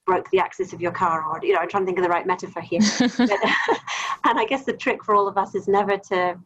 broke 0.05 0.29
the 0.31 0.39
axis 0.39 0.73
of 0.73 0.81
your 0.81 0.91
car 0.91 1.23
or 1.23 1.39
you 1.43 1.53
know 1.53 1.59
i'm 1.59 1.69
trying 1.69 1.83
to 1.83 1.85
think 1.85 1.97
of 1.97 2.03
the 2.03 2.09
right 2.09 2.27
metaphor 2.27 2.61
here 2.61 2.81
but, 2.99 3.19
and 4.25 4.39
i 4.39 4.45
guess 4.47 4.65
the 4.65 4.73
trick 4.73 5.03
for 5.03 5.15
all 5.15 5.27
of 5.27 5.37
us 5.37 5.55
is 5.55 5.67
never 5.67 5.97
to 5.97 6.37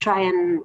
try 0.00 0.20
and 0.20 0.62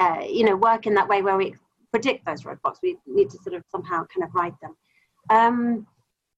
uh, 0.00 0.20
you 0.26 0.44
know 0.44 0.56
work 0.56 0.86
in 0.86 0.94
that 0.94 1.08
way 1.08 1.22
where 1.22 1.36
we 1.36 1.54
predict 1.90 2.24
those 2.24 2.42
roadblocks 2.42 2.78
we 2.82 2.96
need 3.06 3.30
to 3.30 3.38
sort 3.38 3.54
of 3.54 3.62
somehow 3.70 4.04
kind 4.14 4.24
of 4.24 4.34
ride 4.34 4.54
them 4.60 4.76
um, 5.30 5.86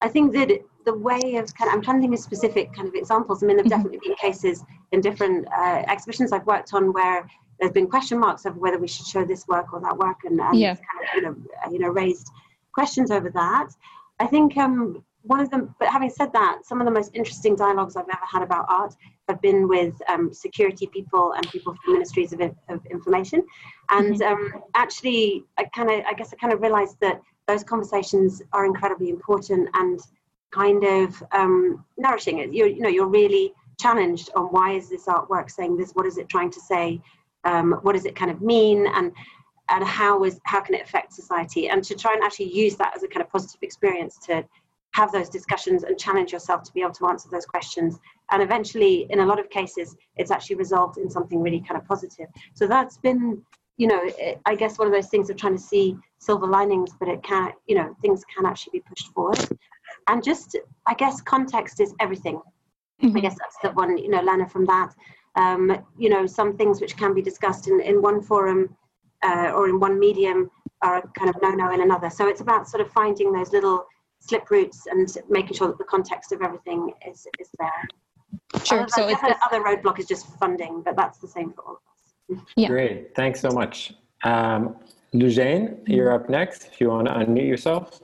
I 0.00 0.08
think 0.08 0.32
that 0.34 0.50
the 0.84 0.94
way 0.94 1.36
of 1.36 1.52
kind 1.54 1.68
of, 1.68 1.74
I'm 1.74 1.82
trying 1.82 1.96
to 1.96 2.02
think 2.02 2.14
of 2.14 2.20
specific 2.20 2.72
kind 2.72 2.88
of 2.88 2.94
examples. 2.94 3.42
I 3.42 3.46
mean, 3.46 3.56
there've 3.56 3.66
mm-hmm. 3.66 3.82
definitely 3.82 4.00
been 4.02 4.16
cases 4.16 4.64
in 4.92 5.00
different 5.00 5.48
uh, 5.48 5.84
exhibitions 5.88 6.32
I've 6.32 6.46
worked 6.46 6.72
on 6.72 6.92
where 6.92 7.28
there's 7.58 7.72
been 7.72 7.88
question 7.88 8.18
marks 8.18 8.46
over 8.46 8.58
whether 8.58 8.78
we 8.78 8.86
should 8.86 9.06
show 9.06 9.24
this 9.24 9.46
work 9.48 9.72
or 9.72 9.80
that 9.80 9.96
work, 9.96 10.18
and, 10.24 10.40
and 10.40 10.58
yeah. 10.58 10.74
kind 10.74 10.86
of, 10.86 11.14
you 11.16 11.22
know, 11.22 11.36
uh, 11.66 11.70
you 11.70 11.78
know, 11.80 11.88
raised 11.88 12.30
questions 12.72 13.10
over 13.10 13.30
that. 13.30 13.68
I 14.20 14.26
think 14.26 14.56
um, 14.56 15.04
one 15.22 15.40
of 15.40 15.50
them, 15.50 15.74
but 15.78 15.88
having 15.88 16.10
said 16.10 16.32
that, 16.32 16.60
some 16.64 16.80
of 16.80 16.84
the 16.86 16.90
most 16.90 17.10
interesting 17.14 17.54
dialogues 17.56 17.96
I've 17.96 18.08
ever 18.08 18.26
had 18.30 18.42
about 18.42 18.66
art 18.68 18.94
have 19.28 19.40
been 19.40 19.68
with 19.68 19.94
um, 20.08 20.32
security 20.32 20.86
people 20.86 21.32
and 21.32 21.48
people 21.50 21.74
from 21.84 21.94
ministries 21.94 22.32
of, 22.32 22.40
of 22.40 22.86
information. 22.90 23.44
And 23.90 24.20
mm-hmm. 24.20 24.56
um, 24.56 24.62
actually, 24.74 25.44
I 25.58 25.64
kind 25.64 25.90
of, 25.90 26.04
I 26.06 26.14
guess 26.14 26.32
I 26.32 26.36
kind 26.36 26.52
of 26.52 26.60
realized 26.60 26.96
that 27.00 27.20
those 27.46 27.64
conversations 27.64 28.42
are 28.52 28.64
incredibly 28.64 29.10
important 29.10 29.68
and 29.74 30.00
kind 30.50 30.84
of 30.84 31.22
um, 31.32 31.84
nourishing 31.96 32.38
it. 32.38 32.52
You're, 32.52 32.68
you 32.68 32.80
know, 32.80 32.88
you're 32.88 33.08
really 33.08 33.52
challenged 33.78 34.30
on 34.34 34.44
why 34.46 34.72
is 34.72 34.88
this 34.88 35.06
artwork 35.06 35.50
saying 35.50 35.76
this? 35.76 35.92
What 35.92 36.06
is 36.06 36.18
it 36.18 36.28
trying 36.28 36.50
to 36.52 36.60
say? 36.60 37.00
Um, 37.44 37.78
what 37.82 37.94
does 37.94 38.04
it 38.04 38.16
kind 38.16 38.30
of 38.30 38.40
mean? 38.40 38.86
And 38.86 39.12
and 39.68 39.84
how 39.84 40.24
is 40.24 40.40
how 40.44 40.60
can 40.60 40.74
it 40.74 40.82
affect 40.82 41.12
society? 41.12 41.68
And 41.68 41.82
to 41.84 41.94
try 41.94 42.14
and 42.14 42.22
actually 42.22 42.54
use 42.54 42.76
that 42.76 42.96
as 42.96 43.02
a 43.02 43.08
kind 43.08 43.22
of 43.22 43.30
positive 43.30 43.62
experience 43.62 44.18
to 44.26 44.44
have 44.92 45.12
those 45.12 45.28
discussions 45.28 45.84
and 45.84 45.98
challenge 45.98 46.32
yourself 46.32 46.62
to 46.64 46.72
be 46.72 46.80
able 46.80 46.92
to 46.92 47.06
answer 47.06 47.28
those 47.30 47.46
questions. 47.46 47.98
And 48.30 48.42
eventually, 48.42 49.06
in 49.10 49.20
a 49.20 49.26
lot 49.26 49.38
of 49.38 49.50
cases, 49.50 49.96
it's 50.16 50.30
actually 50.30 50.56
resolved 50.56 50.98
in 50.98 51.10
something 51.10 51.40
really 51.40 51.60
kind 51.60 51.80
of 51.80 51.86
positive. 51.86 52.26
So 52.54 52.66
that's 52.66 52.96
been 52.98 53.42
you 53.78 53.86
know, 53.86 54.00
it, 54.02 54.40
I 54.44 54.54
guess 54.56 54.76
one 54.76 54.88
of 54.88 54.92
those 54.92 55.08
things 55.08 55.30
of 55.30 55.36
trying 55.36 55.56
to 55.56 55.62
see 55.62 55.96
silver 56.18 56.46
linings, 56.46 56.90
but 56.98 57.08
it 57.08 57.22
can, 57.22 57.52
you 57.66 57.76
know, 57.76 57.96
things 58.02 58.24
can 58.24 58.44
actually 58.44 58.80
be 58.80 58.80
pushed 58.80 59.12
forward. 59.14 59.38
And 60.08 60.22
just, 60.22 60.56
I 60.86 60.94
guess, 60.94 61.22
context 61.22 61.80
is 61.80 61.94
everything. 62.00 62.40
Mm-hmm. 63.02 63.16
I 63.16 63.20
guess 63.20 63.36
that's 63.38 63.56
the 63.62 63.70
one, 63.70 63.96
you 63.96 64.10
know, 64.10 64.20
Lana 64.20 64.48
from 64.48 64.66
that. 64.66 64.94
Um, 65.36 65.84
you 65.96 66.10
know, 66.10 66.26
some 66.26 66.56
things 66.56 66.80
which 66.80 66.96
can 66.96 67.14
be 67.14 67.22
discussed 67.22 67.68
in, 67.68 67.80
in 67.80 68.02
one 68.02 68.20
forum 68.20 68.76
uh, 69.24 69.52
or 69.54 69.68
in 69.68 69.80
one 69.80 69.98
medium 69.98 70.50
are 70.82 71.02
kind 71.18 71.28
of 71.28 71.36
no-no 71.42 71.72
in 71.72 71.80
another. 71.80 72.10
So 72.10 72.28
it's 72.28 72.40
about 72.40 72.68
sort 72.68 72.80
of 72.80 72.90
finding 72.92 73.32
those 73.32 73.52
little 73.52 73.86
slip 74.20 74.50
routes 74.50 74.86
and 74.86 75.08
making 75.28 75.56
sure 75.56 75.68
that 75.68 75.78
the 75.78 75.84
context 75.84 76.32
of 76.32 76.42
everything 76.42 76.92
is, 77.08 77.26
is 77.40 77.48
there. 77.58 77.88
Sure. 78.64 78.80
Other, 78.80 78.88
so 78.88 79.08
it's 79.08 79.20
other 79.46 79.62
roadblock 79.62 79.98
is 79.98 80.06
just 80.06 80.26
funding, 80.38 80.82
but 80.84 80.96
that's 80.96 81.18
the 81.18 81.28
same 81.28 81.52
for 81.52 81.64
all. 81.64 81.82
Of 82.30 82.38
us. 82.38 82.44
Yeah. 82.56 82.68
Great. 82.68 83.14
Thanks 83.14 83.40
so 83.40 83.50
much. 83.50 83.94
Um, 84.24 84.76
Lujane, 85.14 85.78
you're 85.86 86.12
up 86.12 86.28
next. 86.28 86.66
If 86.66 86.80
you 86.80 86.90
want 86.90 87.08
to 87.08 87.14
unmute 87.14 87.48
yourself. 87.48 88.00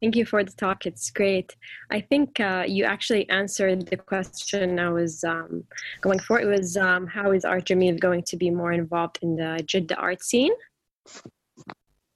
Thank 0.00 0.16
you 0.16 0.24
for 0.24 0.42
the 0.42 0.52
talk. 0.52 0.86
It's 0.86 1.10
great. 1.10 1.54
I 1.90 2.00
think 2.00 2.40
uh, 2.40 2.64
you 2.66 2.84
actually 2.84 3.28
answered 3.28 3.86
the 3.86 3.98
question 3.98 4.78
I 4.78 4.90
was 4.90 5.22
um, 5.24 5.64
going 6.00 6.18
for. 6.20 6.40
It 6.40 6.46
was 6.46 6.76
um, 6.78 7.06
how 7.06 7.32
is 7.32 7.44
Art 7.44 7.66
Jameel 7.66 8.00
going 8.00 8.22
to 8.22 8.36
be 8.36 8.50
more 8.50 8.72
involved 8.72 9.18
in 9.20 9.36
the 9.36 9.62
Jeddah 9.66 9.96
art 9.96 10.22
scene? 10.22 10.52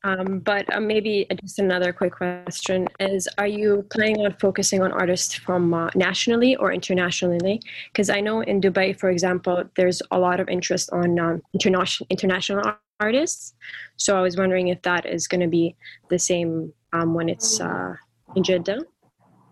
Um, 0.04 0.40
but 0.40 0.72
uh, 0.74 0.80
maybe 0.80 1.26
just 1.40 1.58
another 1.58 1.90
quick 1.92 2.12
question 2.12 2.88
is 3.00 3.26
Are 3.38 3.46
you 3.46 3.86
planning 3.90 4.24
on 4.24 4.34
focusing 4.38 4.82
on 4.82 4.92
artists 4.92 5.34
from 5.34 5.72
uh, 5.72 5.88
nationally 5.94 6.56
or 6.56 6.72
internationally? 6.72 7.60
Because 7.92 8.10
I 8.10 8.20
know 8.20 8.42
in 8.42 8.60
Dubai, 8.60 8.98
for 8.98 9.10
example, 9.10 9.64
there's 9.76 10.02
a 10.10 10.18
lot 10.18 10.40
of 10.40 10.48
interest 10.48 10.90
on 10.92 11.18
um, 11.18 11.42
international, 11.54 12.06
international 12.10 12.76
artists. 13.00 13.54
So 13.96 14.16
I 14.16 14.20
was 14.20 14.36
wondering 14.36 14.68
if 14.68 14.80
that 14.82 15.06
is 15.06 15.26
going 15.26 15.40
to 15.40 15.48
be 15.48 15.74
the 16.10 16.18
same 16.18 16.72
um, 16.94 17.12
when 17.12 17.28
it's 17.28 17.60
uh, 17.60 17.94
in 18.36 18.42
Jeddah. 18.42 18.80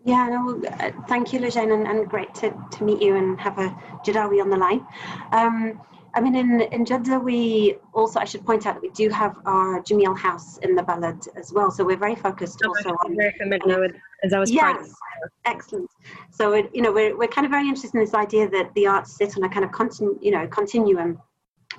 Yeah, 0.04 0.28
no, 0.28 0.60
uh, 0.66 0.90
thank 1.06 1.32
you, 1.32 1.38
Lejane, 1.38 1.72
and, 1.72 1.86
and, 1.86 2.08
great 2.08 2.34
to, 2.36 2.52
to 2.72 2.84
meet 2.84 3.00
you 3.00 3.16
and 3.16 3.40
have 3.40 3.58
a 3.58 3.68
Jeddawi 4.04 4.40
on 4.40 4.50
the 4.50 4.56
line. 4.56 4.84
Um, 5.30 5.80
I 6.14 6.20
mean, 6.20 6.34
in, 6.34 6.60
in 6.60 6.84
Jeddah, 6.84 7.20
we 7.20 7.76
also, 7.94 8.18
I 8.18 8.24
should 8.24 8.44
point 8.44 8.66
out 8.66 8.74
that 8.74 8.82
we 8.82 8.90
do 8.90 9.08
have 9.10 9.36
our 9.46 9.80
Jameel 9.82 10.18
House 10.18 10.58
in 10.58 10.74
the 10.74 10.82
Balad 10.82 11.26
as 11.36 11.52
well. 11.52 11.70
So 11.70 11.84
we're 11.84 11.96
very 11.96 12.16
focused 12.16 12.60
oh, 12.64 12.68
also 12.68 12.90
I'm 12.90 13.12
on. 13.12 13.16
very 13.16 13.32
familiar 13.38 13.80
with, 13.80 13.92
as 14.24 14.32
I 14.32 14.40
was 14.40 14.50
yes, 14.50 14.92
excellent. 15.44 15.88
So, 16.30 16.52
it, 16.52 16.70
you 16.74 16.82
know, 16.82 16.92
we're, 16.92 17.16
we're 17.16 17.28
kind 17.28 17.44
of 17.44 17.50
very 17.50 17.62
interested 17.62 17.94
in 17.94 18.00
this 18.00 18.14
idea 18.14 18.50
that 18.50 18.74
the 18.74 18.88
arts 18.88 19.16
sit 19.16 19.36
on 19.36 19.44
a 19.44 19.48
kind 19.48 19.64
of 19.64 19.70
continu, 19.70 20.18
you 20.20 20.32
know, 20.32 20.46
continuum 20.48 21.18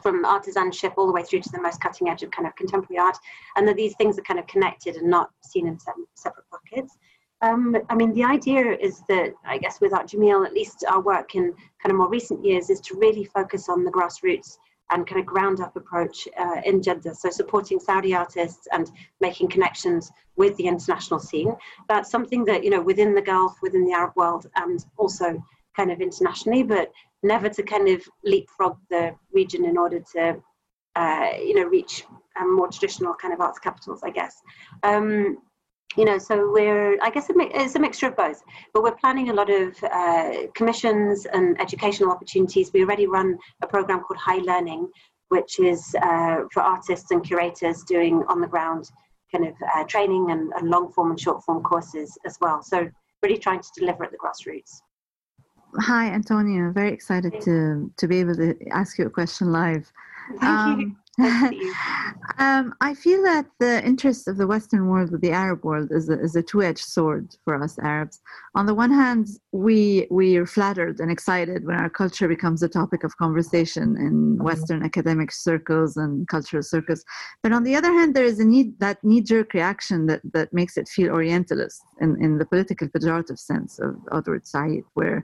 from 0.03 0.25
artisanship 0.25 0.93
all 0.97 1.07
the 1.07 1.13
way 1.13 1.23
through 1.23 1.41
to 1.41 1.51
the 1.51 1.61
most 1.61 1.81
cutting 1.81 2.09
edge 2.09 2.21
of 2.21 2.29
kind 2.29 2.47
of 2.47 2.55
contemporary 2.55 2.99
art, 2.99 3.17
and 3.55 3.67
that 3.67 3.77
these 3.77 3.95
things 3.95 4.19
are 4.19 4.23
kind 4.23 4.39
of 4.39 4.45
connected 4.45 4.97
and 4.97 5.09
not 5.09 5.31
seen 5.41 5.65
in 5.67 5.79
separate 6.13 6.45
pockets. 6.51 6.97
Um, 7.41 7.75
I 7.89 7.95
mean, 7.95 8.13
the 8.13 8.23
idea 8.23 8.77
is 8.79 9.01
that 9.09 9.33
I 9.45 9.57
guess 9.57 9.81
with 9.81 9.93
Art 9.93 10.07
Jameel, 10.07 10.45
at 10.45 10.53
least 10.53 10.85
our 10.87 11.01
work 11.01 11.35
in 11.35 11.53
kind 11.81 11.91
of 11.91 11.95
more 11.95 12.09
recent 12.09 12.45
years, 12.45 12.69
is 12.69 12.79
to 12.81 12.95
really 12.97 13.25
focus 13.25 13.67
on 13.67 13.83
the 13.83 13.91
grassroots 13.91 14.57
and 14.91 15.07
kind 15.07 15.19
of 15.19 15.25
ground 15.25 15.59
up 15.59 15.75
approach 15.75 16.27
uh, 16.37 16.61
in 16.65 16.81
Jeddah. 16.81 17.15
So 17.15 17.29
supporting 17.29 17.79
Saudi 17.79 18.13
artists 18.13 18.67
and 18.71 18.91
making 19.19 19.47
connections 19.49 20.11
with 20.35 20.55
the 20.57 20.67
international 20.67 21.19
scene. 21.19 21.55
That's 21.89 22.11
something 22.11 22.45
that, 22.45 22.63
you 22.63 22.69
know, 22.69 22.81
within 22.81 23.15
the 23.15 23.21
Gulf, 23.21 23.53
within 23.61 23.85
the 23.85 23.93
Arab 23.93 24.13
world, 24.15 24.45
and 24.55 24.85
also 24.97 25.41
kind 25.75 25.91
of 25.91 25.99
internationally, 25.99 26.63
but 26.63 26.91
never 27.23 27.49
to 27.49 27.63
kind 27.63 27.87
of 27.89 28.03
leapfrog 28.23 28.77
the 28.89 29.15
region 29.31 29.65
in 29.65 29.77
order 29.77 30.01
to, 30.13 30.41
uh, 30.95 31.29
you 31.37 31.55
know, 31.55 31.65
reach 31.65 32.05
um, 32.39 32.55
more 32.55 32.67
traditional 32.67 33.13
kind 33.13 33.33
of 33.33 33.41
arts 33.41 33.59
capitals, 33.59 34.01
I 34.03 34.09
guess. 34.09 34.35
Um, 34.83 35.37
you 35.95 36.05
know, 36.05 36.17
so 36.17 36.51
we're, 36.51 36.97
I 37.01 37.09
guess 37.11 37.29
it's 37.29 37.75
a 37.75 37.79
mixture 37.79 38.07
of 38.07 38.15
both, 38.15 38.41
but 38.73 38.81
we're 38.81 38.95
planning 38.95 39.29
a 39.29 39.33
lot 39.33 39.49
of 39.51 39.75
uh, 39.83 40.47
commissions 40.55 41.27
and 41.27 41.59
educational 41.61 42.11
opportunities. 42.11 42.71
We 42.73 42.83
already 42.83 43.05
run 43.05 43.37
a 43.61 43.67
program 43.67 44.01
called 44.01 44.19
Hayy 44.19 44.43
Learning, 44.43 44.89
which 45.29 45.59
is 45.59 45.95
uh, 46.01 46.41
for 46.51 46.61
artists 46.61 47.11
and 47.11 47.23
curators 47.23 47.83
doing 47.83 48.23
on 48.27 48.41
the 48.41 48.47
ground 48.47 48.89
kind 49.31 49.47
of 49.47 49.55
uh, 49.75 49.83
training 49.85 50.31
and, 50.31 50.51
and, 50.57 50.69
long 50.69 50.91
form 50.91 51.09
and 51.09 51.19
short 51.19 51.43
form 51.43 51.63
courses 51.63 52.15
as 52.25 52.37
well. 52.39 52.61
So, 52.61 52.87
really 53.23 53.37
trying 53.37 53.61
to 53.61 53.69
deliver 53.75 54.03
at 54.03 54.11
the 54.11 54.17
grassroots. 54.17 54.81
Hi, 55.79 56.07
Antonia. 56.07 56.71
Very 56.71 56.91
excited 56.93 57.41
to, 57.41 57.91
to 57.97 58.07
be 58.07 58.19
able 58.19 58.35
to 58.35 58.55
ask 58.69 58.99
you 58.99 59.07
a 59.07 59.09
question 59.09 59.51
live. 59.51 59.91
Thank 60.39 60.43
um, 60.43 60.79
you. 60.87 60.95
um, 62.39 62.73
I 62.81 62.95
feel 62.95 63.21
that 63.21 63.45
the 63.59 63.85
interest 63.85 64.27
of 64.27 64.37
the 64.37 64.47
Western 64.47 64.87
world 64.87 65.11
with 65.11 65.21
the 65.21 65.31
Arab 65.31 65.63
world 65.63 65.91
is 65.91 66.09
a, 66.09 66.19
is 66.19 66.35
a 66.35 66.41
two-edged 66.41 66.83
sword 66.83 67.35
for 67.43 67.61
us 67.61 67.77
Arabs. 67.77 68.19
On 68.55 68.65
the 68.65 68.73
one 68.73 68.91
hand, 68.91 69.27
we 69.51 70.07
we 70.09 70.37
are 70.37 70.47
flattered 70.47 70.99
and 70.99 71.11
excited 71.11 71.67
when 71.67 71.75
our 71.75 71.89
culture 71.89 72.27
becomes 72.27 72.63
a 72.63 72.69
topic 72.69 73.03
of 73.03 73.15
conversation 73.17 73.95
in 73.97 74.11
mm-hmm. 74.11 74.43
Western 74.43 74.83
academic 74.83 75.31
circles 75.31 75.97
and 75.97 76.27
cultural 76.27 76.63
circles. 76.63 77.05
But 77.43 77.51
on 77.51 77.63
the 77.63 77.75
other 77.75 77.91
hand, 77.91 78.15
there 78.15 78.25
is 78.25 78.39
a 78.39 78.45
need 78.45 78.79
that 78.79 79.03
knee-jerk 79.03 79.53
reaction 79.53 80.07
that 80.07 80.21
that 80.33 80.51
makes 80.51 80.77
it 80.77 80.87
feel 80.87 81.11
Orientalist 81.11 81.83
in, 82.01 82.19
in 82.23 82.39
the 82.39 82.45
political 82.45 82.87
pejorative 82.87 83.37
sense 83.37 83.77
of 83.77 83.97
Edward 84.11 84.47
Said, 84.47 84.83
where 84.95 85.23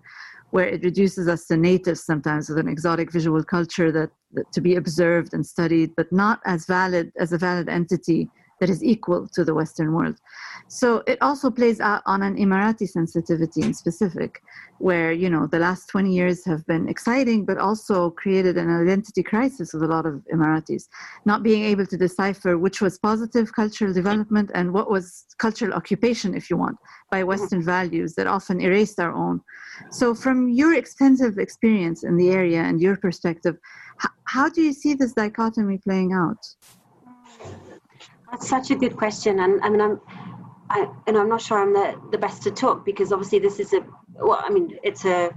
where 0.51 0.67
it 0.67 0.83
reduces 0.83 1.27
us 1.27 1.45
to 1.47 1.57
natives 1.57 2.03
sometimes 2.03 2.49
with 2.49 2.57
an 2.57 2.67
exotic 2.67 3.11
visual 3.11 3.43
culture 3.43 3.91
that, 3.91 4.09
that, 4.33 4.51
to 4.51 4.61
be 4.61 4.75
observed 4.75 5.33
and 5.33 5.45
studied, 5.45 5.95
but 5.95 6.11
not 6.11 6.39
as 6.45 6.65
valid 6.65 7.11
as 7.19 7.33
a 7.33 7.37
valid 7.37 7.69
entity 7.69 8.29
that 8.59 8.69
is 8.69 8.83
equal 8.83 9.27
to 9.29 9.43
the 9.43 9.53
Western 9.53 9.93
world. 9.93 10.17
So 10.67 11.03
it 11.07 11.17
also 11.21 11.49
plays 11.49 11.79
out 11.79 12.01
on 12.05 12.21
an 12.21 12.35
Emirati 12.35 12.87
sensitivity 12.87 13.61
in 13.61 13.73
specific, 13.73 14.41
where 14.77 15.11
you 15.11 15.29
know 15.29 15.47
the 15.47 15.59
last 15.59 15.87
20 15.87 16.13
years 16.13 16.45
have 16.45 16.65
been 16.67 16.87
exciting, 16.87 17.45
but 17.45 17.57
also 17.57 18.11
created 18.11 18.57
an 18.57 18.69
identity 18.69 19.23
crisis 19.23 19.73
with 19.73 19.83
a 19.83 19.87
lot 19.87 20.05
of 20.05 20.21
Emiratis, 20.33 20.87
not 21.25 21.43
being 21.43 21.63
able 21.63 21.85
to 21.85 21.97
decipher 21.97 22.57
which 22.57 22.81
was 22.81 22.99
positive 22.99 23.53
cultural 23.53 23.93
development 23.93 24.51
and 24.53 24.73
what 24.73 24.89
was 24.89 25.25
cultural 25.37 25.73
occupation, 25.73 26.35
if 26.35 26.49
you 26.49 26.57
want, 26.57 26.77
by 27.09 27.23
Western 27.23 27.63
values 27.63 28.13
that 28.15 28.27
often 28.27 28.61
erased 28.61 28.99
our 28.99 29.13
own. 29.13 29.41
So, 29.91 30.13
from 30.13 30.49
your 30.49 30.73
extensive 30.73 31.37
experience 31.37 32.03
in 32.03 32.17
the 32.17 32.29
area 32.29 32.61
and 32.61 32.81
your 32.81 32.97
perspective, 32.97 33.57
how, 33.97 34.09
how 34.25 34.49
do 34.49 34.61
you 34.61 34.73
see 34.73 34.93
this 34.93 35.13
dichotomy 35.13 35.77
playing 35.79 36.13
out? 36.13 36.37
That's 38.31 38.47
such 38.47 38.69
a 38.69 38.75
good 38.75 38.95
question, 38.95 39.39
and 39.39 39.59
I 39.63 39.69
mean, 39.69 39.81
I'm, 39.81 39.99
I, 40.69 40.87
and 41.07 41.17
I'm 41.17 41.29
not 41.29 41.41
sure 41.41 41.59
I'm 41.59 41.73
the, 41.73 41.99
the 42.11 42.17
best 42.17 42.43
to 42.43 42.51
talk 42.51 42.85
because 42.85 43.11
obviously 43.11 43.39
this 43.39 43.59
is 43.59 43.73
a, 43.73 43.83
well, 44.13 44.43
I 44.43 44.49
mean, 44.51 44.77
it's 44.83 45.03
a 45.05 45.31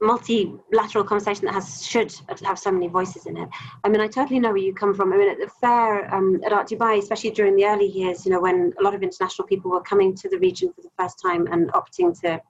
multilateral 0.00 1.04
conversation 1.04 1.44
that 1.46 1.54
has 1.54 1.86
should 1.86 2.12
have 2.44 2.58
so 2.58 2.72
many 2.72 2.88
voices 2.88 3.26
in 3.26 3.36
it. 3.36 3.48
I 3.84 3.88
mean, 3.88 4.00
I 4.00 4.08
totally 4.08 4.40
know 4.40 4.48
where 4.48 4.58
you 4.58 4.74
come 4.74 4.94
from. 4.94 5.12
I 5.12 5.16
mean, 5.16 5.30
at 5.30 5.38
the 5.38 5.48
fair 5.60 6.12
um, 6.12 6.40
at 6.44 6.52
Art 6.52 6.68
Dubai, 6.68 6.98
especially 6.98 7.30
during 7.30 7.54
the 7.54 7.66
early 7.66 7.86
years, 7.86 8.26
you 8.26 8.32
know, 8.32 8.40
when 8.40 8.72
a 8.80 8.82
lot 8.82 8.94
of 8.94 9.02
international 9.02 9.46
people 9.46 9.70
were 9.70 9.82
coming 9.82 10.14
to 10.16 10.28
the 10.28 10.38
region 10.38 10.72
for 10.72 10.82
the 10.82 10.90
first 10.98 11.22
time 11.22 11.46
and 11.52 11.70
opting 11.72 12.18
to 12.22 12.40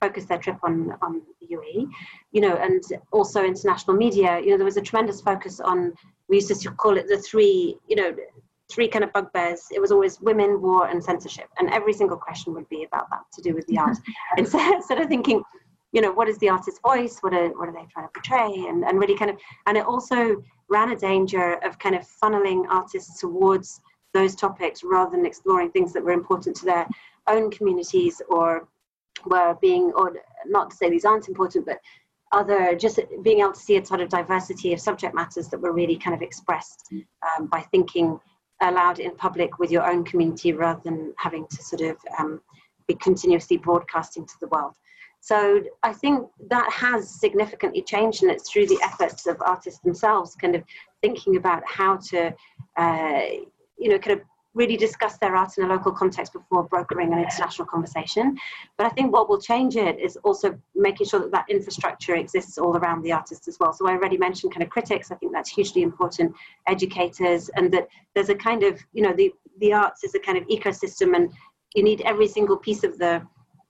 focus 0.00 0.26
their 0.26 0.38
trip 0.38 0.58
on 0.62 0.92
on 1.00 1.22
the 1.40 1.56
UAE, 1.56 1.88
you 2.32 2.42
know, 2.42 2.56
and 2.56 2.82
also 3.10 3.42
international 3.42 3.96
media. 3.96 4.38
You 4.38 4.50
know, 4.50 4.58
there 4.58 4.66
was 4.66 4.76
a 4.76 4.82
tremendous 4.82 5.22
focus 5.22 5.60
on. 5.60 5.94
We 6.28 6.36
used 6.36 6.60
to 6.60 6.70
call 6.72 6.98
it 6.98 7.08
the 7.08 7.16
three, 7.16 7.78
you 7.86 7.96
know, 7.96 8.14
three 8.70 8.88
kind 8.88 9.04
of 9.04 9.12
bugbears. 9.12 9.66
It 9.70 9.80
was 9.80 9.90
always 9.90 10.20
women, 10.20 10.60
war, 10.60 10.88
and 10.88 11.02
censorship, 11.02 11.48
and 11.58 11.70
every 11.70 11.92
single 11.92 12.16
question 12.16 12.54
would 12.54 12.68
be 12.68 12.84
about 12.84 13.08
that 13.10 13.22
to 13.34 13.42
do 13.42 13.54
with 13.54 13.66
the 13.66 13.78
art. 13.78 13.96
instead, 14.36 14.74
instead 14.74 15.00
of 15.02 15.08
thinking, 15.08 15.42
you 15.92 16.00
know, 16.00 16.12
what 16.12 16.28
is 16.28 16.38
the 16.38 16.48
artist's 16.48 16.80
voice? 16.86 17.18
What 17.20 17.32
are 17.32 17.48
what 17.58 17.68
are 17.68 17.72
they 17.72 17.86
trying 17.92 18.06
to 18.06 18.12
portray? 18.12 18.66
And 18.68 18.84
and 18.84 18.98
really 18.98 19.16
kind 19.16 19.30
of, 19.30 19.38
and 19.66 19.76
it 19.76 19.84
also 19.84 20.42
ran 20.68 20.90
a 20.90 20.96
danger 20.96 21.54
of 21.64 21.78
kind 21.78 21.94
of 21.94 22.06
funneling 22.22 22.66
artists 22.68 23.20
towards 23.20 23.80
those 24.14 24.34
topics 24.34 24.82
rather 24.84 25.10
than 25.10 25.26
exploring 25.26 25.70
things 25.70 25.92
that 25.92 26.04
were 26.04 26.12
important 26.12 26.56
to 26.56 26.64
their 26.64 26.86
own 27.26 27.50
communities 27.50 28.20
or 28.28 28.68
were 29.26 29.56
being, 29.60 29.92
or 29.96 30.14
not 30.46 30.70
to 30.70 30.76
say 30.76 30.90
these 30.90 31.04
aren't 31.04 31.28
important, 31.28 31.66
but 31.66 31.78
other 32.32 32.74
just 32.74 33.00
being 33.22 33.40
able 33.40 33.52
to 33.52 33.60
see 33.60 33.76
a 33.76 33.84
sort 33.84 34.00
of 34.00 34.08
diversity 34.08 34.72
of 34.72 34.80
subject 34.80 35.14
matters 35.14 35.48
that 35.48 35.60
were 35.60 35.72
really 35.72 35.96
kind 35.96 36.14
of 36.14 36.22
expressed 36.22 36.92
um, 36.92 37.46
by 37.46 37.60
thinking 37.70 38.18
allowed 38.60 38.98
in 38.98 39.14
public 39.16 39.58
with 39.58 39.70
your 39.70 39.88
own 39.88 40.04
community 40.04 40.52
rather 40.52 40.80
than 40.84 41.14
having 41.16 41.46
to 41.48 41.62
sort 41.62 41.82
of 41.82 41.96
um, 42.18 42.40
be 42.86 42.94
continuously 42.94 43.56
broadcasting 43.56 44.26
to 44.26 44.34
the 44.40 44.48
world. 44.48 44.74
So 45.20 45.62
I 45.82 45.92
think 45.92 46.28
that 46.48 46.70
has 46.72 47.08
significantly 47.20 47.82
changed, 47.82 48.22
and 48.22 48.30
it's 48.30 48.50
through 48.50 48.66
the 48.66 48.80
efforts 48.84 49.26
of 49.26 49.36
artists 49.44 49.80
themselves, 49.80 50.34
kind 50.36 50.54
of 50.54 50.62
thinking 51.02 51.36
about 51.36 51.62
how 51.66 51.96
to, 52.10 52.34
uh, 52.76 53.22
you 53.78 53.88
know, 53.90 53.98
kind 53.98 54.20
of 54.20 54.26
really 54.58 54.76
discuss 54.76 55.16
their 55.18 55.36
art 55.36 55.56
in 55.56 55.64
a 55.64 55.68
local 55.68 55.92
context 55.92 56.32
before 56.32 56.64
brokering 56.64 57.12
an 57.12 57.20
international 57.20 57.66
conversation. 57.66 58.36
But 58.76 58.86
I 58.86 58.90
think 58.90 59.12
what 59.12 59.28
will 59.28 59.40
change 59.40 59.76
it 59.76 59.98
is 60.00 60.16
also 60.24 60.58
making 60.74 61.06
sure 61.06 61.20
that 61.20 61.30
that 61.30 61.46
infrastructure 61.48 62.16
exists 62.16 62.58
all 62.58 62.76
around 62.76 63.02
the 63.02 63.12
artist 63.12 63.46
as 63.46 63.56
well. 63.60 63.72
So 63.72 63.88
I 63.88 63.92
already 63.92 64.18
mentioned 64.18 64.52
kind 64.52 64.64
of 64.64 64.70
critics. 64.70 65.10
I 65.10 65.14
think 65.14 65.32
that's 65.32 65.48
hugely 65.48 65.82
important. 65.82 66.34
Educators, 66.66 67.48
and 67.50 67.72
that 67.72 67.88
there's 68.14 68.28
a 68.28 68.34
kind 68.34 68.64
of 68.64 68.78
you 68.92 69.02
know 69.02 69.14
the 69.14 69.32
the 69.60 69.72
arts 69.72 70.04
is 70.04 70.14
a 70.14 70.20
kind 70.20 70.36
of 70.36 70.44
ecosystem, 70.48 71.14
and 71.14 71.32
you 71.74 71.82
need 71.82 72.00
every 72.02 72.28
single 72.28 72.56
piece 72.56 72.82
of 72.82 72.98
the 72.98 73.26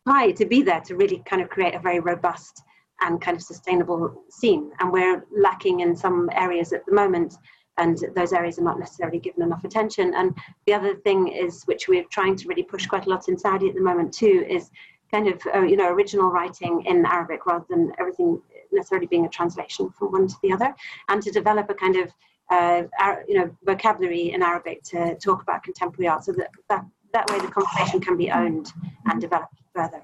pie 0.09 0.32
to 0.32 0.47
be 0.47 0.62
there 0.62 0.80
to 0.80 0.97
really 0.97 1.22
kind 1.26 1.43
of 1.43 1.51
create 1.51 1.74
a 1.74 1.78
very 1.78 2.01
robust 2.01 2.62
and 3.01 3.20
kind 3.20 3.36
of 3.36 3.43
sustainable 3.43 4.24
scene. 4.30 4.72
And 4.80 4.91
we're 4.91 5.24
lacking 5.30 5.80
in 5.80 5.95
some 5.95 6.28
areas 6.32 6.72
at 6.72 6.84
the 6.86 6.95
moment 6.95 7.34
and 7.78 7.98
those 8.14 8.32
areas 8.32 8.58
are 8.58 8.64
not 8.64 8.78
necessarily 8.78 9.18
given 9.18 9.42
enough 9.42 9.64
attention. 9.64 10.14
And 10.14 10.36
the 10.66 10.74
other 10.74 10.94
thing 10.94 11.28
is, 11.28 11.64
which 11.64 11.88
we're 11.88 12.04
trying 12.10 12.36
to 12.36 12.48
really 12.48 12.62
push 12.62 12.86
quite 12.86 13.06
a 13.06 13.10
lot 13.10 13.28
in 13.28 13.38
Saudi 13.38 13.68
at 13.68 13.74
the 13.74 13.80
moment 13.80 14.12
too, 14.12 14.44
is 14.48 14.70
kind 15.10 15.28
of 15.28 15.40
uh, 15.54 15.62
you 15.62 15.76
know 15.76 15.88
original 15.88 16.28
writing 16.28 16.84
in 16.86 17.06
Arabic 17.06 17.46
rather 17.46 17.64
than 17.70 17.92
everything 17.98 18.40
necessarily 18.72 19.06
being 19.06 19.24
a 19.24 19.28
translation 19.28 19.90
from 19.90 20.12
one 20.12 20.28
to 20.28 20.36
the 20.42 20.52
other, 20.52 20.74
and 21.08 21.22
to 21.22 21.30
develop 21.30 21.70
a 21.70 21.74
kind 21.74 21.96
of 21.96 22.12
uh, 22.50 22.82
you 23.26 23.38
know 23.38 23.50
vocabulary 23.64 24.32
in 24.32 24.42
Arabic 24.42 24.82
to 24.82 25.16
talk 25.16 25.42
about 25.42 25.62
contemporary 25.62 26.08
art, 26.08 26.24
so 26.24 26.32
that 26.32 26.50
that, 26.68 26.84
that 27.12 27.30
way 27.30 27.38
the 27.38 27.48
conversation 27.48 28.00
can 28.00 28.16
be 28.16 28.30
owned 28.30 28.72
and 29.06 29.20
developed 29.20 29.54
further. 29.74 30.02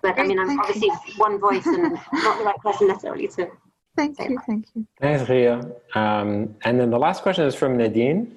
But 0.00 0.18
I 0.18 0.24
mean, 0.24 0.38
I'm 0.38 0.58
obviously 0.60 0.90
one 1.16 1.40
voice 1.40 1.66
and 1.66 1.98
not 2.12 2.38
the 2.38 2.44
right 2.44 2.58
person 2.58 2.86
necessarily 2.86 3.26
to 3.28 3.50
Thank 3.98 4.16
you. 4.20 4.38
Thank 4.46 4.66
you. 4.76 4.86
Thanks, 5.00 5.28
Ria. 5.28 5.56
Um, 5.96 6.54
and 6.62 6.78
then 6.78 6.88
the 6.88 6.98
last 6.98 7.24
question 7.24 7.44
is 7.46 7.56
from 7.56 7.76
Nadine. 7.76 8.32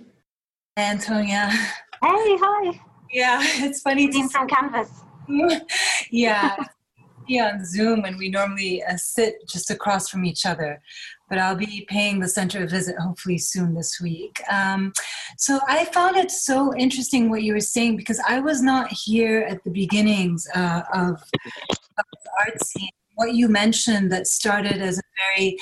Antonia. 0.75 1.49
Hey, 1.49 2.37
hi. 2.41 2.81
Yeah, 3.11 3.39
it's 3.43 3.81
funny. 3.81 4.07
Nadine 4.07 4.27
from 4.27 4.47
Canvas. 4.47 4.89
yeah, 6.09 6.55
yeah, 7.27 7.51
on 7.53 7.63
Zoom, 7.63 8.05
and 8.05 8.17
we 8.17 8.29
normally 8.29 8.83
uh, 8.83 8.97
sit 8.97 9.47
just 9.47 9.69
across 9.69 10.09
from 10.09 10.25
each 10.25 10.47
other. 10.47 10.81
But 11.29 11.37
I'll 11.37 11.55
be 11.55 11.85
paying 11.87 12.19
the 12.19 12.27
center 12.27 12.63
a 12.63 12.67
visit 12.67 12.95
hopefully 12.97 13.37
soon 13.37 13.75
this 13.75 14.01
week. 14.01 14.41
Um, 14.51 14.91
so 15.37 15.59
I 15.67 15.85
found 15.85 16.17
it 16.17 16.31
so 16.31 16.75
interesting 16.75 17.29
what 17.29 17.43
you 17.43 17.53
were 17.53 17.59
saying 17.59 17.97
because 17.97 18.19
I 18.27 18.39
was 18.39 18.63
not 18.63 18.91
here 18.91 19.45
at 19.47 19.63
the 19.63 19.69
beginnings 19.69 20.47
uh, 20.55 20.81
of, 20.91 21.21
of 21.21 22.05
the 22.23 22.31
art 22.39 22.65
scene 22.65 22.89
what 23.21 23.35
you 23.35 23.47
mentioned 23.47 24.11
that 24.11 24.25
started 24.25 24.81
as 24.81 24.97
a 24.97 25.01
very 25.21 25.55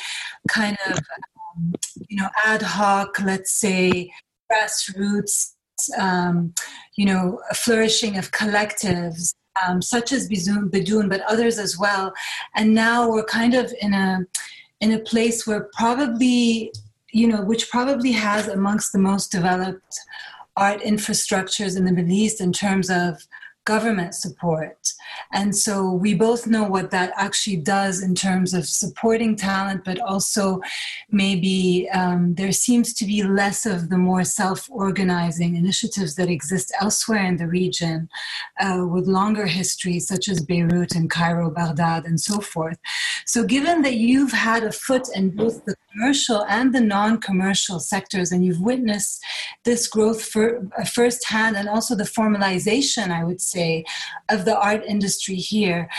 kind 0.47 0.77
of 0.87 0.93
um, 0.95 1.73
you 2.07 2.15
know 2.15 2.29
ad 2.45 2.61
hoc 2.61 3.19
let's 3.19 3.51
say 3.51 4.09
grassroots 4.49 5.55
um, 5.97 6.53
you 6.95 7.05
know 7.05 7.41
flourishing 7.53 8.17
of 8.17 8.31
collectives 8.31 9.33
um, 9.61 9.81
such 9.81 10.13
as 10.13 10.29
Bidoun, 10.29 11.09
but 11.09 11.19
others 11.33 11.59
as 11.59 11.77
well 11.77 12.13
and 12.55 12.73
now 12.73 13.09
we're 13.09 13.25
kind 13.25 13.53
of 13.55 13.73
in 13.81 13.93
a 13.93 14.25
in 14.79 14.93
a 14.93 14.99
place 14.99 15.45
where 15.45 15.67
probably 15.73 16.71
you 17.11 17.27
know 17.27 17.41
which 17.41 17.69
probably 17.69 18.13
has 18.13 18.47
amongst 18.47 18.93
the 18.93 19.03
most 19.09 19.33
developed 19.33 19.99
art 20.55 20.79
infrastructures 20.81 21.75
in 21.77 21.83
the 21.83 21.91
Middle 21.91 22.11
East 22.11 22.39
in 22.39 22.53
terms 22.53 22.89
of 22.89 23.27
government 23.65 24.15
support. 24.15 24.93
And 25.31 25.55
so 25.55 25.91
we 25.91 26.15
both 26.15 26.47
know 26.47 26.63
what 26.63 26.89
that 26.89 27.13
actually 27.15 27.57
does 27.57 28.01
in 28.01 28.15
terms 28.15 28.55
of 28.55 28.65
supporting 28.65 29.35
talent, 29.35 29.85
but 29.85 29.99
also 29.99 30.59
maybe 31.11 31.87
um, 31.93 32.33
there 32.33 32.51
seems 32.51 32.93
to 32.95 33.05
be 33.05 33.21
less 33.21 33.67
of 33.67 33.89
the 33.89 33.97
more 33.97 34.23
self 34.23 34.67
organizing 34.71 35.55
initiatives 35.55 36.15
that 36.15 36.29
exist 36.29 36.73
elsewhere 36.81 37.23
in 37.25 37.37
the 37.37 37.47
region 37.47 38.09
uh, 38.59 38.83
with 38.89 39.07
longer 39.07 39.45
histories, 39.45 40.07
such 40.07 40.27
as 40.29 40.41
Beirut 40.43 40.95
and 40.95 41.11
Cairo, 41.11 41.51
Baghdad, 41.51 42.05
and 42.05 42.19
so 42.19 42.39
forth. 42.39 42.79
So, 43.25 43.43
given 43.43 43.83
that 43.83 43.97
you've 43.97 44.31
had 44.31 44.63
a 44.63 44.71
foot 44.71 45.07
in 45.13 45.29
both 45.29 45.63
the 45.65 45.75
commercial 45.91 46.43
and 46.45 46.73
the 46.73 46.81
non 46.81 47.21
commercial 47.21 47.79
sectors, 47.79 48.31
and 48.31 48.43
you've 48.43 48.61
witnessed 48.61 49.23
this 49.63 49.87
growth 49.87 50.23
for, 50.23 50.67
uh, 50.77 50.85
firsthand 50.85 51.55
and 51.55 51.69
also 51.69 51.93
the 51.93 52.03
formalization, 52.03 53.11
I 53.11 53.23
would 53.23 53.41
say, 53.41 53.85
of 54.29 54.45
the 54.45 54.57
art 54.57 54.83
industry 54.87 55.18
here. 55.27 55.89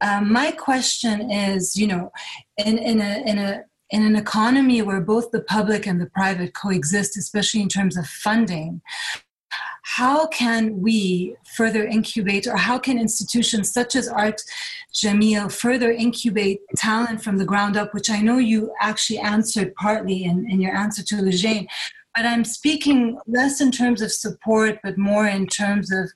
Um, 0.00 0.32
my 0.32 0.50
question 0.50 1.30
is 1.30 1.76
you 1.76 1.86
know, 1.86 2.12
in, 2.58 2.78
in, 2.78 3.00
a, 3.00 3.22
in, 3.26 3.38
a, 3.38 3.64
in 3.90 4.02
an 4.04 4.16
economy 4.16 4.82
where 4.82 5.00
both 5.00 5.30
the 5.30 5.42
public 5.42 5.86
and 5.86 6.00
the 6.00 6.10
private 6.14 6.54
coexist, 6.54 7.16
especially 7.16 7.60
in 7.60 7.68
terms 7.68 7.96
of 7.96 8.06
funding, 8.06 8.80
how 9.82 10.26
can 10.28 10.80
we 10.80 11.34
further 11.56 11.84
incubate, 11.84 12.46
or 12.46 12.56
how 12.56 12.78
can 12.78 12.98
institutions 12.98 13.72
such 13.72 13.96
as 13.96 14.08
Art 14.08 14.40
Jameel 14.94 15.50
further 15.50 15.90
incubate 15.90 16.60
talent 16.76 17.24
from 17.24 17.38
the 17.38 17.44
ground 17.44 17.76
up, 17.76 17.92
which 17.92 18.10
I 18.10 18.20
know 18.20 18.38
you 18.38 18.72
actually 18.80 19.18
answered 19.18 19.74
partly 19.74 20.24
in, 20.24 20.48
in 20.48 20.60
your 20.60 20.76
answer 20.76 21.02
to 21.02 21.16
Lejane. 21.16 21.66
But 22.14 22.26
I'm 22.26 22.44
speaking 22.44 23.18
less 23.26 23.60
in 23.60 23.70
terms 23.70 24.02
of 24.02 24.12
support, 24.12 24.78
but 24.82 24.98
more 24.98 25.26
in 25.26 25.46
terms 25.46 25.92
of 25.92 26.10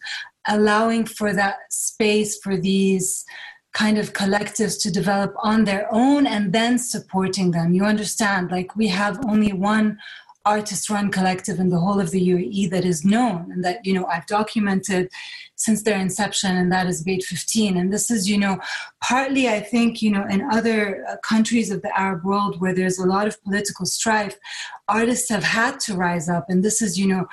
allowing 0.48 1.04
for 1.04 1.32
that 1.32 1.56
space 1.70 2.38
for 2.42 2.56
these 2.56 3.24
kind 3.72 3.98
of 3.98 4.12
collectives 4.12 4.80
to 4.80 4.90
develop 4.90 5.34
on 5.42 5.64
their 5.64 5.92
own 5.92 6.26
and 6.26 6.52
then 6.52 6.78
supporting 6.78 7.50
them. 7.50 7.72
You 7.72 7.84
understand, 7.84 8.50
like 8.50 8.76
we 8.76 8.86
have 8.88 9.18
only 9.26 9.52
one 9.52 9.98
artist 10.46 10.90
run 10.90 11.10
collective 11.10 11.58
in 11.58 11.70
the 11.70 11.78
whole 11.78 12.00
of 12.00 12.10
the 12.10 12.28
UAE 12.28 12.70
that 12.70 12.84
is 12.84 13.04
known 13.04 13.50
and 13.50 13.64
that, 13.64 13.84
you 13.84 13.94
know, 13.94 14.06
I've 14.06 14.26
documented 14.26 15.10
since 15.56 15.82
their 15.82 15.98
inception, 15.98 16.56
and 16.56 16.70
that 16.72 16.86
is 16.86 17.02
Beit 17.02 17.24
15. 17.24 17.76
And 17.76 17.92
this 17.92 18.10
is, 18.10 18.28
you 18.28 18.36
know, 18.36 18.58
partly, 19.00 19.48
I 19.48 19.60
think, 19.60 20.02
you 20.02 20.10
know, 20.10 20.26
in 20.26 20.42
other 20.50 21.04
uh, 21.08 21.16
countries 21.18 21.70
of 21.70 21.80
the 21.82 21.96
Arab 21.98 22.24
world 22.24 22.60
where 22.60 22.74
there's 22.74 22.98
a 22.98 23.06
lot 23.06 23.28
of 23.28 23.42
political 23.44 23.86
strife, 23.86 24.36
artists 24.88 25.28
have 25.30 25.44
had 25.44 25.78
to 25.80 25.94
rise 25.94 26.28
up. 26.28 26.46
And 26.48 26.62
this 26.64 26.82
is, 26.82 26.98
you 26.98 27.06
know, 27.06 27.26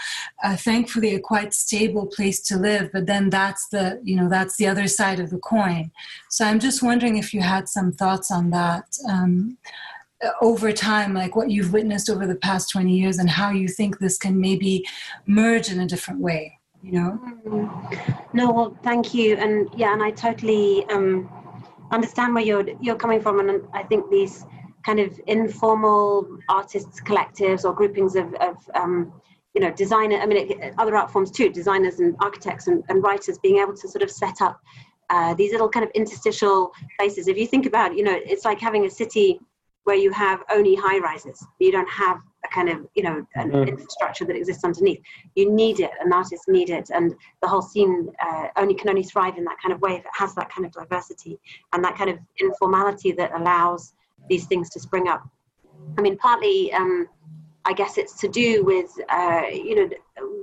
uh, 0.43 0.55
thankfully 0.55 1.15
a 1.15 1.19
quite 1.19 1.53
stable 1.53 2.05
place 2.05 2.39
to 2.43 2.57
live. 2.57 2.91
But 2.93 3.07
then 3.07 3.29
that's 3.29 3.67
the, 3.69 3.99
you 4.03 4.15
know, 4.15 4.29
that's 4.29 4.57
the 4.57 4.67
other 4.67 4.87
side 4.87 5.19
of 5.19 5.31
the 5.31 5.39
coin. 5.39 5.91
So 6.29 6.45
I'm 6.45 6.59
just 6.59 6.83
wondering 6.83 7.17
if 7.17 7.33
you 7.33 7.41
had 7.41 7.67
some 7.67 7.91
thoughts 7.91 8.29
on 8.31 8.51
that. 8.51 8.97
Um, 9.09 9.57
over 10.41 10.71
time, 10.71 11.13
like 11.13 11.35
what 11.35 11.49
you've 11.49 11.73
witnessed 11.73 12.09
over 12.09 12.27
the 12.27 12.35
past 12.35 12.69
20 12.69 12.93
years, 12.95 13.17
and 13.17 13.29
how 13.29 13.51
you 13.51 13.67
think 13.67 13.99
this 13.99 14.17
can 14.17 14.39
maybe 14.39 14.85
merge 15.25 15.71
in 15.71 15.79
a 15.79 15.85
different 15.85 16.19
way, 16.19 16.59
you 16.81 16.91
know? 16.93 17.19
Mm. 17.45 18.33
No, 18.33 18.51
well, 18.51 18.77
thank 18.83 19.13
you. 19.13 19.35
And 19.35 19.69
yeah, 19.75 19.93
and 19.93 20.03
I 20.03 20.11
totally 20.11 20.85
um, 20.85 21.29
understand 21.91 22.33
where 22.33 22.43
you're, 22.43 22.65
you're 22.79 22.95
coming 22.95 23.21
from. 23.21 23.39
And 23.39 23.63
I 23.73 23.83
think 23.83 24.09
these 24.09 24.45
kind 24.85 24.99
of 24.99 25.19
informal 25.27 26.27
artists 26.49 27.01
collectives 27.01 27.65
or 27.65 27.73
groupings 27.73 28.15
of, 28.15 28.33
of 28.35 28.57
um, 28.75 29.13
you 29.53 29.61
know, 29.61 29.71
designer, 29.71 30.17
I 30.17 30.25
mean, 30.25 30.51
it, 30.51 30.73
other 30.77 30.95
art 30.95 31.11
forms 31.11 31.31
too, 31.31 31.49
designers 31.49 31.99
and 31.99 32.15
architects 32.19 32.67
and, 32.67 32.83
and 32.89 33.03
writers 33.03 33.37
being 33.39 33.57
able 33.57 33.75
to 33.75 33.87
sort 33.87 34.01
of 34.01 34.09
set 34.09 34.41
up 34.41 34.61
uh, 35.09 35.33
these 35.33 35.51
little 35.51 35.67
kind 35.67 35.83
of 35.83 35.91
interstitial 35.93 36.71
places. 36.97 37.27
If 37.27 37.37
you 37.37 37.45
think 37.45 37.65
about, 37.65 37.97
you 37.97 38.03
know, 38.03 38.17
it's 38.25 38.45
like 38.45 38.59
having 38.59 38.85
a 38.85 38.89
city 38.89 39.39
where 39.91 39.99
you 39.99 40.11
have 40.11 40.41
only 40.55 40.73
high 40.73 40.99
rises. 40.99 41.45
You 41.59 41.69
don't 41.69 41.89
have 41.89 42.17
a 42.45 42.47
kind 42.47 42.69
of, 42.69 42.87
you 42.95 43.03
know, 43.03 43.25
an 43.35 43.51
mm. 43.51 43.67
infrastructure 43.67 44.23
that 44.23 44.37
exists 44.37 44.63
underneath. 44.63 45.01
You 45.35 45.51
need 45.51 45.81
it, 45.81 45.91
and 45.99 46.13
artists 46.13 46.47
need 46.47 46.69
it, 46.69 46.89
and 46.91 47.13
the 47.41 47.49
whole 47.49 47.61
scene 47.61 48.09
uh, 48.25 48.47
only 48.55 48.73
can 48.73 48.87
only 48.87 49.03
thrive 49.03 49.37
in 49.37 49.43
that 49.43 49.57
kind 49.61 49.73
of 49.73 49.81
way 49.81 49.95
if 49.95 50.05
it 50.05 50.11
has 50.13 50.33
that 50.35 50.49
kind 50.49 50.65
of 50.65 50.71
diversity 50.71 51.41
and 51.73 51.83
that 51.83 51.97
kind 51.97 52.09
of 52.09 52.19
informality 52.39 53.11
that 53.11 53.33
allows 53.37 53.93
these 54.29 54.45
things 54.45 54.69
to 54.69 54.79
spring 54.79 55.09
up. 55.09 55.27
I 55.97 56.01
mean, 56.01 56.17
partly, 56.17 56.71
um, 56.71 57.09
I 57.65 57.73
guess 57.73 57.97
it's 57.97 58.17
to 58.21 58.29
do 58.29 58.63
with, 58.63 58.89
uh, 59.09 59.43
you 59.51 59.75
know, 59.75 59.89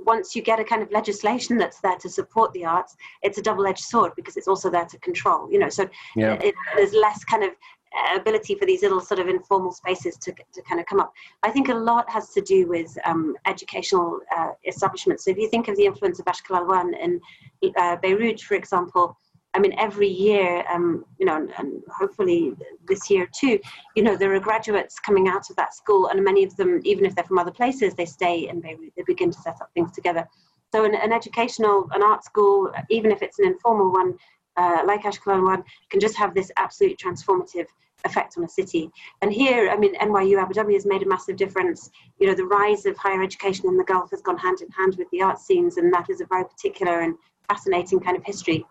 once 0.05 0.35
you 0.35 0.43
get 0.43 0.59
a 0.59 0.63
kind 0.63 0.83
of 0.83 0.91
legislation 0.91 1.57
that's 1.57 1.79
there 1.81 1.97
to 1.97 2.09
support 2.09 2.53
the 2.53 2.65
arts, 2.65 2.95
it's 3.23 3.39
a 3.39 3.41
double-edged 3.41 3.83
sword 3.93 4.11
because 4.15 4.37
it's 4.37 4.47
also 4.47 4.69
there 4.69 4.85
to 4.85 4.99
control. 4.99 5.51
You 5.51 5.57
know, 5.57 5.69
so 5.69 5.89
yeah. 6.15 6.33
it, 6.33 6.53
there's 6.75 6.93
less 6.93 7.23
kind 7.23 7.43
of 7.43 7.51
ability 8.15 8.55
for 8.55 8.65
these 8.65 8.81
little 8.81 9.01
sort 9.01 9.19
of 9.19 9.27
informal 9.27 9.71
spaces 9.71 10.17
to, 10.17 10.31
to 10.53 10.61
kind 10.63 10.79
of 10.79 10.85
come 10.85 10.99
up. 10.99 11.11
I 11.43 11.49
think 11.49 11.69
a 11.69 11.73
lot 11.73 12.09
has 12.09 12.29
to 12.29 12.41
do 12.41 12.67
with 12.67 12.95
um, 13.05 13.35
educational 13.45 14.19
uh, 14.35 14.49
establishments. 14.67 15.25
So 15.25 15.31
if 15.31 15.37
you 15.37 15.49
think 15.49 15.67
of 15.67 15.75
the 15.75 15.85
influence 15.85 16.19
of 16.19 16.25
Ashkal 16.25 16.61
Alwan 16.61 16.93
in 17.01 17.21
uh, 17.77 17.97
Beirut, 17.97 18.41
for 18.41 18.55
example, 18.55 19.17
I 19.55 19.59
mean, 19.59 19.73
every 19.79 20.07
year, 20.07 20.63
um, 20.71 21.05
you 21.17 21.25
know, 21.25 21.47
and 21.57 21.81
hopefully 21.89 22.53
this 22.87 23.09
year 23.09 23.27
too, 23.33 23.59
you 23.95 24.03
know, 24.03 24.15
there 24.15 24.33
are 24.35 24.39
graduates 24.39 24.99
coming 24.99 25.27
out 25.27 25.49
of 25.49 25.55
that 25.55 25.73
school, 25.73 26.07
and 26.07 26.23
many 26.23 26.43
of 26.43 26.55
them, 26.55 26.81
even 26.83 27.05
if 27.05 27.15
they're 27.15 27.23
from 27.23 27.39
other 27.39 27.51
places, 27.51 27.95
they 27.95 28.05
stay 28.05 28.47
in 28.47 28.61
Beirut. 28.61 28.93
They 28.95 29.03
begin 29.07 29.31
to 29.31 29.39
set 29.39 29.59
up 29.59 29.71
things 29.73 29.91
together. 29.91 30.27
So, 30.71 30.85
an, 30.85 30.93
an 30.93 31.11
educational, 31.11 31.89
an 31.93 32.03
art 32.03 32.23
school, 32.23 32.71
even 32.91 33.11
if 33.11 33.23
it's 33.23 33.39
an 33.39 33.45
informal 33.45 33.91
one, 33.91 34.13
uh, 34.59 34.81
like 34.85 35.03
Ashkal 35.03 35.35
Alwan, 35.37 35.63
can 35.89 35.99
just 35.99 36.17
have 36.17 36.33
this 36.33 36.51
absolute 36.57 36.97
transformative 37.03 37.67
effect 38.05 38.37
on 38.37 38.43
a 38.43 38.49
city. 38.49 38.91
And 39.21 39.31
here, 39.31 39.69
I 39.69 39.77
mean, 39.77 39.95
NYU 39.95 40.41
Abu 40.41 40.53
Dhabi 40.53 40.73
has 40.73 40.85
made 40.85 41.03
a 41.03 41.07
massive 41.07 41.37
difference. 41.37 41.89
You 42.19 42.27
know, 42.27 42.35
the 42.35 42.45
rise 42.45 42.85
of 42.85 42.97
higher 42.97 43.21
education 43.21 43.67
in 43.67 43.77
the 43.77 43.83
Gulf 43.83 44.11
has 44.11 44.21
gone 44.21 44.37
hand 44.37 44.61
in 44.61 44.69
hand 44.71 44.95
with 44.97 45.09
the 45.11 45.21
art 45.21 45.39
scenes, 45.39 45.77
and 45.77 45.93
that 45.93 46.09
is 46.09 46.21
a 46.21 46.25
very 46.25 46.45
particular 46.45 47.01
and 47.01 47.15
fascinating 47.47 47.99
kind 47.99 48.17
of 48.17 48.23
history. 48.25 48.65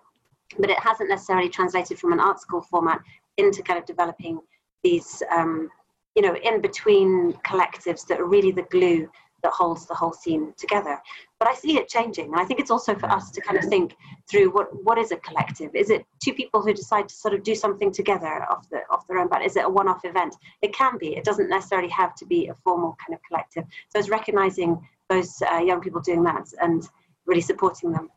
But 0.59 0.71
it 0.71 0.79
hasn't 0.81 1.11
necessarily 1.11 1.49
translated 1.49 1.99
from 1.99 2.13
an 2.13 2.21
art 2.21 2.41
school 2.41 2.63
format 2.63 3.01
into 3.37 3.63
kind 3.63 3.79
of 3.79 3.87
developing 3.87 4.41
these, 4.83 5.23
um, 5.31 5.69
you 6.17 6.23
know, 6.23 6.37
in 6.37 6.61
between 6.61 7.33
collectives 7.47 8.07
that 8.07 8.21
are 8.21 8.27
really 8.27 8.53
the 8.53 8.67
glue 8.71 9.09
that 9.43 9.53
holds 9.53 9.87
the 9.87 9.95
whole 9.95 10.13
scene 10.13 10.53
together. 10.57 10.99
But 11.39 11.49
I 11.49 11.55
see 11.55 11.79
it 11.79 11.89
changing, 11.89 12.27
and 12.27 12.37
I 12.37 12.45
think 12.45 12.59
it's 12.59 12.71
also 12.71 12.97
for 12.97 13.09
us 13.09 13.31
to 13.31 13.41
kind 13.41 13.57
of 13.57 13.65
think 13.67 13.95
through 14.29 14.51
what 14.51 14.67
what 14.85 14.99
is 14.99 15.13
a 15.13 15.17
collective? 15.19 15.71
Is 15.75 15.89
it 15.89 16.05
two 16.23 16.33
people 16.33 16.61
who 16.63 16.75
decide 16.75 17.09
to 17.09 17.15
sort 17.15 17.33
of 17.33 17.45
do 17.45 17.55
something 17.55 17.93
together 17.93 18.45
off 18.51 18.69
the 18.71 18.81
off 18.91 19.07
their 19.07 19.19
own 19.19 19.29
bat? 19.29 19.43
Is 19.43 19.57
it 19.57 19.65
a 19.65 19.69
one-off 19.69 20.05
event? 20.05 20.35
It 20.63 20.75
can 20.75 20.99
be. 20.99 21.17
It 21.17 21.23
doesn't 21.23 21.49
necessarily 21.49 21.91
have 21.91 22.17
to 22.17 22.27
be 22.27 22.49
a 22.49 22.55
formal 22.55 22.97
kind 23.05 23.15
of 23.15 23.23
collective. 23.23 23.65
So 23.91 24.01
it's 24.01 24.09
recognizing 24.09 24.85
those 25.09 25.41
uh, 25.53 25.59
young 25.59 25.81
people 25.81 26.01
doing 26.01 26.25
that 26.25 26.47
and 26.61 26.89
really 27.27 27.41
supporting 27.41 27.93
them. 27.93 28.11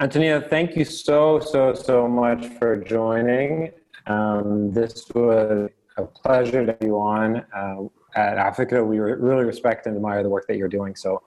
Antonia, 0.00 0.40
thank 0.40 0.76
you 0.76 0.84
so 0.84 1.40
so 1.40 1.74
so 1.74 2.06
much 2.06 2.46
for 2.58 2.76
joining. 2.76 3.72
Um, 4.06 4.72
this 4.72 5.10
was 5.12 5.68
a 5.96 6.04
pleasure 6.04 6.64
to 6.64 6.72
have 6.72 6.82
you 6.82 6.96
on. 6.96 7.44
Uh, 7.52 7.88
at 8.14 8.36
afikra. 8.36 8.86
We 8.86 8.98
really 8.98 9.44
respect 9.44 9.86
and 9.86 9.96
admire 9.96 10.22
the 10.22 10.28
work 10.28 10.46
that 10.48 10.56
you're 10.56 10.68
doing. 10.68 10.94
So 10.94 11.22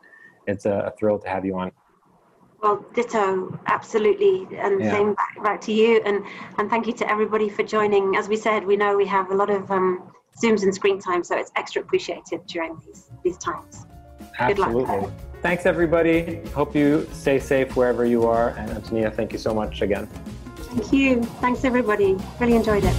it's 0.47 0.65
a, 0.65 0.93
thrill 0.97 1.19
to 1.19 1.27
have 1.27 1.45
you 1.45 1.57
on. 1.57 1.71
Well, 2.61 2.85
ditto, 2.93 3.59
absolutely, 3.67 4.47
and 4.57 4.81
yeah. 4.81 4.91
same 4.91 5.13
back, 5.13 5.43
back, 5.43 5.61
to 5.61 5.73
you, 5.73 6.01
and 6.05 6.23
and 6.57 6.69
thank 6.69 6.87
you 6.87 6.93
to 6.93 7.09
everybody 7.09 7.49
for 7.49 7.63
joining. 7.63 8.15
As 8.15 8.27
we 8.27 8.37
said, 8.37 8.65
we 8.65 8.75
know 8.75 8.95
we 8.97 9.05
have 9.05 9.29
a 9.29 9.35
lot 9.35 9.49
of 9.49 9.69
um, 9.69 10.11
zooms 10.41 10.63
and 10.63 10.73
screen 10.73 10.99
time, 10.99 11.23
so 11.23 11.37
it's 11.37 11.51
extra 11.55 11.81
appreciated 11.81 12.45
during 12.47 12.79
these 12.85 13.11
these 13.23 13.37
times. 13.37 13.85
Absolutely. 14.39 15.11
Thanks, 15.41 15.65
everybody. 15.65 16.41
Hope 16.55 16.75
you 16.75 17.07
stay 17.11 17.39
safe 17.39 17.75
wherever 17.75 18.03
you 18.05 18.25
are. 18.25 18.49
And 18.57 18.71
Antonia, 18.71 19.11
thank 19.11 19.31
you 19.31 19.37
so 19.37 19.53
much 19.53 19.81
again. 19.81 20.07
Thank 20.55 20.91
you. 20.91 21.23
Thanks, 21.39 21.63
everybody. 21.63 22.17
Really 22.39 22.55
enjoyed 22.55 22.83
it. 22.83 22.93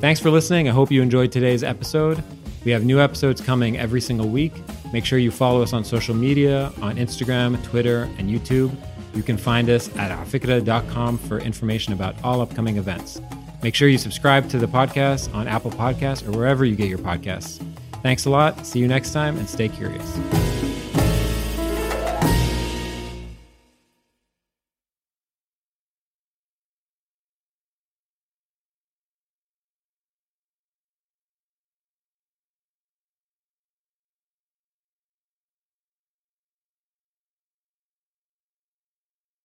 Thanks 0.00 0.20
for 0.20 0.30
listening. 0.30 0.68
I 0.68 0.72
hope 0.72 0.92
you 0.92 1.00
enjoyed 1.00 1.32
today's 1.32 1.64
episode. 1.64 2.22
We 2.66 2.72
have 2.72 2.84
new 2.84 3.00
episodes 3.00 3.40
coming 3.40 3.78
every 3.78 4.00
single 4.00 4.28
week. 4.28 4.52
Make 4.92 5.04
sure 5.04 5.20
you 5.20 5.30
follow 5.30 5.62
us 5.62 5.72
on 5.72 5.84
social 5.84 6.16
media 6.16 6.72
on 6.82 6.96
Instagram, 6.96 7.62
Twitter, 7.62 8.10
and 8.18 8.28
YouTube. 8.28 8.76
You 9.14 9.22
can 9.22 9.36
find 9.36 9.70
us 9.70 9.88
at 9.96 10.10
afikra.com 10.10 11.18
for 11.18 11.38
information 11.38 11.92
about 11.92 12.16
all 12.24 12.40
upcoming 12.40 12.76
events. 12.76 13.20
Make 13.62 13.76
sure 13.76 13.86
you 13.86 13.98
subscribe 13.98 14.48
to 14.50 14.58
the 14.58 14.66
podcast 14.66 15.32
on 15.32 15.46
Apple 15.46 15.70
Podcasts 15.70 16.26
or 16.26 16.36
wherever 16.36 16.64
you 16.64 16.74
get 16.74 16.88
your 16.88 16.98
podcasts. 16.98 17.64
Thanks 18.02 18.26
a 18.26 18.30
lot. 18.30 18.66
See 18.66 18.80
you 18.80 18.88
next 18.88 19.12
time 19.12 19.38
and 19.38 19.48
stay 19.48 19.68
curious. 19.68 20.55